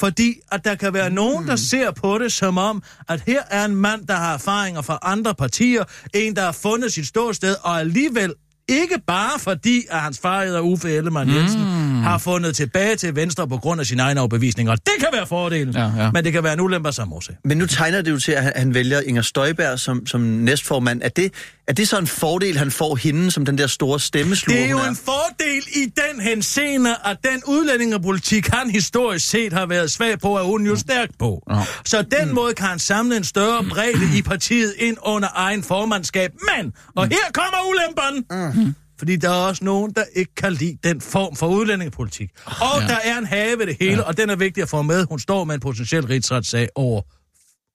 Fordi 0.00 0.34
at 0.52 0.64
der 0.64 0.74
kan 0.74 0.94
være 0.94 1.10
nogen, 1.10 1.46
der 1.48 1.56
ser 1.56 1.90
på 1.90 2.18
det 2.18 2.32
som 2.32 2.58
om, 2.58 2.82
at 3.08 3.22
her 3.26 3.42
er 3.50 3.64
en 3.64 3.76
mand, 3.76 4.06
der 4.06 4.14
har 4.14 4.34
erfaringer 4.34 4.82
fra 4.82 4.98
andre 5.02 5.34
partier, 5.34 5.84
en, 6.14 6.36
der 6.36 6.42
har 6.42 6.52
fundet 6.52 6.92
sit 6.92 7.06
ståsted, 7.06 7.56
og 7.62 7.80
alligevel 7.80 8.34
ikke 8.68 8.94
bare 9.06 9.38
fordi, 9.38 9.82
at 9.90 10.00
hans 10.00 10.18
far 10.18 10.44
hedder 10.44 10.60
Uffe 10.60 10.90
Ellemann 10.90 11.34
Jensen, 11.34 11.60
mm. 11.60 12.02
har 12.02 12.18
fundet 12.18 12.56
tilbage 12.56 12.96
til 12.96 13.16
Venstre 13.16 13.48
på 13.48 13.56
grund 13.56 13.80
af 13.80 13.86
sine 13.86 14.02
egne 14.02 14.20
overbevisninger. 14.20 14.74
Det 14.74 14.92
kan 14.98 15.08
være 15.12 15.26
fordelen, 15.26 15.74
Ja, 15.74 15.90
ja. 15.96 16.10
men 16.10 16.24
det 16.24 16.32
kan 16.32 16.44
være 16.44 16.52
en 16.52 16.60
ulempe 16.60 16.88
af 16.88 16.94
samme 16.94 17.14
årsag. 17.14 17.36
Men 17.44 17.58
nu 17.58 17.66
tegner 17.66 18.02
det 18.02 18.10
jo 18.10 18.18
til, 18.18 18.32
at 18.32 18.42
han, 18.42 18.52
han 18.56 18.74
vælger 18.74 19.00
Inger 19.00 19.22
Støjberg 19.22 19.78
som, 19.78 20.06
som 20.06 20.20
næstformand. 20.20 21.02
Er 21.04 21.08
det, 21.08 21.32
er 21.68 21.72
det 21.72 21.88
så 21.88 21.98
en 21.98 22.06
fordel, 22.06 22.58
han 22.58 22.70
får 22.70 22.96
hende 22.96 23.30
som 23.30 23.44
den 23.44 23.58
der 23.58 23.66
store 23.66 24.00
stemmesluger? 24.00 24.60
Det 24.60 24.66
er 24.66 24.70
jo 24.70 24.78
hun 24.78 24.88
en 24.88 24.96
fordel 24.96 25.62
i 25.74 25.92
den 25.96 26.20
henseende, 26.20 26.96
at 27.04 27.16
den 27.24 27.42
udlændingepolitik, 27.46 28.46
han 28.46 28.70
historisk 28.70 29.28
set 29.28 29.52
har 29.52 29.66
været 29.66 29.90
svag 29.90 30.20
på, 30.20 30.36
er 30.36 30.42
hun 30.42 30.66
jo 30.66 30.76
stærk 30.76 31.08
på. 31.18 31.42
Ja. 31.50 31.60
Så 31.84 32.02
den 32.02 32.28
mm. 32.28 32.34
måde 32.34 32.54
kan 32.54 32.66
han 32.66 32.78
samle 32.78 33.16
en 33.16 33.24
større 33.24 33.64
bredde 33.64 34.18
i 34.18 34.22
partiet 34.22 34.74
ind 34.78 34.96
under 35.02 35.28
egen 35.34 35.62
formandskab. 35.62 36.30
Men, 36.56 36.72
og 36.96 37.06
her 37.06 37.32
kommer 37.34 37.58
ulemperen, 37.70 38.24
mm. 38.66 38.74
fordi 38.98 39.16
der 39.16 39.28
er 39.28 39.48
også 39.48 39.64
nogen, 39.64 39.92
der 39.96 40.04
ikke 40.16 40.34
kan 40.34 40.52
lide 40.52 40.78
den 40.84 41.00
form 41.00 41.36
for 41.36 41.46
udlændingepolitik. 41.48 42.30
Og 42.46 42.80
Ja. 42.80 42.86
der 42.86 42.98
er 43.04 43.18
en 43.18 43.26
have 43.26 43.58
ved 43.58 43.66
det 43.66 43.76
hele, 43.80 43.96
ja. 43.96 44.02
og 44.02 44.16
den 44.16 44.30
er 44.30 44.36
vigtig 44.36 44.62
at 44.62 44.68
få 44.68 44.82
med. 44.82 45.06
Hun 45.08 45.18
står 45.18 45.44
med 45.44 45.54
en 45.54 45.60
potentiel 45.60 46.06
rigsretssag 46.06 46.68
over 46.74 47.02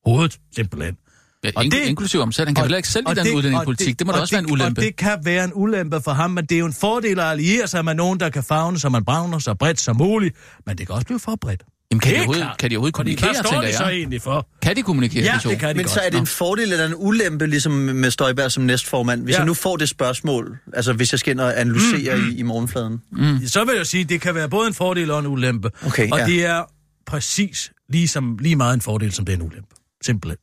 hovedet, 0.10 0.38
simpelthen. 0.56 0.96
Ja, 1.44 1.52
Og 1.56 1.64
det- 1.64 1.74
inklusiv 1.74 2.20
om 2.22 2.32
selv. 2.32 2.48
Han 2.48 2.56
kan 2.56 2.64
vel 2.66 2.74
ikke 2.76 2.88
selv 2.88 3.06
lide 3.10 3.24
den 3.28 3.36
udlændingepolitik. 3.36 4.00
Det 4.00 4.08
må 4.08 4.12
da 4.14 4.18
og 4.18 4.22
også 4.22 4.34
være 4.36 4.44
en 4.44 4.52
ulempe. 4.52 4.80
Og 4.80 4.84
det 4.86 4.96
kan 4.96 5.18
være 5.24 5.44
en 5.44 5.52
ulempe 5.56 6.02
for 6.02 6.12
ham, 6.12 6.32
men 6.32 6.46
det 6.46 6.56
er 6.56 6.60
jo 6.60 6.66
en 6.66 6.74
fordel 6.74 7.20
at 7.20 7.26
alliere 7.26 7.68
sig 7.68 7.86
med 7.86 7.94
nogen, 7.94 8.20
der 8.20 8.30
kan 8.30 8.44
fagne, 8.44 8.80
så 8.80 8.90
man 8.90 9.06
bravner 9.06 9.40
så 9.40 9.54
bredt 9.54 9.80
som 9.80 9.96
muligt. 9.98 10.36
Men 10.66 10.78
det 10.78 10.88
kan 10.88 10.96
også 10.96 11.06
blive 11.06 11.20
for 11.20 11.36
bredt. 11.42 11.64
Jamen, 11.92 12.00
kan, 12.00 12.12
de 12.14 12.18
overhovedet, 12.18 12.44
klart. 12.44 12.58
kan 12.58 12.70
de 12.72 12.76
overhovedet 12.76 12.94
kommunikere, 12.96 13.28
hvad 13.34 13.36
står 13.44 13.50
tænker 13.52 13.68
de 13.68 13.74
så 13.78 13.84
jeg? 13.86 13.94
egentlig 13.94 14.22
for? 14.22 14.48
Kan 14.62 14.76
de 14.76 14.82
kommunikere, 14.84 15.24
Ja, 15.24 15.34
de 15.38 15.44
to? 15.44 15.50
det 15.50 15.60
kan 15.60 15.70
de 15.70 15.74
Men 15.74 15.84
godt. 15.84 15.94
så 15.94 16.00
er 16.00 16.10
det 16.10 16.20
en 16.20 16.28
fordel 16.28 16.72
eller 16.72 16.86
en 16.86 16.94
ulempe, 16.98 17.48
ligesom 17.48 17.72
med 17.72 18.12
Støjberg 18.12 18.52
som 18.52 18.64
næstformand, 18.64 19.24
hvis 19.24 19.34
Ja. 19.34 19.40
jeg 19.40 19.46
nu 19.48 19.54
får 19.54 19.76
det 19.78 19.90
spørgsmål, 19.90 20.58
altså 20.74 20.94
hvis 20.94 21.12
jeg 21.14 21.20
skal 21.20 21.32
ind 21.32 21.40
og 21.40 21.60
analysere 21.60 22.16
Mm, 22.18 22.30
i, 22.30 22.36
i 22.38 22.42
morgenfladen. 22.42 23.02
Så 23.48 23.66
vil 23.66 23.76
jeg 23.78 23.86
sige, 23.88 24.04
at 24.04 24.10
det 24.10 24.22
kan 24.22 24.36
være 24.36 24.50
både 24.50 24.68
en 24.68 24.74
fordel 24.74 25.12
og 25.12 25.20
en 25.20 25.28
ulempe. 25.28 25.70
Okay, 25.86 26.12
og 26.12 26.18
ja. 26.20 26.26
det 26.26 26.46
er 26.46 26.64
præcis 27.08 27.72
lige, 27.90 28.08
som, 28.08 28.38
lige 28.42 28.56
meget 28.56 28.74
en 28.74 28.82
fordel, 28.82 29.12
som 29.12 29.26
det 29.26 29.34
er 29.34 29.38
en 29.38 29.44
ulempe. 29.44 29.76
Simpelthen. 30.06 30.38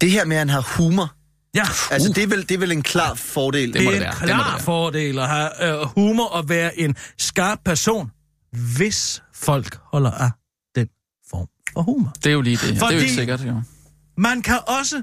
Det 0.00 0.10
her 0.10 0.24
med, 0.24 0.36
at 0.36 0.40
han 0.40 0.48
har 0.48 0.60
humor, 0.76 1.14
Ja, 1.54 1.64
altså 1.90 2.12
det 2.12 2.22
er 2.22 2.26
vel, 2.26 2.42
det 2.48 2.50
er 2.54 2.58
vel 2.58 2.72
en 2.72 2.82
klar 2.82 3.14
fordel. 3.14 3.72
Det 3.72 3.84
må 3.84 3.90
det 3.90 3.96
er 3.96 4.00
det 4.00 4.06
en 4.08 4.12
være. 4.12 4.12
Det 4.12 4.20
må 4.20 4.26
det 4.26 4.34
klar 4.44 4.50
være. 4.50 4.60
fordel 4.60 5.18
at 5.18 5.28
have 5.28 5.80
øh, 5.80 5.86
humor 5.86 6.24
og 6.26 6.48
være 6.48 6.78
en 6.78 6.96
skarp 7.18 7.58
person, 7.64 8.10
hvis 8.76 9.22
folk 9.34 9.78
holder 9.92 10.10
af 10.10 10.30
den 10.74 10.88
form 11.30 11.46
for 11.72 11.82
humor. 11.82 12.12
Det 12.24 12.26
er 12.26 12.32
jo 12.34 12.40
lige 12.40 12.56
det. 12.56 12.62
Det 12.62 12.82
er 12.82 12.86
jo 12.86 12.92
ikke 12.92 13.00
Fordi- 13.02 13.14
sikkert, 13.14 13.40
jo. 13.46 13.62
Man 14.18 14.42
kan 14.42 14.58
også 14.66 15.02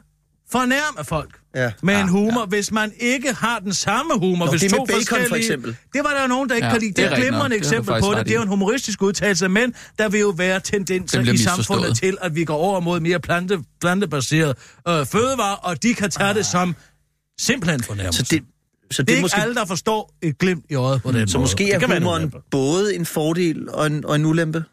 fornærme 0.51 1.03
folk 1.05 1.29
Ja. 1.55 1.71
med 1.83 1.93
Ja, 1.93 2.01
en 2.01 2.07
humor, 2.09 2.39
ja. 2.41 2.45
hvis 2.45 2.71
man 2.71 2.91
ikke 2.99 3.33
har 3.33 3.59
den 3.59 3.73
samme 3.73 4.11
humor. 4.19 4.45
Nå, 4.45 4.51
hvis 4.51 4.61
det 4.61 4.71
med 4.71 4.79
to 4.79 4.85
bacon, 4.85 5.01
for 5.05 5.15
forskellige- 5.15 5.37
eksempel. 5.37 5.75
Det 5.93 6.01
var 6.03 6.09
der 6.09 6.27
nogen, 6.27 6.49
der 6.49 6.55
ikke 6.55 6.65
Ja, 6.65 6.71
kan 6.71 6.81
lide. 6.81 6.89
det 6.89 6.97
Det 6.97 7.05
er 7.05 7.11
et 7.11 7.17
glimrende 7.17 7.49
Det 7.49 7.57
eksempel 7.57 7.85
faktisk 7.85 8.05
på 8.11 8.13
det. 8.19 8.25
Det 8.25 8.31
er 8.31 8.35
jo 8.35 8.41
en 8.41 8.47
humoristisk 8.47 9.01
udtalelse, 9.01 9.47
men 9.49 9.73
der 9.99 10.09
vil 10.09 10.19
jo 10.19 10.29
være 10.37 10.59
tendenser 10.59 11.21
i 11.33 11.37
samfundet 11.37 11.97
til, 11.97 12.17
at 12.21 12.35
vi 12.35 12.45
går 12.45 12.55
over 12.55 12.79
mod 12.79 12.99
mere 12.99 13.19
plante, 13.19 13.59
plantebaseret 13.81 14.55
øh, 14.87 15.05
fødevarer, 15.05 15.55
og 15.55 15.83
de 15.83 15.93
kan 15.93 16.11
tage 16.11 16.33
det 16.33 16.45
som 16.45 16.75
simpelthen 17.39 17.83
fornærmelse. 17.83 18.19
Så 18.19 18.25
det, 18.31 18.43
så 18.91 19.01
det 19.01 19.07
det 19.07 19.13
er 19.13 19.15
ikke 19.17 19.23
måske, 19.23 19.41
alle, 19.41 19.55
der 19.55 19.65
forstår 19.65 20.13
et 20.21 20.37
glimt 20.37 20.65
i 20.69 20.75
øjet 20.75 21.01
på 21.03 21.11
den 21.11 21.27
så 21.27 21.37
måde. 21.37 21.43
måske 21.43 21.63
Det 21.63 21.75
er 21.75 21.79
kan 21.79 21.89
være 21.89 21.97
en 21.97 22.03
humoren 22.03 22.33
både 22.51 22.95
en 22.95 23.05
fordel 23.05 23.69
og 23.69 23.87
en, 23.87 24.05
og 24.05 24.15
en 24.15 24.25
ulempe? 24.25 24.63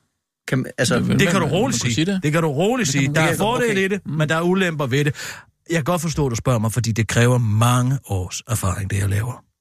Kan, 0.49 0.67
altså, 0.79 0.99
Det 0.99 1.21
Det 1.21 1.29
kan 1.29 1.41
du 1.41 1.47
roligt 1.47 1.83
sige. 1.83 1.95
sige 1.95 2.05
Det. 2.05 2.15
det. 2.15 2.23
det 2.23 2.33
kan 2.33 2.43
du 2.43 2.49
roligt 2.49 2.89
sige. 2.89 3.15
Der 3.15 3.21
er 3.21 3.37
fordele 3.37 3.71
okay. 3.73 3.85
i 3.85 3.89
det, 3.89 4.01
men 4.07 4.29
der 4.29 4.35
er 4.37 4.41
ulemper 4.43 4.87
ved 4.87 5.05
det. 5.05 5.15
Jeg 5.69 5.77
kan 5.77 5.85
godt 5.85 6.03
forstå, 6.03 6.27
at 6.27 6.31
du 6.31 6.37
spørger 6.37 6.59
mig, 6.59 6.73
fordi 6.73 6.93
det 6.93 7.09
kræver 7.09 7.39
mange 7.39 7.99
års 8.09 8.43
erfaring, 8.49 8.91
det 8.91 8.99
jeg 8.99 9.09
laver. 9.09 9.52